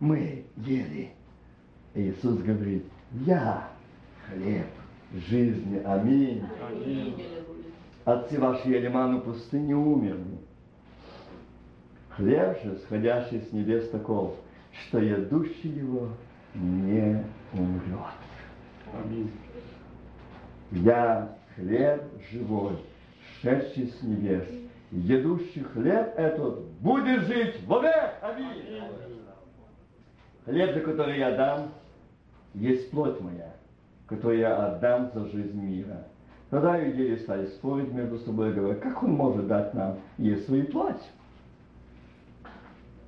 Мы 0.00 0.44
ели. 0.56 1.12
Иисус 1.94 2.38
говорит, 2.42 2.84
я 3.12 3.68
хлеб 4.28 4.66
жизни. 5.12 5.82
Аминь. 5.84 6.44
Аминь. 6.68 7.35
Отцы 8.06 8.38
ваши 8.38 8.68
ели 8.68 8.86
ману 8.86 9.20
пустыне 9.20 9.74
умерли. 9.74 10.38
Хлеб 12.10 12.62
же, 12.62 12.78
сходящий 12.84 13.40
с 13.40 13.52
небес 13.52 13.90
таков, 13.90 14.36
что 14.72 15.00
ядущий 15.00 15.70
его 15.70 16.10
не 16.54 17.24
умрет. 17.52 18.14
Аминь. 18.94 19.32
Я 20.70 21.36
хлеб 21.56 22.04
живой, 22.30 22.76
шедший 23.42 23.88
с 23.88 24.00
небес. 24.02 24.46
Едущий 24.92 25.64
хлеб 25.64 26.14
этот 26.16 26.62
будет 26.78 27.22
жить 27.22 27.60
вовек. 27.66 28.14
Аминь. 28.22 28.84
Хлеб, 30.44 30.74
за 30.74 30.80
который 30.80 31.18
я 31.18 31.32
дам, 31.32 31.72
есть 32.54 32.88
плоть 32.92 33.20
моя, 33.20 33.52
которую 34.06 34.38
я 34.38 34.64
отдам 34.64 35.10
за 35.12 35.26
жизнь 35.26 35.60
мира. 35.60 36.06
Тогда 36.56 36.82
иудеи 36.82 37.16
стали 37.16 37.48
спорить 37.48 37.92
между 37.92 38.18
собой, 38.20 38.54
говоря, 38.54 38.76
как 38.76 39.02
он 39.02 39.10
может 39.10 39.46
дать 39.46 39.74
нам 39.74 39.98
есть 40.16 40.46
свою 40.46 40.64
плоть? 40.64 41.02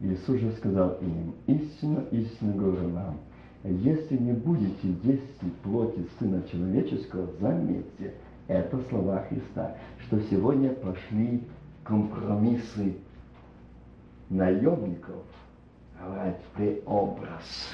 Иисус 0.00 0.38
же 0.38 0.52
сказал 0.52 0.98
им, 1.00 1.34
истинно, 1.46 2.04
истинно 2.10 2.52
говорю 2.52 2.90
вам, 2.90 3.16
если 3.64 4.18
не 4.18 4.32
будете 4.32 4.88
есть 5.02 5.40
плоти 5.62 6.06
Сына 6.18 6.42
Человеческого, 6.52 7.30
заметьте, 7.40 8.12
это 8.48 8.82
слова 8.90 9.24
Христа, 9.30 9.76
что 10.06 10.20
сегодня 10.30 10.74
пошли 10.74 11.42
компромиссы 11.84 12.96
наемников, 14.28 15.24
говорят, 15.98 16.38
преобраз. 16.54 17.70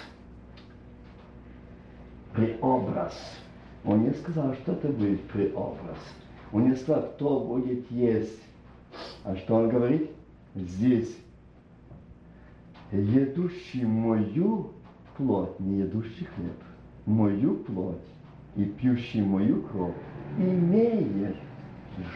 Преобраз. 2.32 3.43
Он 3.84 4.02
не 4.02 4.12
сказал, 4.14 4.54
что 4.54 4.72
это 4.72 4.88
будет 4.88 5.22
преобраз. 5.28 5.98
Он 6.52 6.70
не 6.70 6.76
сказал, 6.76 7.02
кто 7.14 7.40
будет 7.40 7.90
есть. 7.90 8.40
А 9.24 9.36
что 9.36 9.56
он 9.56 9.68
говорит? 9.68 10.10
Здесь 10.54 11.16
едущий 12.92 13.84
мою 13.84 14.70
плоть, 15.16 15.58
не 15.58 15.80
едущий 15.80 16.26
хлеб, 16.26 16.62
мою 17.06 17.56
плоть 17.56 17.96
и 18.56 18.64
пьющий 18.64 19.22
мою 19.22 19.62
кровь, 19.62 19.94
имеет 20.38 21.36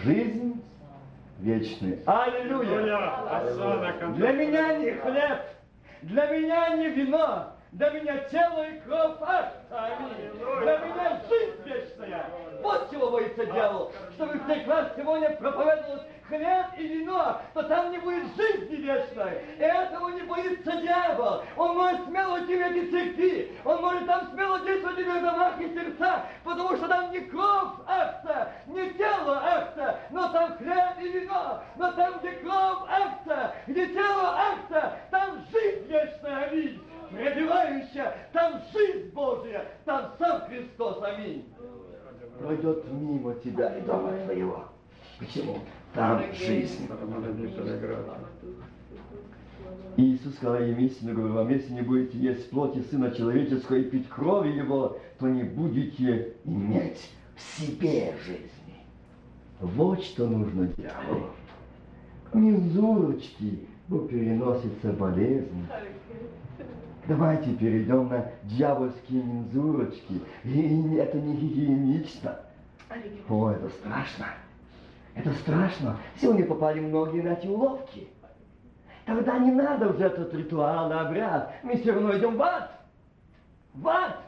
жизнь 0.04 0.62
вечную. 1.40 1.98
Аллилуйя! 2.06 3.42
Для 4.16 4.32
меня 4.32 4.78
не 4.78 4.92
хлеб, 4.92 5.40
для 6.02 6.26
меня 6.26 6.76
не 6.76 6.90
вино, 6.90 7.52
для 7.72 7.90
меня 7.90 8.18
тело 8.30 8.66
и 8.66 8.80
кровь 8.80 9.16
Ах, 9.20 9.52
Аминь. 9.70 10.30
Для 10.62 10.78
меня 10.78 11.22
жизнь 11.28 11.62
вечная. 11.64 12.26
Вот 12.62 12.90
чего 12.90 13.10
боится 13.10 13.44
дьявол. 13.44 13.92
Чтобы 14.14 14.38
в 14.38 14.46
церквах 14.46 14.92
сегодня 14.96 15.30
проповедовалось 15.36 16.02
хлеб 16.28 16.66
и 16.78 16.86
вино, 16.86 17.40
то 17.54 17.62
там 17.64 17.90
не 17.90 17.98
будет 17.98 18.24
жизни 18.36 18.76
вечной. 18.76 19.42
И 19.58 19.62
этого 19.62 20.08
не 20.10 20.22
боится 20.22 20.72
дьявол. 20.80 21.42
Он 21.56 21.76
может 21.76 22.06
смело 22.06 22.38
идти 22.42 22.56
в 22.56 22.60
эти 22.60 22.90
церкви. 22.90 23.58
Он 23.64 23.82
может 23.82 24.06
там 24.06 24.30
смело 24.32 24.60
действовать 24.60 24.98
в 24.98 25.22
домах 25.22 25.60
и 25.60 25.74
сердцах, 25.74 26.22
потому 26.44 26.76
что 26.76 26.88
там 26.88 27.10
не 27.12 27.20
кровь 27.20 27.72
акция, 27.86 28.52
не 28.66 28.90
тело 28.92 29.42
акция, 29.44 30.00
но 30.10 30.28
там 30.32 30.56
хлеб 30.56 30.98
и 31.00 31.08
вино. 31.08 31.62
Но 31.76 31.92
там, 31.92 32.18
где 32.18 32.32
кровь 32.32 32.78
акция, 32.88 33.54
где 33.66 33.86
тело 33.88 34.38
акция, 34.38 35.00
там 35.10 35.44
жизнь 35.50 35.86
вечная. 35.86 36.48
Аминь 36.48 36.87
пробивающая, 37.10 38.14
там 38.32 38.60
жизнь 38.72 39.10
Божья, 39.12 39.66
там 39.84 40.12
сам 40.18 40.42
Христос, 40.42 41.02
аминь. 41.02 41.44
Пройдет 42.38 42.84
мимо 42.92 43.34
тебя 43.34 43.76
и 43.76 43.80
дома 43.82 44.12
твоего. 44.24 44.64
Почему? 45.18 45.58
Там 45.94 46.22
жизнь. 46.32 46.88
Иисус 49.96 50.36
сказал 50.36 50.62
им 50.62 50.78
истину, 50.78 51.14
говорю 51.14 51.34
вам, 51.34 51.48
если 51.48 51.72
не 51.72 51.82
будете 51.82 52.16
есть 52.18 52.50
плоти 52.50 52.80
Сына 52.82 53.10
Человеческого 53.10 53.76
и 53.76 53.84
пить 53.84 54.08
крови 54.08 54.50
Его, 54.50 54.96
то 55.18 55.26
не 55.26 55.42
будете 55.42 56.34
иметь 56.44 57.10
в 57.34 57.40
себе 57.40 58.14
жизни. 58.24 58.76
Вот 59.60 60.02
что 60.04 60.26
нужно 60.26 60.68
дьяволу. 60.68 61.30
Мензурочки, 62.32 63.66
бо 63.88 64.06
переносится 64.06 64.92
болезнь. 64.92 65.66
Давайте 67.08 67.54
перейдем 67.54 68.10
на 68.10 68.30
дьявольские 68.42 69.22
мензурочки. 69.22 70.20
И 70.44 70.94
это 70.96 71.16
не 71.16 71.36
гигиенично. 71.36 72.38
О, 73.30 73.50
это 73.50 73.70
страшно. 73.70 74.26
Это 75.14 75.32
страшно. 75.32 75.96
Сегодня 76.20 76.44
попали 76.44 76.80
многие 76.80 77.22
на 77.22 77.32
эти 77.32 77.46
уловки. 77.46 78.08
Тогда 79.06 79.38
не 79.38 79.52
надо 79.52 79.88
уже 79.88 80.04
этот 80.04 80.34
ритуальный 80.34 81.00
обряд. 81.00 81.50
Мы 81.62 81.78
все 81.78 81.92
равно 81.92 82.14
идем 82.18 82.36
в 82.36 82.42
ад. 82.42 82.72
В 83.72 83.88
ад. 83.88 84.18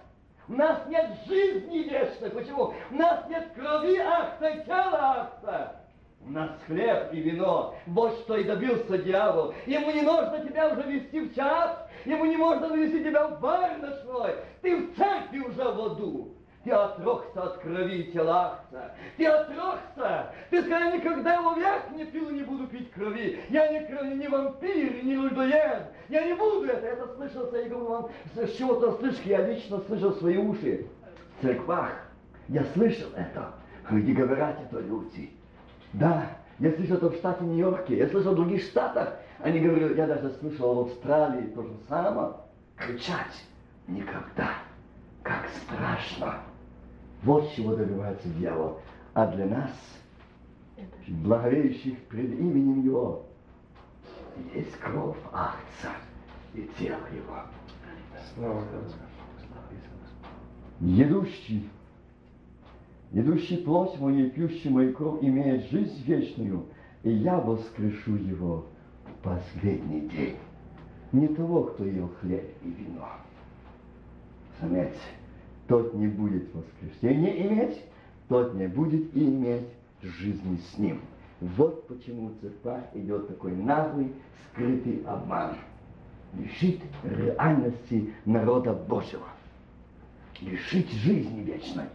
У 0.48 0.54
нас 0.54 0.80
нет 0.88 1.18
жизни 1.28 1.80
вечной. 1.80 2.30
Почему? 2.30 2.72
У 2.90 2.94
нас 2.94 3.28
нет 3.28 3.48
крови 3.54 3.98
акта 3.98 4.48
и 4.48 4.64
тела 4.64 5.20
акта. 5.20 5.80
У 6.26 6.30
нас 6.30 6.50
хлеб 6.66 7.12
и 7.12 7.20
вино. 7.20 7.74
Вот 7.86 8.18
что 8.20 8.36
и 8.36 8.44
добился 8.44 8.96
дьявол. 8.98 9.54
Ему 9.66 9.90
не 9.90 10.00
нужно 10.00 10.40
тебя 10.46 10.70
уже 10.70 10.82
вести 10.82 11.20
в 11.20 11.34
час. 11.34 11.89
Ему 12.04 12.24
не 12.24 12.36
можно 12.36 12.68
вывести 12.68 13.04
тебя 13.04 13.28
в 13.28 13.40
бар 13.40 13.78
ночной. 13.78 14.36
Ты 14.62 14.76
в 14.76 14.96
церкви 14.96 15.38
уже 15.40 15.64
в 15.64 15.80
аду. 15.80 16.34
Ты 16.64 16.72
отрохся 16.72 17.42
от 17.42 17.58
крови 17.58 18.10
телахца. 18.12 18.94
Ты 19.16 19.26
отрохся. 19.26 20.30
Ты 20.50 20.62
сказал, 20.62 20.92
никогда 20.92 21.34
его 21.34 21.54
век 21.54 21.90
не 21.94 22.04
пил 22.04 22.28
не 22.30 22.42
буду 22.42 22.66
пить 22.66 22.90
крови. 22.92 23.40
Я 23.48 23.72
не, 23.72 23.86
крови, 23.86 24.14
не 24.14 24.28
вампир, 24.28 25.04
не 25.04 25.14
людоед. 25.14 25.84
Я 26.10 26.26
не 26.26 26.34
буду 26.34 26.66
это. 26.66 26.86
Это 26.86 27.14
слышался, 27.14 27.56
я 27.56 27.68
говорю 27.68 27.86
вам, 27.86 28.10
с 28.34 28.56
чего-то 28.56 28.92
слышки. 28.98 29.28
Я 29.28 29.46
лично 29.46 29.80
слышал 29.86 30.12
свои 30.14 30.36
уши 30.36 30.86
в 31.38 31.42
церквах. 31.42 31.92
Я 32.48 32.64
слышал 32.74 33.08
это. 33.16 33.52
Где 33.90 34.12
говорят 34.12 34.58
это 34.60 34.80
люди. 34.80 35.30
Да, 35.94 36.26
я 36.58 36.72
слышал 36.72 36.98
это 36.98 37.10
в 37.10 37.14
штате 37.14 37.42
Нью-Йорке, 37.42 37.96
я 37.96 38.08
слышал 38.08 38.32
в 38.32 38.36
других 38.36 38.62
штатах. 38.62 39.14
Они 39.42 39.60
говорили, 39.60 39.96
я 39.96 40.06
даже 40.06 40.30
слышал 40.34 40.74
в 40.74 40.80
Австралии 40.88 41.46
то 41.54 41.62
же 41.62 41.72
самое. 41.88 42.32
Кричать 42.76 43.44
никогда. 43.88 44.54
Как 45.22 45.48
страшно. 45.48 46.40
Вот 47.22 47.50
чего 47.54 47.74
добивается 47.74 48.28
дьявол. 48.28 48.80
А 49.14 49.26
для 49.26 49.46
нас, 49.46 49.70
благовеющих 51.08 51.98
пред 52.04 52.30
именем 52.32 52.82
Его, 52.82 53.26
есть 54.54 54.76
кровь 54.78 55.16
Ахца 55.32 55.90
и 56.54 56.68
тело 56.78 57.00
Его. 57.12 57.38
Слава 58.34 58.62
Едущий 60.80 61.68
Едущий 63.12 63.58
плоть 63.58 63.98
мою 63.98 64.26
и 64.26 64.30
пьющий 64.30 64.70
мою 64.70 64.94
кровь 64.94 65.22
имеет 65.22 65.68
жизнь 65.70 66.02
вечную, 66.04 66.66
и 67.02 67.10
я 67.10 67.38
воскрешу 67.40 68.14
его 68.14 68.66
последний 69.22 70.08
день. 70.08 70.36
Не 71.12 71.28
того, 71.28 71.64
кто 71.64 71.84
ел 71.84 72.10
хлеб 72.20 72.44
и 72.62 72.68
вино. 72.68 73.08
Заметьте, 74.60 74.98
тот 75.66 75.94
не 75.94 76.06
будет 76.06 76.48
воскресения 76.54 77.46
иметь, 77.46 77.82
тот 78.28 78.54
не 78.54 78.66
будет 78.66 79.16
иметь 79.16 79.66
жизни 80.02 80.58
с 80.72 80.78
ним. 80.78 81.00
Вот 81.40 81.86
почему 81.88 82.28
в 82.28 82.40
церквах 82.40 82.82
идет 82.94 83.28
такой 83.28 83.52
наглый, 83.52 84.12
скрытый 84.52 85.02
обман. 85.06 85.56
Лишить 86.34 86.80
реальности 87.02 88.12
народа 88.24 88.72
Божьего. 88.72 89.26
Лишить 90.40 90.90
жизни 90.92 91.40
вечной. 91.40 91.86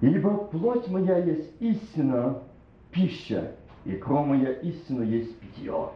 Ибо 0.00 0.36
плоть 0.46 0.88
моя 0.88 1.18
есть 1.18 1.52
истина, 1.60 2.42
пища, 2.90 3.54
и 3.84 3.92
кровь 3.96 4.26
моя 4.26 4.52
истина 4.52 5.02
есть 5.02 5.36
питье. 5.38 5.90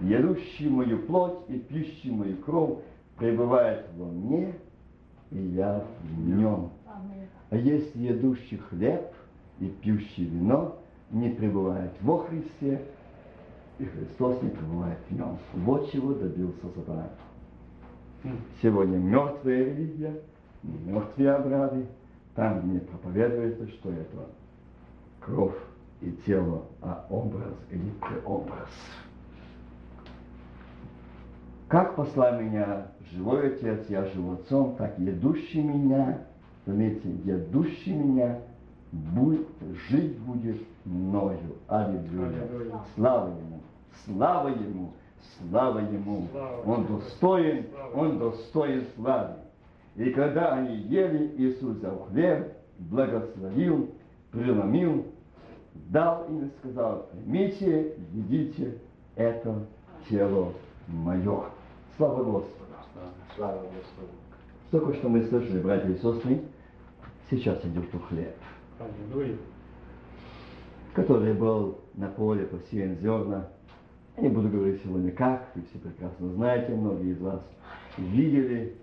Едущий 0.00 0.68
мою 0.68 1.00
плоть 1.00 1.38
и 1.48 1.58
пьющий 1.58 2.10
мою 2.10 2.36
кровь 2.38 2.78
пребывает 3.16 3.86
во 3.96 4.06
мне, 4.06 4.54
и 5.30 5.38
я 5.38 5.84
в 6.02 6.28
нем. 6.28 6.70
А 7.50 7.56
если 7.56 7.98
едущий 7.98 8.58
хлеб 8.58 9.12
и 9.58 9.66
пьющий 9.66 10.24
вино 10.24 10.76
не 11.10 11.30
пребывает 11.30 11.92
во 12.00 12.18
Христе, 12.18 12.82
и 13.78 13.84
Христос 13.84 14.42
не 14.42 14.50
пребывает 14.50 14.98
в 15.08 15.14
нем. 15.14 15.38
Вот 15.54 15.90
чего 15.92 16.12
добился 16.14 16.68
сатана. 16.74 17.08
Сегодня 18.60 18.98
мертвая 18.98 19.64
религия, 19.64 20.20
мертвые 20.62 21.32
обряды, 21.32 21.86
там, 22.34 22.68
где 22.68 22.80
проповедуется, 22.80 23.68
что 23.68 23.92
это 23.92 24.26
кровь 25.20 25.54
и 26.00 26.12
тело, 26.26 26.64
а 26.80 27.04
образ 27.10 27.54
или 27.70 27.90
преобраз. 28.00 28.68
Как 31.68 31.96
послал 31.96 32.40
меня 32.40 32.86
живой 33.12 33.54
Отец, 33.54 33.84
я 33.88 34.04
живу 34.06 34.34
Отцом, 34.34 34.76
так 34.76 34.98
едущий 34.98 35.62
меня, 35.62 36.18
заметьте, 36.66 37.10
едущий 37.24 37.94
меня, 37.94 38.40
будет, 38.92 39.46
жить 39.88 40.18
будет 40.18 40.62
мною. 40.84 41.38
Аллилуйя. 41.66 42.42
Аллилуйя. 42.42 42.80
Слава 42.94 43.28
Ему, 43.28 43.60
слава 44.04 44.48
Ему, 44.48 44.92
слава 45.50 45.78
Ему. 45.80 46.28
Слава 46.30 46.62
Он 46.64 46.86
достоин, 46.86 47.66
Слава 47.70 47.96
Он 47.96 48.18
достоин 48.18 48.84
славы. 48.96 49.34
И 49.96 50.10
когда 50.10 50.54
они 50.54 50.76
ели, 50.76 51.34
Иисус 51.36 51.76
взял 51.76 52.06
хлеб, 52.08 52.52
благословил, 52.78 53.90
преломил, 54.30 55.06
дал 55.86 56.26
им 56.28 56.46
и 56.46 56.50
сказал, 56.58 57.08
примите, 57.12 57.94
едите, 58.12 58.78
это 59.16 59.66
тело 60.08 60.52
мое. 60.86 61.44
Слава 61.96 62.24
Господу. 62.24 62.54
Слава 63.36 63.60
Господу. 63.62 64.08
Только 64.70 64.94
что 64.94 65.08
мы 65.08 65.22
слышали, 65.24 65.60
братья 65.60 65.88
и 65.88 65.94
сестры, 65.94 66.42
сейчас 67.30 67.64
идет 67.64 67.94
у 67.94 67.98
хлеб, 68.00 68.34
Аллилуйя. 68.78 69.36
который 70.94 71.32
был 71.34 71.78
на 71.94 72.08
поле 72.08 72.44
посеян 72.46 72.96
зерна. 72.96 73.48
Я 74.16 74.24
не 74.24 74.28
буду 74.28 74.48
говорить 74.48 74.82
сегодня 74.82 75.10
как, 75.12 75.50
вы 75.54 75.62
все 75.62 75.78
прекрасно 75.78 76.28
знаете, 76.30 76.74
многие 76.74 77.12
из 77.12 77.20
вас 77.20 77.40
видели, 77.96 78.76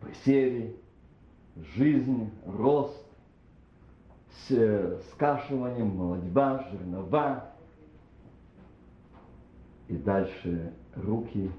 посеяли, 0.00 0.76
жизнь, 1.76 2.30
рост, 2.46 2.99
с 4.32 5.00
скашиванием, 5.12 5.96
молодьба, 5.96 6.64
жернова. 6.70 7.44
И 9.88 9.96
дальше 9.96 10.72
руки, 10.94 11.50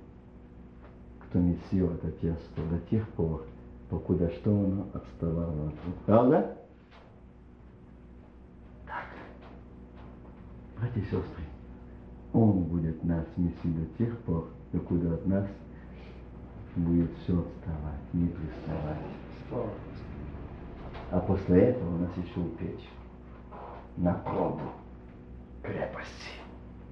кто 1.19 1.39
месил 1.39 1.91
это 1.91 2.11
тесто 2.11 2.61
до 2.69 2.79
тех 2.89 3.07
пор, 3.09 3.45
покуда 3.89 4.29
что 4.31 4.51
оно 4.51 4.87
отставало 4.93 5.67
от 5.67 5.85
рук. 5.85 5.95
Правда? 6.05 6.57
Так. 8.85 9.05
Братья 10.77 11.01
и 11.01 11.03
сестры, 11.03 11.43
Он 12.31 12.63
будет 12.63 13.03
нас 13.03 13.25
месить 13.35 13.63
до 13.63 13.97
тех 13.97 14.17
пор, 14.19 14.47
докуда 14.71 15.13
от 15.13 15.25
нас 15.25 15.47
будет 16.75 17.11
все 17.23 17.37
отставать, 17.37 18.13
не 18.13 18.27
приставать. 18.27 18.97
А 21.11 21.19
после 21.19 21.61
этого 21.61 21.97
нас 21.97 22.11
еще 22.15 22.39
упечь 22.39 22.89
на 23.97 24.13
пробу 24.13 24.61
крепости, 25.61 26.31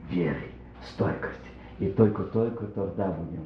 веры, 0.09 0.43
стойкости. 0.83 1.49
И 1.79 1.87
только-только 1.91 2.67
тогда 2.67 3.11
будем 3.11 3.45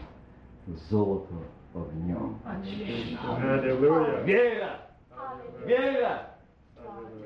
золото 0.89 1.35
огнем 1.75 2.37
очищено. 2.43 3.53
Аллилуйя. 3.53 4.23
Вера! 4.23 4.79
Вера! 5.63 6.27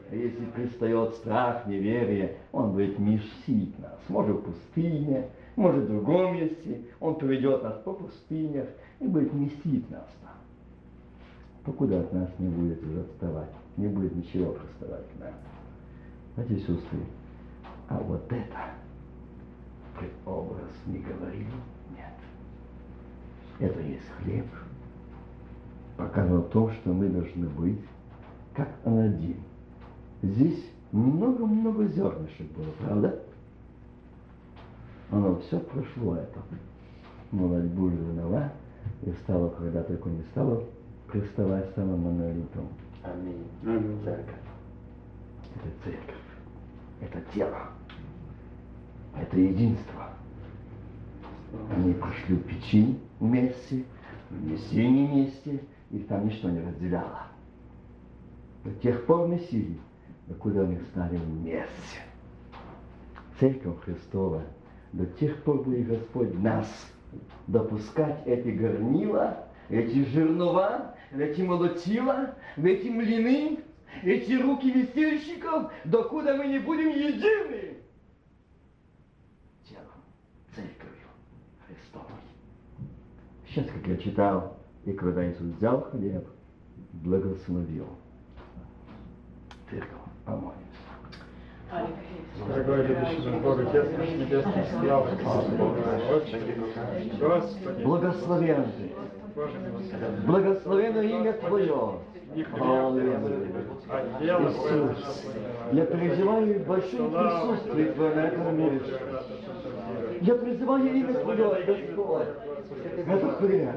А 0.10 0.16
если 0.16 0.44
пристает 0.48 1.16
страх, 1.16 1.66
неверие, 1.68 2.38
он 2.52 2.74
будет 2.74 3.00
месить 3.00 3.80
нас. 3.80 3.98
Может 4.10 4.38
в 4.38 4.42
пустыне, 4.42 5.30
может 5.56 5.86
в 5.86 5.88
другом 5.88 6.36
месте. 6.36 6.82
Он 7.00 7.16
поведет 7.16 7.64
нас 7.64 7.78
по 7.80 7.94
пустынях 7.94 8.68
и 9.00 9.08
будет 9.08 9.34
месить 9.34 9.90
нас 9.90 10.08
там. 11.68 11.74
Покуда 11.74 12.00
от 12.00 12.14
нас 12.14 12.30
не 12.40 12.48
будет 12.48 12.82
уже 12.84 13.02
отставать, 13.02 13.50
не 13.78 13.88
будет 13.88 14.16
ничего 14.16 14.54
к 14.54 14.60
нам. 15.20 15.34
Братья 16.36 16.56
и 16.56 16.60
сестры, 16.60 17.00
а 17.90 18.00
вот 18.00 18.26
это 18.32 18.58
предобраз 19.98 20.70
не 20.86 21.00
говорили? 21.00 21.48
Нет. 21.96 22.14
Это 23.60 23.82
есть 23.82 24.08
хлеб, 24.22 24.46
показывал 25.98 26.44
то, 26.44 26.72
что 26.72 26.94
мы 26.94 27.10
должны 27.10 27.48
быть, 27.50 27.82
как 28.54 28.70
один. 28.86 29.38
Здесь 30.22 30.64
много-много 30.92 31.86
зернышек 31.88 32.52
было, 32.54 32.72
правда? 32.80 33.20
Оно 35.10 35.40
все 35.40 35.60
прошло 35.60 36.16
это. 36.16 36.40
Молодьбу 37.32 37.90
жернова 37.90 38.52
и 39.04 39.12
стало, 39.24 39.50
когда 39.50 39.84
только 39.84 40.10
не 40.10 40.22
стало 40.32 40.64
приставать 41.12 41.74
самым 41.76 42.02
монолитом. 42.02 42.68
Аминь. 43.04 43.48
Аллилуйя. 43.64 44.04
Церковь. 44.04 44.36
Это 45.56 45.84
церковь. 45.84 46.16
Это 47.02 47.22
тело. 47.34 47.70
Это 49.16 49.38
единство. 49.38 50.10
Они 51.76 51.94
пошли 51.94 52.36
в 52.36 52.44
печи 52.44 53.00
вместе, 53.20 53.84
в 54.30 54.52
мессине 54.52 55.08
вместе, 55.08 55.62
их 55.92 56.08
там 56.08 56.26
ничто 56.26 56.50
не 56.50 56.60
разделяло. 56.60 57.28
До 58.66 58.72
тех 58.72 59.06
пор 59.06 59.30
мессили, 59.30 59.80
докуда 60.28 60.64
они 60.64 60.78
стали 60.92 61.16
вместе. 61.16 62.02
Церковь 63.40 63.80
Христова, 63.86 64.42
до 64.92 65.06
тех 65.06 65.42
пор 65.44 65.64
будет 65.64 65.88
Господь 65.88 66.38
нас 66.40 66.68
допускать 67.48 68.22
эти 68.26 68.50
горнила, 68.50 69.46
эти 69.70 70.04
жернова, 70.06 70.96
эти 71.12 71.42
молотила, 71.42 72.36
эти 72.58 72.88
млины, 72.88 73.60
эти 74.04 74.34
руки 74.34 74.72
весельщиков, 74.72 75.72
докуда 75.86 76.36
мы 76.36 76.48
не 76.48 76.60
будем 76.60 76.90
едины 76.90 77.78
телом, 79.68 80.02
церковью 80.54 81.08
Христовой. 81.66 82.08
Сейчас, 83.48 83.66
как 83.68 83.88
я 83.88 83.98
читал, 83.98 84.58
и 84.86 84.94
когда 84.94 85.30
Иисус 85.30 85.56
взял 85.56 85.82
хлеб, 85.82 86.28
благословил 86.94 87.88
церковь, 89.70 89.92
помолимся. 90.26 90.67
Дорогой 91.70 92.88
любящий 92.88 93.40
Бог, 93.44 93.60
Отец 93.60 93.86
наш 93.98 94.10
Небесный, 94.10 94.64
слава. 94.80 95.10
Господи, 97.20 97.84
Благословен 97.84 98.66
ты, 98.78 98.92
благословено 100.26 101.02
имя 101.02 101.34
Твое. 101.34 102.00
Иисус, 104.20 105.26
я 105.74 105.86
переживаю 105.86 106.60
большое 106.66 107.10
присутствие 107.10 107.92
Твое 107.94 108.16
на 108.16 108.20
этом 108.28 108.58
мире. 108.58 108.82
Я 110.22 110.36
призываю 110.36 110.94
имя 110.94 111.14
Твое, 111.16 111.64
Господь. 111.66 112.28
Это 113.08 113.32
хлеб. 113.34 113.76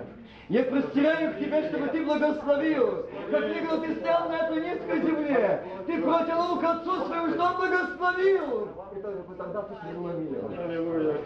Я 0.51 0.65
простираю 0.65 1.33
к 1.33 1.39
Тебе, 1.39 1.69
чтобы 1.69 1.87
Ты 1.91 2.05
благословил. 2.05 3.07
Как 3.31 3.49
никогда 3.49 3.87
Ты 3.87 3.95
стоял 3.95 4.29
на 4.29 4.35
этой 4.35 4.57
низкой 4.57 5.01
земле. 5.01 5.63
Ты 5.87 6.03
протянул 6.03 6.59
к 6.59 6.65
Отцу 6.65 7.07
Своему, 7.07 7.29
что 7.35 7.45
Он 7.45 7.57
благословил. 7.57 8.69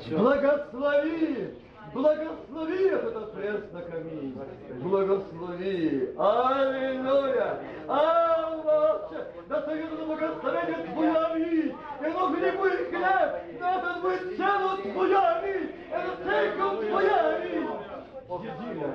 И. 0.05 0.15
Благослови! 0.15 1.55
Благослови 1.95 2.85
этот 2.85 3.33
крест 3.33 3.73
на 3.73 3.81
камень. 3.81 4.39
Благослови. 4.83 6.11
Аллилуйя. 6.19 7.61
Аллах. 7.89 9.11
Да 9.49 9.63
союзно 9.63 10.05
благословение 10.05 10.87
Твое. 10.93 11.17
Аминь. 11.17 11.75
И 12.03 12.05
оно 12.05 12.29
не 12.29 12.53
будет 12.53 12.89
хлеб, 12.91 13.59
но 13.59 13.71
это 13.71 14.01
будет 14.03 14.37
тело 14.37 14.77
Твое. 14.83 15.17
Аминь. 15.17 15.71
Это 15.91 16.25
церковь 16.25 16.91
Твоя. 16.91 17.37
Аминь. 17.37 17.69
Единая, 18.43 18.95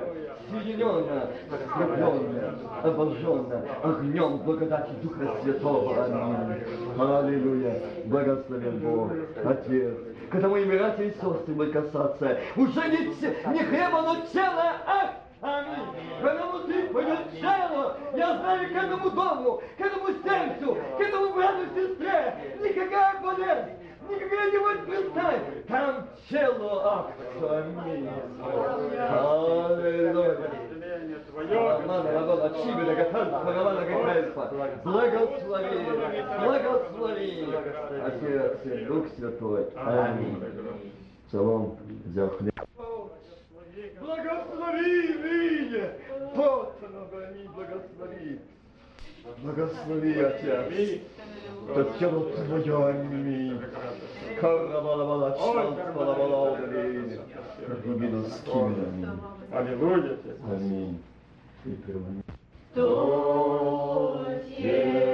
соединенная, 0.50 1.30
скрепленная, 1.70 2.54
обожженная 2.82 3.64
огнем 3.82 4.38
благодати 4.38 4.90
Духа 5.02 5.34
Святого. 5.42 6.04
Аминь. 6.04 6.62
Аллилуйя. 6.98 7.82
Благословен 8.04 8.78
Бог, 8.80 9.12
Отец. 9.44 9.94
Когда 10.30 10.48
мои 10.48 10.64
братья 10.64 11.04
и 11.04 11.10
сестры 11.10 11.54
будут 11.54 11.72
касаться, 11.72 12.38
уже 12.56 12.80
не, 12.88 13.52
не 13.52 13.64
хлеба, 13.64 14.02
но 14.02 14.16
тело, 14.32 14.76
ах, 14.86 15.10
Аминь. 15.40 15.86
Когда 16.20 16.46
внутри 16.46 16.82
пойдет 16.88 17.32
тело, 17.40 17.96
я 18.14 18.36
знаю 18.36 18.68
к 18.68 18.76
этому 18.76 19.10
дому, 19.10 19.62
к 19.78 19.80
этому 19.80 20.08
сердцу, 20.22 20.76
к 20.98 21.00
этому 21.00 21.32
брату 21.32 21.62
и 21.62 21.80
сестре, 21.80 22.34
никакая 22.60 23.20
болезнь, 23.22 23.70
никакая 24.10 24.50
не 24.50 24.58
будет 24.58 24.84
пристать. 24.86 25.66
Там 25.66 26.08
тело, 26.28 27.12
Гатанства. 32.94 33.50
Благослови, 34.84 35.78
благослови, 36.44 37.48
Отец, 38.04 38.86
Дух 38.86 39.06
Святой. 39.16 39.66
Аминь. 39.76 40.42
Псалом 41.28 41.78
взял 42.06 42.28
хлеб. 42.30 42.52
Благослови, 44.00 45.14
оно, 46.20 46.72
аминь, 47.12 47.48
благослови. 47.54 48.40
Благослови, 49.42 50.20
Отец. 50.20 51.00
Твое, 52.46 52.86
аминь. 52.86 53.60
Карабалабала, 54.40 55.36
аминь. 55.36 57.18
Аминь. 58.86 59.20
Аллилуйя. 59.52 60.16
Аминь. 60.50 61.02
То 62.74 64.26
тело 64.56 65.10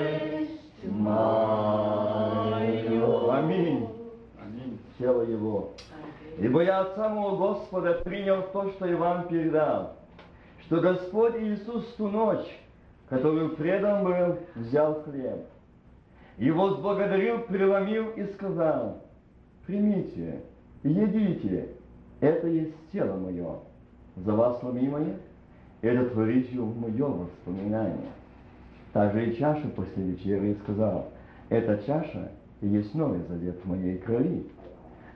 есть 0.00 0.84
мое. 0.84 2.40
Аминь. 3.32 3.88
Тело 4.98 5.22
Его. 5.22 5.72
Ибо 6.38 6.62
я 6.62 6.80
от 6.80 6.94
самого 6.94 7.36
Господа 7.36 7.94
принял 8.04 8.42
то, 8.52 8.70
что 8.70 8.86
и 8.86 8.94
вам 8.94 9.28
передал, 9.28 9.96
что 10.62 10.80
Господь 10.80 11.36
Иисус 11.36 11.84
в 11.86 11.96
ту 11.96 12.08
ночь, 12.08 12.46
которую 13.10 13.56
предан 13.56 14.04
был, 14.04 14.38
взял 14.54 15.02
хлеб, 15.02 15.44
и 16.38 16.50
возблагодарил, 16.50 17.40
преломил 17.40 18.10
и 18.10 18.24
сказал, 18.32 19.02
примите, 19.66 20.40
едите, 20.84 21.68
это 22.20 22.46
есть 22.46 22.74
тело 22.92 23.16
мое, 23.16 23.58
за 24.16 24.32
вас 24.32 24.62
ломимое, 24.62 25.16
это 25.82 26.08
творите 26.10 26.60
в 26.60 26.80
мое 26.80 27.04
воспоминание. 27.04 28.08
Также 28.92 29.30
и 29.30 29.36
чашу 29.36 29.68
после 29.70 30.04
вечери 30.04 30.56
сказал, 30.62 31.08
эта 31.48 31.82
чаша 31.84 32.30
есть 32.60 32.94
новый 32.94 33.20
завет 33.28 33.56
в 33.62 33.68
моей 33.68 33.98
крови. 33.98 34.46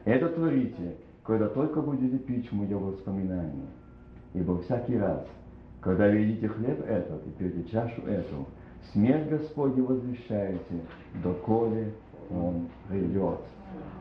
Это 0.05 0.29
творите, 0.31 0.97
когда 1.23 1.49
только 1.49 1.81
будете 1.81 2.19
пить 2.19 2.51
мое 2.53 2.77
воспоминание. 2.77 3.67
Ибо 4.33 4.61
всякий 4.63 4.99
раз, 4.99 5.25
когда 5.85 6.09
видите 6.09 6.49
хлеб 6.49 6.83
этот 6.89 7.27
и 7.27 7.31
пьете 7.33 7.63
чашу 7.71 8.07
эту, 8.07 8.47
смерть 8.93 9.29
Господню 9.29 9.85
возвещаете, 9.85 10.81
доколе 11.23 11.93
Он 12.31 12.69
придет. 12.89 13.41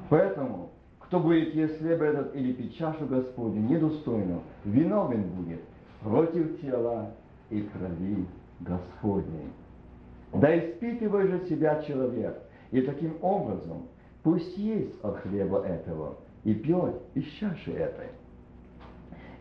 Поэтому, 0.09 0.69
кто 0.99 1.19
будет 1.19 1.53
есть 1.53 1.77
хлеб 1.79 2.01
этот 2.01 2.33
или 2.37 2.53
пить 2.53 2.77
чашу 2.77 3.05
Господню 3.05 3.61
недостойно, 3.69 4.39
виновен 4.63 5.23
будет 5.23 5.59
против 6.01 6.61
тела 6.61 7.11
и 7.49 7.61
крови 7.61 8.25
Господней. 8.61 9.49
Да 10.31 10.57
испытывай 10.57 11.27
же 11.27 11.45
себя 11.49 11.81
человек, 11.83 12.41
и 12.71 12.81
таким 12.81 13.17
образом 13.21 13.87
пусть 14.23 14.57
есть 14.57 15.03
от 15.03 15.17
хлеба 15.17 15.65
этого, 15.65 16.15
и 16.45 16.53
пьет 16.53 16.95
из 17.13 17.25
чаши 17.25 17.73
этой. 17.73 18.07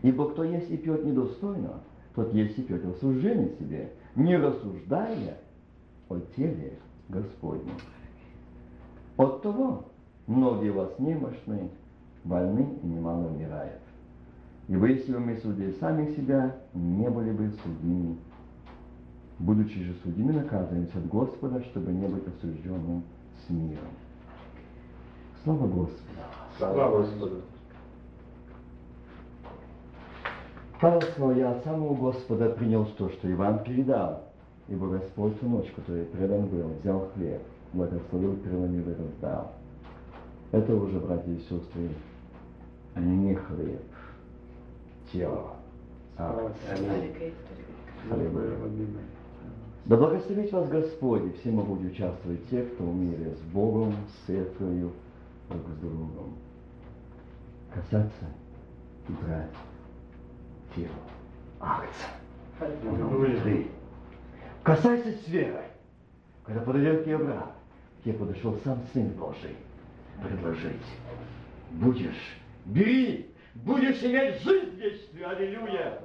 Ибо 0.01 0.29
кто 0.31 0.43
есть 0.43 0.69
и 0.69 0.75
пьет 0.75 1.05
недостойно, 1.05 1.79
тот 2.15 2.33
есть 2.33 2.57
и 2.59 2.61
пьет 2.61 2.85
осуждение 2.85 3.55
себе, 3.57 3.91
не 4.15 4.37
рассуждая 4.37 5.37
о 6.09 6.19
теле 6.35 6.73
Господнем. 7.09 7.75
От 9.17 9.41
того 9.41 9.85
многие 10.27 10.71
вас 10.71 10.97
немощны, 10.99 11.69
больны 12.23 12.77
и 12.81 12.85
немало 12.85 13.27
умирают. 13.27 13.81
Ибо 14.67 14.87
если 14.87 15.11
бы 15.11 15.19
мы 15.19 15.37
судили 15.37 15.71
сами 15.79 16.13
себя, 16.15 16.55
не 16.73 17.09
были 17.09 17.31
бы 17.31 17.51
судимы. 17.63 18.17
Будучи 19.39 19.83
же 19.83 19.93
судимы, 20.03 20.33
наказываемся 20.33 20.97
от 20.97 21.07
Господа, 21.07 21.61
чтобы 21.63 21.91
не 21.91 22.07
быть 22.07 22.25
осужденным 22.27 23.03
с 23.45 23.49
миром. 23.49 23.91
Слава 25.43 25.67
Господу! 25.67 25.99
Слава 26.57 26.97
Господу. 26.99 27.41
Сказал, 30.83 31.33
я 31.35 31.51
от 31.51 31.63
самого 31.63 31.95
Господа 31.95 32.49
принял 32.49 32.85
то, 32.85 33.09
что 33.09 33.29
и 33.29 33.33
вам 33.33 33.63
передал. 33.63 34.23
Ибо 34.67 34.87
Господь 34.87 35.39
ту 35.39 35.47
ночь, 35.47 35.71
которая 35.75 36.03
предан 36.05 36.47
был, 36.47 36.71
взял 36.81 37.09
хлеб, 37.13 37.41
благословил, 37.71 38.35
переломил 38.37 38.89
и 38.89 38.93
раздал. 38.93 39.53
Это 40.51 40.75
уже, 40.75 40.99
братья 40.99 41.31
и 41.31 41.39
сестры, 41.39 41.89
не 42.95 43.33
хлеб, 43.35 43.81
тело, 45.11 45.55
а 46.17 46.51
Аллилуйя. 48.11 48.53
Да 49.85 49.97
благословить 49.97 50.51
вас 50.51 50.69
Господь, 50.69 51.23
и 51.25 51.31
все 51.39 51.51
могут 51.51 51.81
участвовать 51.81 52.49
те, 52.49 52.63
кто 52.63 52.83
в 52.83 52.95
с 53.35 53.53
Богом, 53.53 53.93
с 54.07 54.27
церковью, 54.27 54.91
друг 55.49 55.61
с 55.67 55.81
другом. 55.81 56.35
Касаться 57.73 58.25
и 59.07 59.11
брать 59.11 59.49
тело. 60.75 60.89
Акция. 61.59 62.09
Внутри. 62.59 63.71
Касайся 64.63 65.11
с 65.11 65.27
верой. 65.27 65.65
Когда 66.45 66.61
подойдет 66.61 67.05
к 67.05 67.17
брат, 67.23 67.55
тебе 68.03 68.13
подошел 68.15 68.57
сам 68.63 68.81
Сын 68.93 69.09
Божий 69.09 69.55
предложить. 70.21 70.85
Будешь, 71.71 72.37
бери, 72.65 73.33
будешь 73.55 74.01
иметь 74.03 74.41
жизнь 74.41 74.75
вечную. 74.75 75.29
Аллилуйя. 75.29 75.99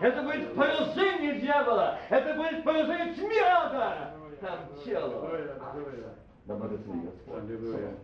Это 0.00 0.22
будет 0.22 0.54
поражение 0.54 1.40
дьявола. 1.40 1.98
Это 2.08 2.34
будет 2.34 2.64
поражение 2.64 3.14
тьмы 3.14 3.38
ада. 3.40 4.14
Там 4.40 4.58
тело. 4.84 5.30
Да 6.46 6.56
благослови 6.56 7.00
Господь. 7.00 7.42
Аллилуйя. 7.44 7.94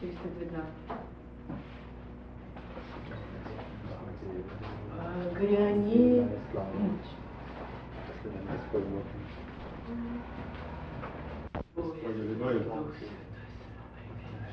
412. 0.00 1.13
А, 4.98 5.34
Гряни. 5.38 6.26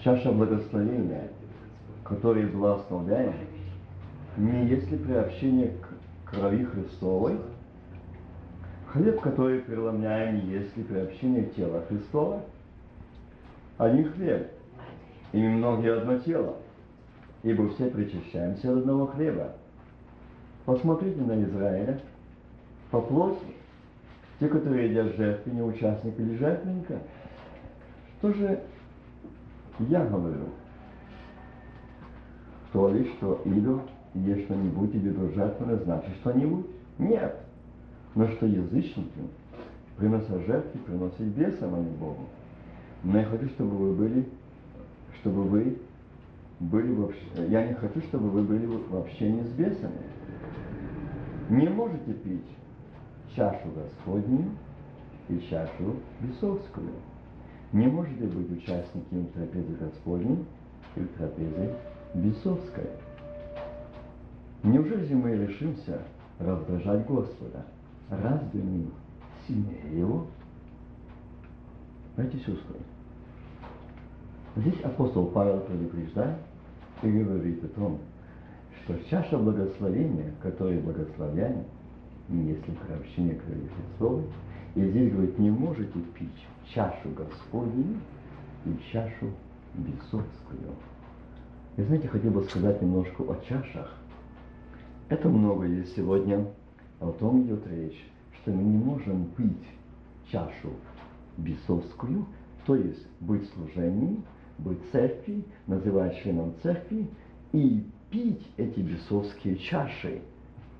Чаша 0.04 0.32
благословения, 0.32 1.30
который 2.04 2.48
благословляем, 2.48 3.34
не 4.38 4.66
есть 4.66 4.90
ли 4.90 4.98
приобщение 4.98 5.74
к 6.26 6.32
крови 6.32 6.66
Христовой, 6.66 7.38
хлеб, 8.88 9.22
который 9.22 9.60
преломляем, 9.60 10.46
не 10.46 10.54
есть 10.54 10.76
ли 10.76 10.84
приобщение 10.84 11.44
к 11.44 11.56
телу 11.56 11.82
Христова, 11.88 12.42
один 13.78 14.12
хлеб, 14.12 14.52
и 15.34 15.42
многие 15.42 15.98
одно 15.98 16.18
тело, 16.20 16.56
ибо 17.44 17.70
все 17.70 17.90
причащаемся 17.90 18.72
одного 18.72 19.08
хлеба. 19.08 19.54
Посмотрите 20.66 21.22
на 21.22 21.44
Израиля, 21.44 22.00
по 22.92 23.02
плоти, 23.02 23.40
те, 24.40 24.48
которые 24.48 24.90
едят 24.90 25.16
жертвы, 25.16 25.52
не 25.52 25.62
участник 25.62 26.20
или 26.20 26.38
жертвенника, 26.38 27.00
что 28.20 28.34
же 28.34 28.62
я 29.80 30.06
говорю? 30.06 30.50
То 32.74 32.90
ли, 32.90 33.06
что 33.14 33.42
идол 33.46 33.82
есть 34.14 34.46
что-нибудь 34.46 34.94
или 34.94 35.10
жертвенное, 35.34 35.78
значит 35.78 36.16
что-нибудь? 36.22 36.66
Нет. 37.00 37.36
Но 38.14 38.28
что 38.28 38.46
язычники, 38.46 39.10
принося 39.98 40.38
жертвы, 40.46 40.80
приносят 40.86 41.20
бесам, 41.20 41.76
а 41.76 41.80
не 41.80 41.90
Богу. 41.98 42.26
Но 43.04 43.18
я 43.18 43.26
хочу, 43.26 43.48
чтобы 43.50 43.76
вы 43.76 43.94
были, 43.94 44.26
чтобы 45.22 45.44
вы 45.44 45.78
были 46.62 46.94
в 46.94 47.12
Я 47.50 47.68
не 47.68 47.74
хочу, 47.74 48.02
чтобы 48.02 48.30
вы 48.30 48.44
были 48.44 48.66
в 48.66 48.96
общении 48.96 49.44
с 49.44 49.52
бесами. 49.54 50.02
Не 51.50 51.68
можете 51.68 52.14
пить 52.14 52.46
чашу 53.36 53.70
Господню 53.76 54.52
и 55.28 55.40
чашу 55.50 55.96
бесовскую. 56.20 56.92
Не 57.74 57.88
можете 57.88 58.26
быть 58.26 58.52
участниками 58.52 59.26
трапезы 59.34 59.76
Господней 59.80 60.46
и 60.96 61.02
трапезы 61.18 61.74
бесовской. 62.14 62.90
Неужели 64.64 65.06
же 65.06 65.16
мы 65.16 65.32
решимся 65.32 66.02
раздражать 66.38 67.06
Господа? 67.08 67.66
Разве 68.10 68.62
мы 68.62 68.86
сильнее 69.48 70.00
Его? 70.00 70.28
И 72.18 72.38
сестры, 72.38 72.76
здесь 74.58 74.80
апостол 74.82 75.26
Павел 75.28 75.62
предупреждает 75.62 76.38
и 77.02 77.10
говорит 77.10 77.64
о 77.64 77.68
том, 77.70 78.00
что 78.84 78.98
чаша 79.10 79.38
благословения, 79.38 80.34
которую 80.42 80.82
благословляем, 80.82 81.64
если 82.30 82.72
приобщение 82.86 83.36
крови 83.36 83.70
Христовой, 83.76 84.24
и 84.76 84.90
здесь 84.90 85.12
говорит, 85.12 85.38
не 85.38 85.52
можете 85.52 86.00
пить 86.18 86.48
чашу 86.74 87.10
Господню 87.16 87.98
и 88.66 88.78
чашу 88.92 89.32
бесовскую. 89.74 90.76
И 91.78 91.82
знаете, 91.84 92.08
хотел 92.08 92.32
бы 92.32 92.44
сказать 92.44 92.82
немножко 92.82 93.24
о 93.24 93.36
чашах. 93.48 93.98
Это 95.10 95.28
много 95.28 95.66
есть 95.66 95.96
сегодня, 95.96 96.48
о 97.00 97.12
том 97.12 97.44
идет 97.44 97.66
речь, 97.68 98.02
что 98.42 98.52
мы 98.52 98.64
не 98.64 98.78
можем 98.78 99.26
пить 99.38 99.68
чашу 100.32 100.70
бесовскую, 101.38 102.26
то 102.66 102.76
есть 102.76 103.06
быть 103.20 103.50
в 103.56 103.74
быть 104.64 104.80
церкви, 104.92 105.44
называть 105.68 106.18
членом 106.22 106.54
церкви 106.62 107.08
и 107.52 107.84
пить 108.10 108.46
эти 108.58 108.80
бесовские 108.80 109.58
чаши. 109.58 110.22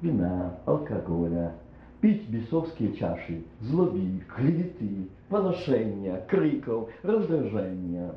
вина, 0.02 0.58
алкоголя, 0.66 1.54
пить 2.02 2.28
бесовские 2.28 2.94
чаши, 2.94 3.44
злоби, 3.60 4.24
клеветы, 4.36 5.08
поношения, 5.30 6.26
криков, 6.28 6.90
раздражения. 7.04 8.16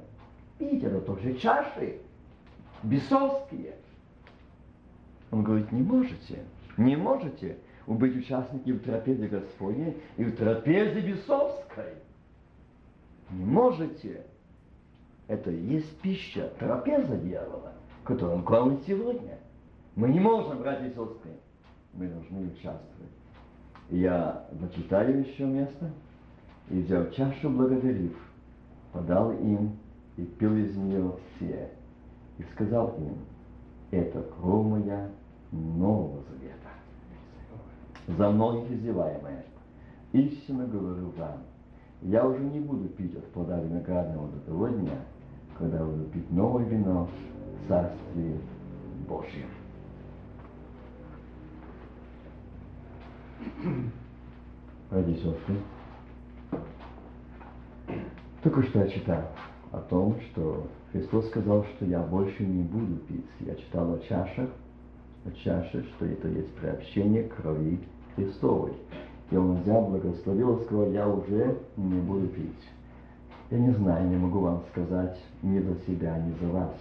Пить 0.59 0.83
это 0.83 1.01
тоже 1.01 1.35
чаши, 1.35 1.99
бесовские. 2.83 3.75
Он 5.31 5.43
говорит, 5.43 5.73
не 5.73 5.83
можете, 5.83 6.45
не 6.77 6.97
можете 6.97 7.59
быть 7.87 8.17
участники 8.17 8.71
в 8.71 8.83
трапезе 8.83 9.27
Господней 9.27 9.97
и 10.17 10.25
в 10.25 10.37
трапезе 10.37 11.01
бесовской. 11.01 11.95
Не 13.31 13.45
можете. 13.45 14.23
Это 15.27 15.51
и 15.51 15.61
есть 15.61 15.99
пища, 16.01 16.53
трапеза 16.59 17.17
дьявола, 17.17 17.73
которую 18.05 18.39
он 18.39 18.45
кормит 18.45 18.83
сегодня. 18.87 19.39
Мы 19.97 20.09
не 20.09 20.21
можем, 20.21 20.59
братья 20.59 20.87
и 20.87 20.91
сестры. 20.91 21.31
Мы 21.95 22.09
должны 22.09 22.49
участвовать. 22.49 23.13
Я 23.91 24.47
дочитаю 24.53 25.21
еще 25.21 25.45
место 25.45 25.91
и 26.69 26.81
взял 26.81 27.11
чашу 27.11 27.51
благодарив, 27.51 28.17
подал 28.93 29.33
им 29.33 29.77
и 30.17 30.25
пил 30.25 30.55
из 30.57 30.77
нее 30.77 31.13
все. 31.37 31.71
И 32.39 32.43
сказал 32.55 32.95
им, 32.99 33.17
это 33.91 34.23
кровь 34.23 34.67
моя 34.67 35.09
Нового 35.53 36.23
Завета, 36.23 38.19
за 38.19 38.31
многих 38.31 38.71
издеваемая. 38.73 39.45
Истинно 40.13 40.67
говорю 40.67 41.11
вам, 41.17 41.45
я 42.03 42.27
уже 42.27 42.41
не 42.41 42.61
буду 42.61 42.89
пить 42.89 43.17
от 43.17 43.25
плода 43.33 43.61
виноградного 43.61 44.29
до 44.29 44.41
того 44.41 44.69
дня, 44.69 44.99
когда 45.59 45.85
буду 45.85 46.05
пить 46.05 46.31
новое 46.31 46.65
вино 46.65 47.09
в 47.65 47.69
Царстве 47.69 48.39
Божьем. 49.09 49.49
Ради 54.91 55.15
сестры. 55.15 55.57
Только 58.43 58.63
что 58.65 58.81
я 58.81 58.89
читал 58.89 59.23
о 59.73 59.79
том, 59.79 60.21
что 60.21 60.67
Христос 60.93 61.27
сказал, 61.29 61.65
что 61.65 61.85
я 61.87 62.01
больше 62.01 62.45
не 62.45 62.63
буду 62.63 62.97
пить. 63.09 63.27
Я 63.41 63.55
читал 63.57 63.95
о 63.95 63.99
чашах, 64.01 64.51
о 65.25 65.31
чаше, 65.31 65.85
что 65.85 66.07
это 66.07 66.29
есть 66.29 66.55
приобщение 66.55 67.25
крови 67.25 67.81
Христовой. 68.15 68.75
И 69.31 69.37
он 69.37 69.63
взял, 69.63 69.87
благословил 69.87 70.61
сказал, 70.65 70.91
я 70.93 71.09
уже 71.09 71.59
не 71.77 72.01
буду 72.01 72.29
пить. 72.29 72.74
Я 73.51 73.59
не 73.59 73.73
знаю, 73.73 74.09
не 74.09 74.17
могу 74.17 74.41
вам 74.41 74.63
сказать 74.71 75.19
ни 75.43 75.59
за 75.59 75.75
себя, 75.87 76.19
ни 76.19 76.33
за 76.39 76.51
вас. 76.51 76.75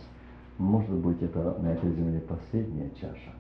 Может 0.57 0.95
быть, 0.95 1.22
это 1.22 1.57
на 1.59 1.74
этой 1.74 1.91
земле 1.91 2.20
последняя 2.22 2.89
чаша. 2.99 3.34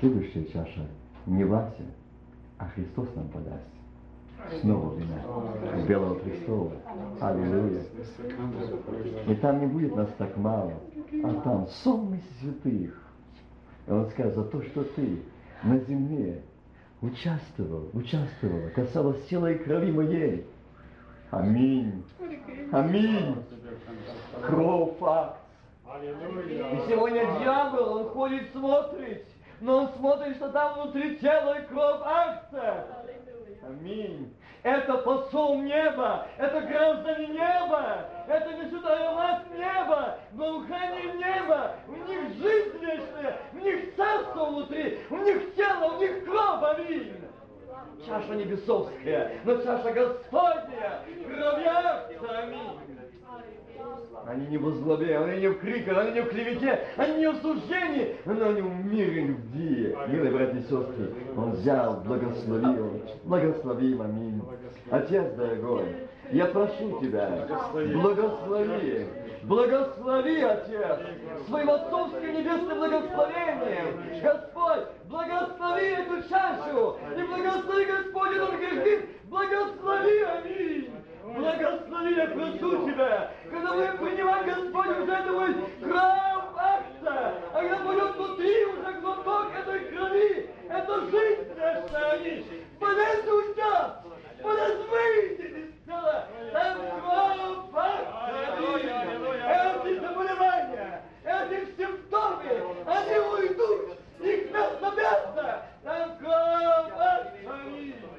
Следующая 0.00 0.44
чаша 0.46 0.86
не 1.26 1.44
Вася, 1.44 1.84
а 2.58 2.66
Христос 2.68 3.08
нам 3.14 3.28
подаст. 3.28 3.68
Снова 4.60 4.96
вина. 4.96 5.86
Белого 5.86 6.18
Христова. 6.20 6.72
Аллилуйя. 7.20 7.82
И 9.28 9.34
там 9.36 9.60
не 9.60 9.66
будет 9.66 9.94
нас 9.94 10.08
так 10.18 10.36
мало, 10.36 10.72
а 11.22 11.34
там 11.42 11.66
сонмы 11.84 12.20
святых. 12.40 13.00
И 13.86 13.90
он 13.90 14.08
скажет, 14.10 14.34
за 14.34 14.44
то, 14.44 14.62
что 14.62 14.84
ты 14.84 15.22
на 15.62 15.78
земле 15.78 16.42
участвовал, 17.00 17.88
участвовала, 17.92 18.68
касалась 18.70 19.24
тела 19.26 19.52
и 19.52 19.58
крови 19.58 19.92
моей. 19.92 20.46
Аминь. 21.32 22.04
Аминь. 22.72 23.42
Кровь 24.46 24.98
факт. 24.98 25.38
И 26.04 26.80
сегодня 26.88 27.24
дьявол, 27.38 27.96
он 27.96 28.08
ходит, 28.10 28.52
смотрит, 28.52 29.26
но 29.62 29.78
он 29.78 29.88
смотрит, 29.96 30.36
что 30.36 30.50
там 30.50 30.74
внутри 30.74 31.16
тела 31.16 31.58
и 31.58 31.66
кровь 31.66 32.00
акция. 32.04 32.86
Аминь. 33.66 34.34
Это 34.62 34.98
посол 34.98 35.62
неба, 35.62 36.26
это 36.36 36.60
граждане 36.60 37.28
неба, 37.28 38.08
это 38.28 38.52
несут 38.52 38.84
аромат 38.84 39.44
неба, 39.56 40.18
благоухание 40.32 41.14
неба, 41.14 41.76
у 41.88 41.92
них 41.92 42.28
жизнь 42.34 42.78
вечная, 42.78 43.38
у 43.54 43.56
них 43.56 43.96
царство 43.96 44.44
внутри, 44.50 45.00
у 45.10 45.16
них 45.16 45.54
тело, 45.56 45.94
у 45.94 45.98
них 45.98 46.24
кровь, 46.24 46.78
аминь. 46.78 47.22
Чаша 48.06 48.34
небесовская, 48.34 49.32
но 49.44 49.56
чаша 49.62 49.92
Господня, 49.92 51.02
кровья, 51.24 52.08
аминь. 52.42 52.92
Они 54.26 54.46
не 54.46 54.58
в 54.58 54.70
злобе, 54.76 55.18
они 55.18 55.40
не 55.40 55.48
в 55.48 55.58
криках, 55.58 55.98
они 55.98 56.12
не 56.12 56.22
в 56.22 56.28
клевете, 56.28 56.80
они 56.96 57.18
не 57.18 57.30
в 57.30 57.42
суждении, 57.42 58.16
но 58.24 58.48
они 58.48 58.60
в 58.60 58.86
мире 58.86 59.24
любви. 59.24 59.96
Милые 60.08 60.30
братья 60.30 60.58
и 60.58 60.62
сестры, 60.62 61.12
Он 61.36 61.52
взял, 61.52 62.00
благословил, 62.04 63.02
благослови, 63.24 63.98
аминь. 64.00 64.42
Отец 64.90 65.32
дорогой, 65.32 66.08
я 66.30 66.46
прошу 66.46 67.00
Тебя, 67.00 67.48
благослови, 67.72 69.06
благослови, 69.42 70.42
Отец, 70.42 70.98
своим 71.48 71.70
отцовским 71.70 72.32
небесным 72.32 72.78
благословением. 72.78 74.22
Господь, 74.22 74.86
благослови 75.06 75.86
эту 75.86 76.28
чашу, 76.28 76.96
и 77.18 77.22
благослови, 77.22 77.84
Господь, 77.86 78.36
этот 78.36 78.54
грехи, 78.60 79.06
благослови, 79.24 80.22
аминь. 80.22 80.88
Прошу 82.32 82.90
Тебя, 82.90 83.30
когда 83.50 83.74
мы 83.74 83.86
принимаем, 83.98 84.46
Господь, 84.46 84.98
уже 84.98 85.12
это 85.12 85.32
кровь 85.82 86.42
акция, 86.56 87.34
а 87.52 87.60
когда 87.60 87.78
будет 87.80 88.16
внутри 88.16 88.64
уже 88.64 88.92
глоток 89.00 89.52
этой 89.54 89.80
крови, 89.90 90.50
это 90.70 91.00
жизнь 91.10 91.52
наша, 91.56 92.12
аминь. 92.12 92.46
Подождут 92.80 93.56
подождите 94.42 95.44
из 95.44 95.86
тела, 95.86 96.26
там 96.52 96.78
акция, 97.04 97.92
аминь. 98.56 98.90
Эти 99.84 100.00
заболевания, 100.00 101.02
эти 101.24 101.76
симптомы, 101.76 102.50
они 102.86 103.18
уйдут, 103.18 103.98
их 104.20 104.50
место 104.50 104.92
место, 104.96 105.66
там 105.84 106.18
акция, 106.96 107.46
аминь. 107.46 108.11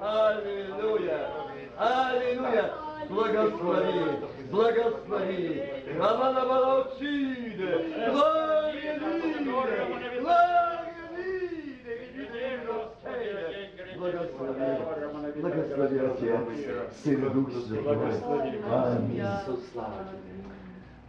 Аллилуйя! 0.00 1.28
Аллилуйя! 1.76 2.72
Благослови! 3.10 4.18
Благослови! 4.50 5.62
Рамана 5.98 6.46
Балаучиде! 6.46 7.70
Лиде! 8.72 9.10
Благослови! 13.98 14.70
Благослови, 15.36 15.98
Отец! 15.98 17.32
Дух 17.34 17.48
Святой! 17.52 18.12
Аминь! 18.70 19.22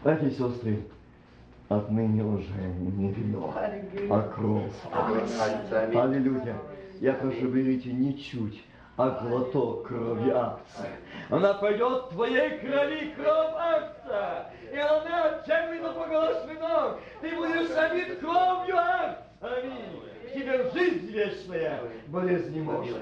Братья 0.04 0.28
и 0.28 0.32
сестры, 0.32 0.84
отныне 1.70 2.24
уже 2.26 2.62
не 2.80 3.12
вино, 3.14 3.54
а 4.10 4.22
кровь. 4.36 4.74
Аллилуйя! 5.96 6.58
Я 7.00 7.14
прошу, 7.14 7.48
берите 7.48 7.94
не 7.94 8.18
чуть, 8.18 8.62
а 8.98 9.10
глоток 9.22 9.88
крови 9.88 10.30
акция. 10.32 10.92
Она 11.30 11.54
пойдет 11.54 12.04
в 12.06 12.10
твоей 12.10 12.60
крови 12.60 13.14
кровь 13.16 13.54
акция. 13.56 14.54
И 14.72 14.78
она 14.78 15.42
чем 15.46 15.94
поглощена. 15.94 16.98
Ты 17.22 17.36
будешь 17.36 17.72
обид 17.72 18.20
кровью 18.20 18.78
акция. 18.78 19.26
Аминь. 19.42 20.04
В 20.30 20.34
тебе 20.34 20.72
жизнь 20.72 21.08
вечная. 21.08 21.80
Болезнь 22.08 22.54
не 22.54 22.62
может. 22.62 22.98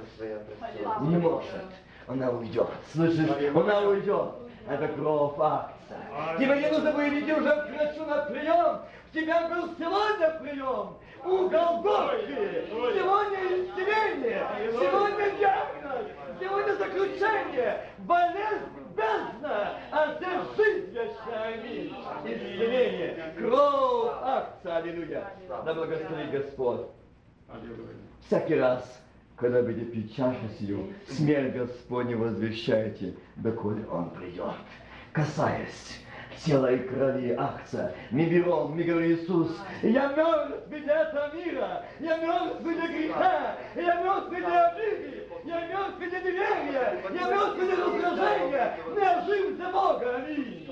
Не 1.01 1.17
может. 1.17 1.65
Она 2.07 2.29
уйдет. 2.31 2.69
Слышишь? 2.93 3.29
Она 3.53 3.81
уйдет. 3.81 4.31
Это 4.67 4.87
кровь 4.89 5.33
акция. 5.39 6.37
Тебе 6.37 6.61
не 6.61 6.69
нужно 6.69 6.91
будет 6.91 7.13
идти 7.13 7.33
уже 7.33 7.49
к 7.49 7.69
врачу 7.69 8.05
на 8.05 8.17
прием. 8.23 8.79
У 9.11 9.17
тебя 9.17 9.49
был 9.49 9.69
сегодня 9.77 10.39
прием. 10.39 10.97
У 11.25 11.49
Голгофы. 11.49 12.65
Сегодня 12.69 13.39
исцеление. 13.57 14.47
Сегодня 14.71 15.31
диагноз. 15.37 16.07
Сегодня 16.39 16.73
заключение. 16.75 17.85
Болезнь 17.99 18.65
бездна, 18.95 19.73
а 19.91 20.15
здесь 20.15 20.57
жизнь 20.57 20.91
вечная. 20.91 21.57
Исцеление. 22.23 23.33
Кровь 23.37 24.13
акция. 24.21 24.77
Аллилуйя. 24.77 25.33
Да 25.65 25.73
благослови 25.73 26.31
Господь. 26.31 26.87
Всякий 28.27 28.55
раз, 28.55 29.01
когда 29.35 29.61
будете 29.61 29.85
пить 29.85 30.15
чашу 30.15 30.47
сию, 30.59 30.93
смерть 31.07 31.55
Господня 31.55 32.15
возвещайте, 32.15 33.15
доколе 33.37 33.85
Он 33.87 34.11
придет, 34.11 34.53
касаясь 35.11 35.99
тела 36.45 36.71
и 36.71 36.79
крови 36.79 37.37
берем, 38.25 38.71
мы 38.71 38.83
говорим, 38.83 39.11
Иисус, 39.11 39.57
я 39.83 40.09
мертв 40.13 40.67
беде 40.67 40.91
этого 40.91 41.33
мира, 41.33 41.85
я 41.99 42.17
мертв 42.17 42.61
беде 42.61 42.87
греха, 42.87 43.57
я 43.75 44.01
мертв 44.03 44.31
беде 44.31 44.45
обиды, 44.45 45.27
я 45.45 45.67
мертв 45.67 45.99
беде 45.99 46.19
неверия, 46.21 47.01
я 47.13 47.29
мертв 47.29 47.59
беде 47.59 47.75
раздражения, 47.75 48.77
но 48.87 48.99
я 48.99 49.21
жив 49.25 49.57
для 49.57 49.69
Бога, 49.69 50.15
аминь. 50.15 50.69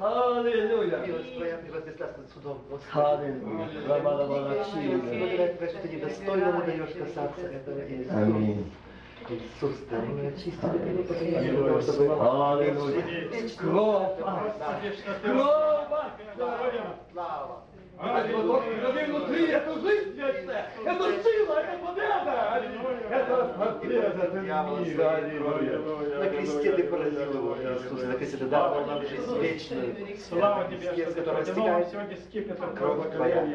Аллилуйя. 0.00 0.98
Милость 0.98 1.34
Твоя 1.34 1.56
превознесла 1.58 2.06
над 2.16 2.30
судом, 2.30 2.58
Господи. 2.70 3.04
Аллилуйя. 3.04 4.02
Благодаря 4.02 5.68
что 5.68 5.78
Ты 5.82 5.88
недостойно 5.88 6.62
даешь 6.64 6.90
касаться 6.90 7.46
этого 7.46 7.80
Иисуса. 7.88 8.18
Аминь. 8.18 8.70
Иисус, 9.30 9.76
Ты 9.90 9.96
очисти 10.28 10.64
меня 10.64 11.02
покаяние, 11.04 11.52
для 11.52 11.64
того, 11.64 11.80
чтобы 11.80 12.04
Аллилуйя. 12.04 13.04
Кровь. 13.58 14.16
Кровь. 15.22 15.72
слава. 17.12 17.64
Крови 17.98 19.04
внутри, 19.06 19.46
это 19.48 19.80
жизнь 19.80 20.10
вечная, 20.12 20.70
это 20.84 21.22
сила, 21.22 21.54
это 21.60 21.84
победа. 21.84 22.04
Это 22.04 22.08
победа 22.08 22.28
мира. 22.28 22.52
Аллилуйя. 22.52 23.08
На 26.18 26.28
кресте 26.30 26.72
Ты 26.72 26.84
поразил 26.84 27.32
его, 27.32 27.56
Иисус, 27.56 28.02
на 28.02 28.14
кресте 28.14 28.36
Ты 28.38 28.46
дал 28.46 28.86
нам 28.86 29.02
жизнь 29.02 29.38
вечную. 29.40 29.94
Слава 30.28 30.64
Тебе, 30.70 30.92
что 30.92 31.12
Ты 31.12 31.22
протянул 31.22 31.86
сегодня 31.90 32.16
скипетр 32.16 32.66
кровь 32.74 33.02
крови 33.02 33.10
Твоя. 33.16 33.46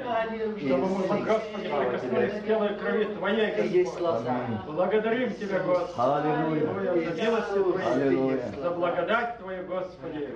Чтобы 0.58 0.88
мы, 0.88 1.08
Господи, 1.26 1.70
прикоснулись 1.70 2.32
к 2.32 2.36
Тебе. 2.36 2.48
белой 2.48 2.76
крови 2.76 3.04
Твоей, 3.06 3.84
Господь. 3.84 4.22
Благодарим 4.68 5.34
Тебя, 5.34 5.60
Господи. 5.60 6.00
Аллилуйя. 6.00 6.66
За 7.06 7.22
милость 7.22 7.50
Твою. 7.50 8.40
За 8.62 8.70
благодать 8.72 9.40
Твою, 9.40 9.66
Господи. 9.66 10.30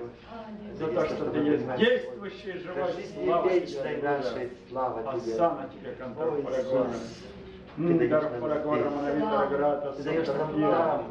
За 0.73 0.88
то, 0.88 1.05
что 1.05 1.30
Ты 1.30 1.39
есть 1.39 1.76
действующий, 1.77 2.59
живой. 2.59 2.93
Слава 3.23 3.49
вечной 3.49 3.95
Тебе. 3.97 4.49
слава 4.69 5.19
Тебе. 5.19 5.34
Тебе, 5.34 5.91
Кантор 5.97 6.34
Ой, 6.34 6.41
Парагона. 6.41 6.89
Иисус, 6.89 7.36
Ты 7.78 7.94
даешь 7.94 8.24
нам 8.24 9.49
Грата, 9.49 9.94
Ты 9.98 10.04
даешь 10.04 10.28
нам 10.28 10.62
там 10.62 11.04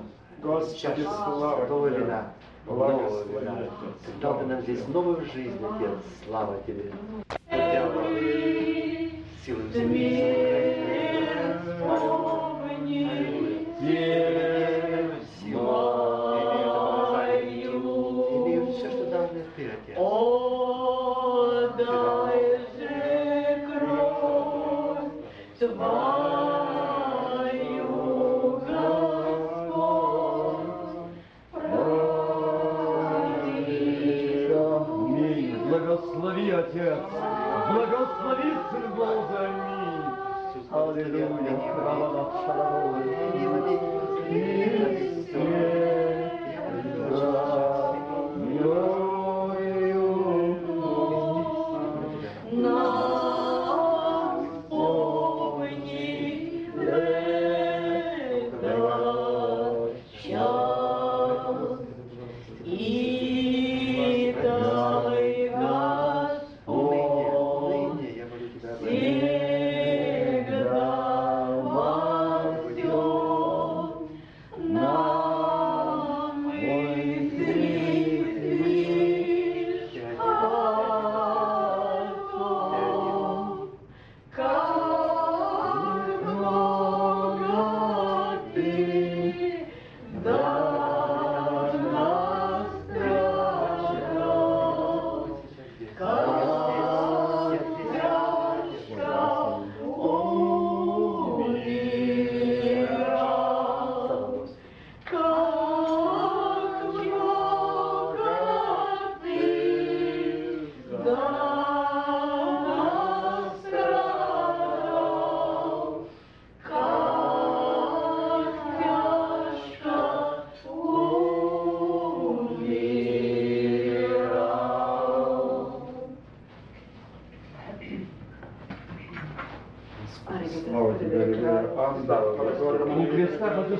Господи, 0.42 1.02
слава 1.02 1.66
нового 1.66 1.90
Тебе. 1.90 2.00
вина, 2.00 2.24
нового 2.66 2.92
Благослови 2.92 3.38
вина. 3.38 3.58
Ты 4.04 4.12
дал 4.20 4.38
ты 4.40 4.46
нам 4.46 4.60
здесь 4.62 4.88
новую 4.88 5.24
жизнь, 5.26 5.58
Отец. 5.62 5.90
Слава 6.26 6.56
Тебе. 6.66 6.92
Силы 9.44 9.62
Имею 9.74 10.45
Аллилуйя. 40.96 41.74
Хвала 41.74 42.08
напомни 42.12 43.55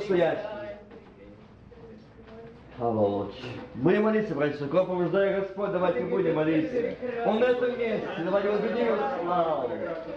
стоять. 0.07 0.39
Будем 3.75 4.03
молиться, 4.03 4.35
братья. 4.35 4.67
Кого 4.67 4.85
побуждая 4.85 5.41
Господь, 5.41 5.73
давайте 5.73 6.01
будем 6.01 6.35
молиться. 6.37 6.95
Он 7.25 7.41
на 7.41 7.45
этом 7.47 7.79
месте. 7.79 8.07
Давайте 8.23 8.51
воздадим 8.51 8.87
его 8.87 8.97
славу. 8.97 9.71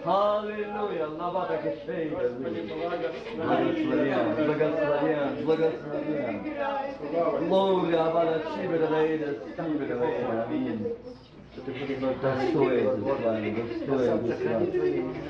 Аллилуйя. 0.04 1.06
Лавата 1.08 1.56
кишейда. 1.56 2.28
Благословен, 3.36 4.46
благословен, 4.46 5.44
благословен. 5.44 6.34
Глория, 7.48 8.04
Абада 8.06 8.42
Шибера, 8.54 8.86
Даида, 8.88 9.34
Стибера, 9.52 9.96
Даида. 9.96 10.42
Аминь. 10.44 10.76
Что 10.76 10.84
Ты 10.84 10.84
будешь 10.84 10.86
вновь 10.86 10.96
Достоин 11.60 11.86
ты 11.86 12.52
славы, 12.52 12.86
достоин 12.96 13.66
славы. 13.86 14.34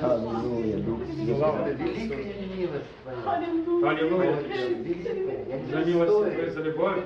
Аллилуйя, 0.01 0.77
Дух 0.79 1.01
Святой. 1.07 1.75
Великая 1.75 2.47
милость 2.57 2.87
Твоя. 3.03 3.91
Аллилуйя. 3.91 4.37
За 5.71 5.85
милость 5.85 6.13
Твою, 6.13 6.51
за 6.51 6.61
любовь. 6.61 6.99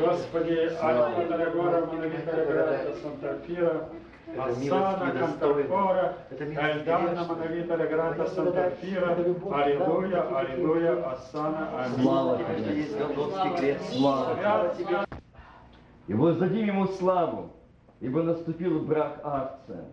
Господи, 0.00 0.70
Альфа 0.80 1.22
Сантарфира, 3.02 3.88
Это 4.26 4.42
Асана, 4.42 5.12
милость 6.40 6.70
Эльдана, 6.70 7.08
грешная. 7.08 7.24
Монавита 7.28 7.76
Грата, 7.76 8.14
Твоя. 8.14 8.28
Сантарфира, 8.28 9.06
благодать, 9.06 9.26
любовь, 9.26 9.54
Аллилуйя, 9.54 10.38
Аллилуйя, 10.38 11.10
Асана, 11.10 11.86
Слава 12.00 12.38
Аминь. 12.38 12.86
Что 12.86 13.58
тебе. 13.58 13.78
Слава 13.92 14.74
свят, 14.76 15.08
И 16.08 16.14
воздадим 16.14 16.66
ему 16.66 16.86
славу, 16.86 17.50
ибо 18.04 18.22
наступил 18.22 18.80
брак 18.80 19.20
Арца, 19.24 19.86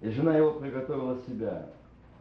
и 0.00 0.08
жена 0.08 0.36
его 0.36 0.52
приготовила 0.52 1.18
себя. 1.28 1.66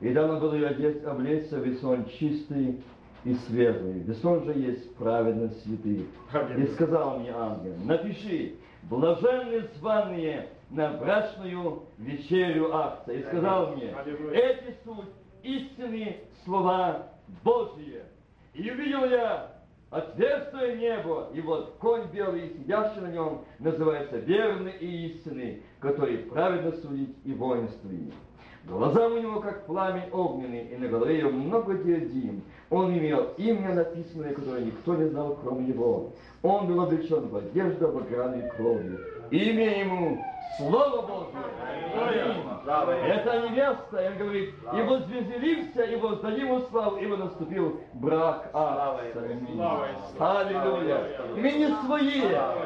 И 0.02 0.14
дано 0.14 0.42
было 0.42 0.54
ее 0.54 0.68
одеть, 0.68 1.04
облечься 1.06 1.58
в 1.58 1.66
весон 1.66 2.06
чистый 2.20 2.84
и 3.24 3.34
светлый. 3.48 4.00
Весон 4.00 4.44
же 4.44 4.52
есть 4.52 4.94
праведность 4.96 5.64
святых. 5.64 6.06
И 6.58 6.66
сказал 6.74 7.20
мне 7.20 7.32
ангел, 7.32 7.76
напиши, 7.86 8.56
блаженны 8.84 9.64
званые 9.78 10.50
на 10.70 10.92
брачную 10.98 11.84
вечерю 11.98 12.76
Арца. 12.76 13.14
И 13.14 13.24
сказал 13.24 13.74
мне, 13.74 13.96
эти 14.34 14.76
суть 14.84 15.14
истинные 15.44 16.24
слова 16.44 17.08
Божьи. 17.46 18.02
И 18.54 18.70
увидел 18.70 19.06
я 19.06 19.57
отверстие 19.90 20.78
небо, 20.78 21.30
и 21.34 21.42
вот 21.42 21.76
конь 21.80 22.08
белый, 22.12 22.50
сидящий 22.50 23.02
на 23.02 23.12
нем, 23.12 23.46
называется 23.60 24.18
верный 24.18 24.74
и 24.80 25.08
истинный, 25.08 25.62
который 25.80 26.18
праведно 26.18 26.72
судит 26.74 27.16
и 27.24 27.34
воинствует. 27.34 28.14
Глаза 28.66 29.08
у 29.08 29.18
него, 29.18 29.40
как 29.40 29.66
пламень 29.66 30.10
огненный, 30.12 30.68
и 30.68 30.76
на 30.76 30.90
голове 30.90 31.20
его 31.20 31.32
много 31.32 31.76
диадим. 31.76 32.44
Он 32.70 32.92
имел 32.98 33.34
имя 33.38 33.74
написанное, 33.74 34.34
которое 34.34 34.66
никто 34.66 34.96
не 34.96 35.06
знал, 35.06 35.38
кроме 35.42 35.68
него. 35.68 36.12
Он 36.44 36.68
был 36.68 36.82
облечен 36.82 37.30
в 37.30 37.36
одежду, 37.38 37.88
обогранную 37.88 38.52
кровью. 38.52 39.00
Имя 39.32 39.80
ему 39.80 40.22
Слово 40.58 41.02
Божие. 41.04 41.46
Это 42.66 43.42
невеста, 43.48 44.04
и 44.04 44.08
он 44.08 44.18
говорит, 44.18 44.56
и 44.74 44.82
возвеселимся, 44.82 45.84
и 45.84 45.96
воздадим 45.96 46.48
ему 46.48 46.62
славу, 46.62 46.98
ибо 46.98 47.16
наступил 47.18 47.80
брак 47.94 48.50
Акса. 48.54 49.22
Аллилуйя. 50.20 51.04
Мы 51.36 51.52
не 51.52 51.68
свои, 51.86 52.22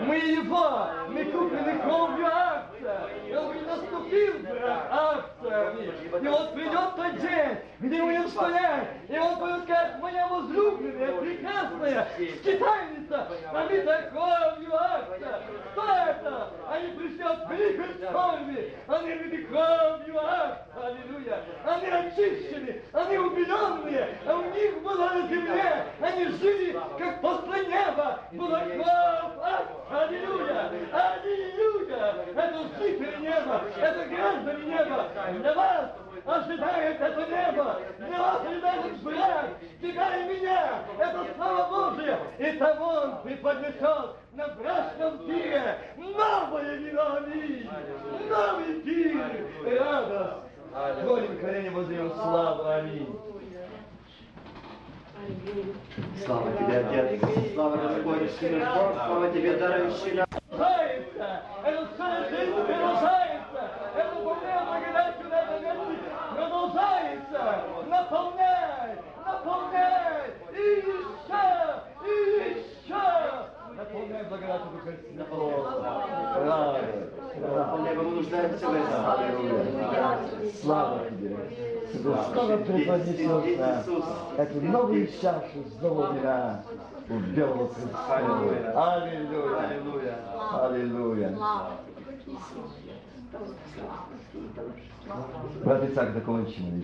мы 0.07 0.15
его, 0.15 0.87
мы 1.09 1.25
куплены 1.25 1.79
кровью 1.79 2.27
Акса. 2.27 3.09
И 3.27 3.35
он 3.35 3.43
говорит, 3.43 3.67
наступил 3.67 4.33
брак 4.49 4.87
Акса. 4.91 5.73
И 6.21 6.27
вот 6.27 6.53
придет 6.53 6.95
тот 6.95 7.17
день, 7.19 7.57
где 7.81 7.99
будем 7.99 8.27
стоять, 8.29 8.89
и 9.09 9.17
он 9.17 9.39
будет 9.39 9.63
сказать, 9.63 9.99
моя 9.99 10.27
возлюбленная, 10.27 11.19
прекрасная, 11.19 12.07
скитальница, 12.39 13.27
омита 13.51 14.11
кровью 14.11 14.75
Акса. 14.75 15.41
Кто 15.71 15.81
это? 15.81 16.49
Они 16.69 16.91
пришли 16.91 17.23
от 17.23 17.49
великой 17.49 18.07
скорби, 18.07 18.77
они 18.87 19.11
омиты 19.11 19.43
кровью 19.45 20.19
Акса. 20.19 20.65
Аллилуйя. 20.81 21.39
Они 21.65 21.87
очищены, 21.87 22.81
они 22.93 23.17
убеленные, 23.17 24.17
а 24.27 24.35
у 24.37 24.43
них 24.51 24.81
была 24.83 25.13
на 25.13 25.27
земле, 25.27 25.85
они 26.01 26.25
жили, 26.25 26.79
как 26.99 27.21
после 27.21 27.65
неба, 27.65 28.19
была 28.31 28.59
кровь 28.59 28.85
Акса. 29.41 30.03
Аллилуйя. 30.03 30.71
Аллилуйя. 30.93 32.15
Это 32.35 32.63
жители 32.79 33.17
неба, 33.21 33.63
это 33.75 34.05
граждане 34.05 34.65
неба. 34.65 35.09
Для 35.39 35.53
вас 35.53 35.91
ожидает 36.25 37.01
это 37.01 37.25
небо, 37.27 37.81
вас 38.17 38.41
ожидает 38.45 39.03
брак, 39.03 39.49
тебя 39.81 40.17
и 40.17 40.39
меня. 40.39 40.83
Это 40.99 41.25
слава 41.35 41.91
Божия. 41.91 42.19
И 42.39 42.57
того 42.57 42.85
он 42.85 43.21
преподнесет 43.23 44.15
на 44.33 44.47
брачном 44.49 45.19
пире 45.19 45.77
новое 45.97 46.75
вино, 46.75 47.17
аминь. 47.17 47.69
Новый 48.29 48.81
пир, 48.81 49.79
радость. 49.79 50.51
Твоим 51.01 51.37
коленям 51.39 51.73
воздаем 51.75 52.11
славу, 52.11 52.65
аминь. 52.65 53.19
Слава 56.25 56.51
тебе, 56.53 56.77
Отец. 56.79 57.53
Слава 57.53 57.77
Господь, 57.77 58.31
Сын 58.39 58.59
Бог. 58.59 58.93
Слава 59.05 59.29
тебе, 59.31 59.57
дарующий 59.57 60.13
нам. 60.13 60.27
это 61.63 61.87
целая 61.97 62.29
жизнь 62.29 62.53
продолжается, 62.53 63.69
это 63.95 64.15
полная 64.15 64.65
благодатью 64.65 65.29
на 65.29 65.41
этом 65.41 65.91
месте 65.91 66.11
продолжается, 66.35 67.63
наполняй, 68.11 68.97
наполняй, 69.25 70.33
и 70.51 70.61
еще, 70.83 71.43
и 72.05 72.11
еще, 72.49 73.03
наполняй 73.75 74.23
благодатью 74.25 74.71
Духа 74.71 74.91
Святого. 75.13 75.55
Радость. 76.45 77.39
Наполняй, 77.39 77.95
мы 77.95 78.03
нуждаемся 78.03 78.67
в 78.67 78.73
этом. 78.73 80.51
Слава 80.61 80.99
тебе. 81.09 81.37
Снова 81.93 82.57
преподнесет 82.57 83.59
нам 83.59 84.03
эту 84.37 84.61
новую 84.61 85.07
чашу 85.21 85.65
снова 85.79 86.13
вина 86.13 86.63
у 87.09 87.19
белого 87.19 87.69
Христа. 87.73 88.17
Аллилуйя. 88.17 88.71
Аллилуйя. 89.55 90.15
Аллилуйя. 90.51 91.37
Брат 95.63 95.83
Исаак, 95.89 96.13
закончим. 96.13 96.83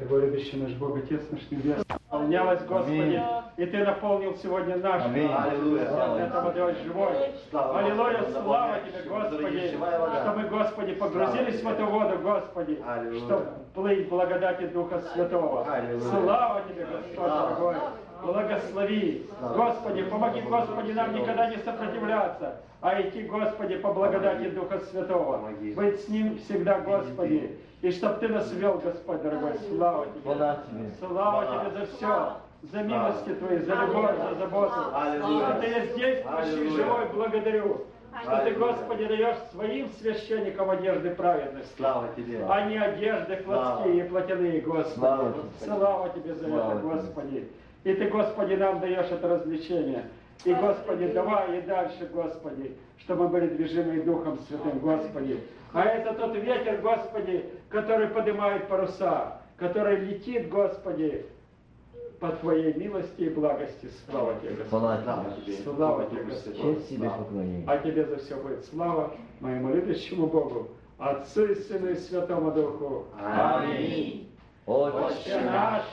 Любящий 0.00 0.56
наш 0.56 0.72
Бог, 0.72 0.96
Отец 0.96 1.22
наш 1.30 1.40
Небесный, 1.50 1.84
наполнялась, 1.88 2.62
Господи, 2.64 3.22
и 3.56 3.66
Ты 3.66 3.84
наполнил 3.84 4.36
сегодня 4.36 4.76
наш. 4.76 5.04
Аллилуйя. 5.04 5.82
Это 5.82 6.40
водой 6.42 6.74
живой. 6.84 7.12
Аллилуйя, 7.52 8.24
слава 8.32 8.76
Тебе, 8.80 9.02
Господи, 9.08 9.68
что 9.68 10.34
мы, 10.36 10.48
Господи, 10.48 10.94
погрузились 10.94 11.62
в 11.62 11.68
эту 11.68 11.86
воду, 11.86 12.18
Господи, 12.22 12.82
чтобы 13.24 13.46
плыть 13.74 14.08
благодати 14.08 14.66
Духа 14.68 15.00
Святого. 15.12 15.66
Слава 16.00 16.62
Тебе, 16.68 16.86
Господь 16.86 17.32
дорогой. 17.32 17.76
Благослови. 18.22 19.26
Господи, 19.56 20.02
помоги, 20.04 20.40
Господи, 20.42 20.92
нам 20.92 21.14
никогда 21.14 21.48
не 21.50 21.56
сопротивляться, 21.58 22.56
а 22.80 23.00
идти, 23.00 23.22
Господи, 23.22 23.76
по 23.76 23.92
благодати 23.92 24.50
Духа 24.50 24.80
Святого. 24.80 25.50
Быть 25.76 26.00
с 26.00 26.08
Ним 26.08 26.38
всегда, 26.38 26.80
Господи. 26.80 27.58
И 27.82 27.90
чтоб 27.92 28.18
Ты 28.18 28.28
нас 28.28 28.50
вел, 28.52 28.80
Господь 28.84 29.22
дорогой. 29.22 29.52
Слава 29.76 30.06
Тебе. 30.06 30.90
Слава 30.98 31.60
Тебе 31.60 31.78
за 31.78 31.86
все, 31.86 32.32
за 32.72 32.82
милости 32.82 33.34
Твои, 33.34 33.58
за 33.58 33.74
любовь, 33.74 34.16
за 34.30 34.34
заботу. 34.34 34.74
Что 34.74 35.58
Ты 35.60 35.66
есть 35.66 35.96
действующий, 35.96 36.26
Аллилуйя. 36.26 36.70
живой, 36.70 37.06
благодарю. 37.14 37.84
Что 38.24 38.36
Ты. 38.44 38.50
Господи, 38.54 39.06
даешь 39.06 39.36
своим 39.52 39.88
священникам 40.00 40.70
одежды 40.70 41.10
праведности, 41.10 41.76
Слава 41.76 42.08
тебе. 42.16 42.44
а 42.48 42.62
не 42.62 42.76
одежды 42.76 43.36
плотские 43.36 44.04
и 44.04 44.08
плотяные, 44.08 44.60
Господи. 44.60 45.36
Слава 45.62 46.08
Тебе 46.08 46.34
за 46.34 46.48
это. 46.48 46.80
Господи. 46.82 47.48
И 47.84 47.94
Ты, 47.94 48.08
Господи, 48.08 48.54
нам 48.54 48.80
даешь 48.80 49.10
это 49.10 49.28
развлечение. 49.28 50.04
И, 50.44 50.54
Господи, 50.54 51.08
давай 51.08 51.58
и 51.58 51.62
дальше, 51.62 52.08
Господи, 52.12 52.76
чтобы 52.98 53.24
мы 53.24 53.28
были 53.28 53.48
движимы 53.48 54.00
Духом 54.02 54.38
Святым, 54.48 54.78
Господи. 54.78 55.40
А 55.72 55.84
это 55.84 56.14
тот 56.14 56.34
ветер, 56.36 56.80
Господи, 56.80 57.44
который 57.68 58.08
поднимает 58.08 58.68
паруса, 58.68 59.40
который 59.56 59.96
летит, 59.96 60.48
Господи, 60.48 61.26
по 62.20 62.30
Твоей 62.30 62.74
милости 62.74 63.22
и 63.22 63.28
благости. 63.28 63.88
Слава 64.08 64.34
Тебе, 64.40 64.50
Господи. 64.50 64.68
Хвала 64.68 65.02
Слава 65.02 65.36
Тебе. 65.44 65.56
Слава 65.56 66.06
Тебе, 66.06 66.22
Господи. 66.24 66.60
Честь 66.60 66.88
Тебе 66.88 67.10
поклонение. 67.10 67.64
А 67.66 67.78
Тебе 67.78 68.04
за 68.06 68.16
все 68.18 68.36
будет 68.36 68.64
слава, 68.66 69.14
моему 69.40 69.74
любящему 69.74 70.26
Богу, 70.26 70.68
Отцу 70.98 71.46
и 71.46 71.54
Сыну 71.54 71.90
и 71.90 71.94
Святому 71.96 72.50
Духу. 72.52 73.06
Аминь. 73.20 74.30
Отче 74.66 75.40
наш, 75.40 75.84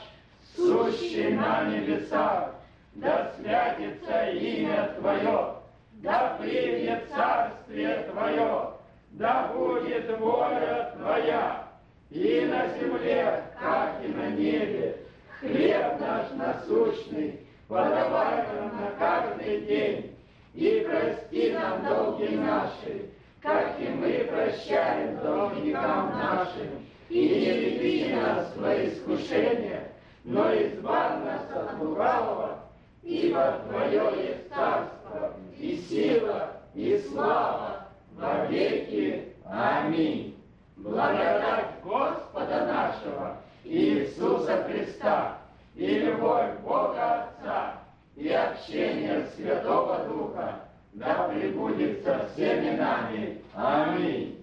сущий 0.54 1.32
на 1.32 1.64
небесах, 1.64 2.54
да 2.94 3.32
святится 3.36 4.30
имя 4.30 4.94
Твое, 4.98 5.54
да 5.94 6.36
придет 6.40 7.04
царствие 7.14 8.06
Твое, 8.10 8.70
да 9.12 9.52
будет 9.52 10.18
воля 10.18 10.94
Твоя, 10.96 11.66
и 12.10 12.46
на 12.50 12.68
земле, 12.78 13.42
как 13.60 14.04
и 14.04 14.08
на 14.08 14.28
небе. 14.28 14.96
Хлеб 15.40 16.00
наш 16.00 16.30
насущный, 16.32 17.40
подавай 17.68 18.44
нам 18.54 18.80
на 18.80 18.90
каждый 18.98 19.60
день, 19.62 20.16
и 20.54 20.86
прости 20.88 21.52
нам 21.52 21.84
долги 21.84 22.36
наши, 22.36 23.10
как 23.42 23.78
и 23.78 23.88
мы 23.88 24.26
прощаем 24.30 25.18
должникам 25.18 26.10
нашим. 26.18 26.68
И 27.08 27.28
не 27.28 27.52
веди 27.52 28.14
нас 28.14 28.50
в 28.50 28.58
свои 28.58 28.88
искушения, 28.88 29.92
но 30.26 30.52
избавь 30.52 31.24
нас 31.24 31.42
от 31.54 31.78
лукавого, 31.80 32.58
ибо 33.02 33.60
Твое 33.68 34.26
есть 34.26 34.48
царство, 34.48 35.34
и 35.56 35.76
сила, 35.88 36.50
и 36.74 36.98
слава 37.08 37.86
во 38.16 38.44
веки. 38.46 39.32
Аминь. 39.48 40.36
Благодать 40.76 41.80
Господа 41.84 42.66
нашего 42.66 43.36
Иисуса 43.64 44.64
Христа 44.64 45.38
и 45.76 46.00
любовь 46.00 46.58
Бога 46.64 47.22
Отца 47.22 47.74
и 48.16 48.28
общение 48.28 49.28
Святого 49.36 50.00
Духа 50.08 50.60
да 50.92 51.28
пребудет 51.28 52.02
со 52.04 52.28
всеми 52.28 52.76
нами. 52.76 53.40
Аминь. 53.54 54.35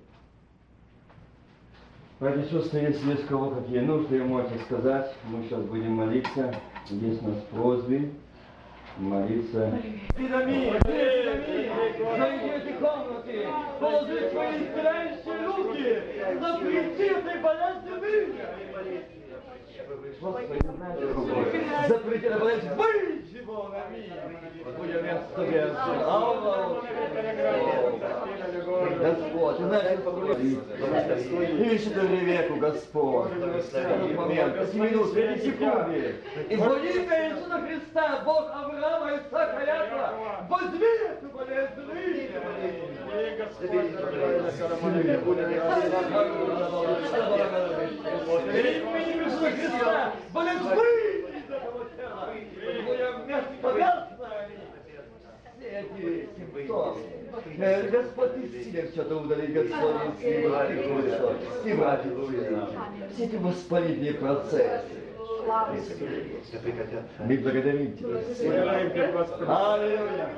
Сестры, 2.20 2.80
если 2.80 3.12
есть 3.12 3.28
кого 3.28 3.50
какие 3.50 3.80
нужды, 3.80 4.24
можете 4.24 4.60
сказать. 4.66 5.14
Мы 5.26 5.44
сейчас 5.44 5.62
будем 5.64 5.94
молиться. 5.94 6.56
Есть 6.90 7.22
у 7.24 7.30
нас 7.30 7.38
просьбы 7.52 8.12
молиться. 8.98 9.68
Аминь, 9.68 10.00
Зайди 12.18 12.74
в 12.74 12.80
комнаты, 12.80 13.48
положи 13.80 14.30
свои 14.30 14.64
исцеляющие 14.64 15.46
руки, 15.46 16.40
запрети 16.40 17.04
этой 17.04 17.42
болезни 17.42 17.94
Запрети 20.24 22.26
этой 22.28 22.40
болезни, 22.40 22.70
выйди 22.70 23.44
вон, 23.46 23.74
аминь. 23.76 24.14
Будем 24.78 25.04
место 25.04 25.42
без. 25.42 25.74
Господь, 29.00 29.58
знаешь, 29.58 29.88
как 29.90 30.04
поговорить. 30.06 30.60
Ищет 31.74 31.96
веку, 32.04 32.56
Господь. 32.56 33.32
Минут, 34.74 35.12
две 35.14 35.38
секунды. 35.40 36.16
И 36.50 36.56
во 36.56 36.76
имя 36.78 37.30
Иисуса 37.30 37.60
Христа, 37.68 38.22
Бог 38.24 38.46
Авраама, 38.50 39.12
Исаака, 39.18 39.62
Якова, 39.66 40.10
возьми 40.50 40.92
эту 41.12 41.28
болезнь. 41.36 41.74
Именем 48.54 49.24
Иисуса 49.24 49.52
Христа, 49.52 50.13
болезнь 50.32 50.64
выйди 50.64 51.38
из 51.38 51.50
этого 51.50 51.86
тела. 51.96 52.34
Все 55.58 55.80
эти 55.80 56.30
симптомы. 56.38 57.02
Э, 57.58 57.90
Господь 57.90 58.32
удалить, 59.16 59.54
Господь 59.54 59.96
исцелил, 60.16 60.56
Ты 60.56 61.04
Господь, 61.10 61.38
и 61.66 61.74
братья 61.74 62.10
все 63.14 63.24
эти 63.26 63.36
воспалительные 63.36 64.14
процессы. 64.14 65.03
Мы 67.20 67.38
благодарим 67.38 67.98
Тебя. 67.98 68.20
Аллилуйя. 69.74 70.30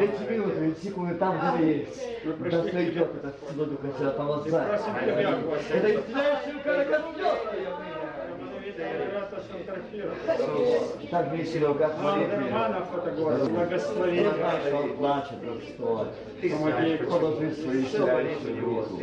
Эти 0.00 0.32
минуты, 0.32 0.66
эти 0.68 0.84
секунды 0.84 1.14
там, 1.16 1.38
где 1.56 1.78
есть. 1.78 2.00
Да 2.50 2.62
сойдет 2.64 3.10
это 3.16 3.34
сила 3.50 3.66
Духа 3.66 3.88
Святого 3.98 4.38
помазания. 4.38 4.80
Это 5.72 5.88
исцеляющая 5.94 6.52
рука 6.54 6.84
Господь. 6.84 7.18
Так 11.10 11.32
весело, 11.32 11.74
как 11.74 11.98
молитве. 11.98 12.38
Благослови. 13.48 14.22
Я 14.22 14.34
знаю, 14.34 14.60
что 14.66 14.76
он 14.76 14.96
плачет, 14.96 15.38
Господь. 15.42 16.08
Помоги, 16.40 16.96
Положи 16.98 17.54
свою 17.54 17.82
исцеляющую 17.82 18.60
руку. 18.64 19.00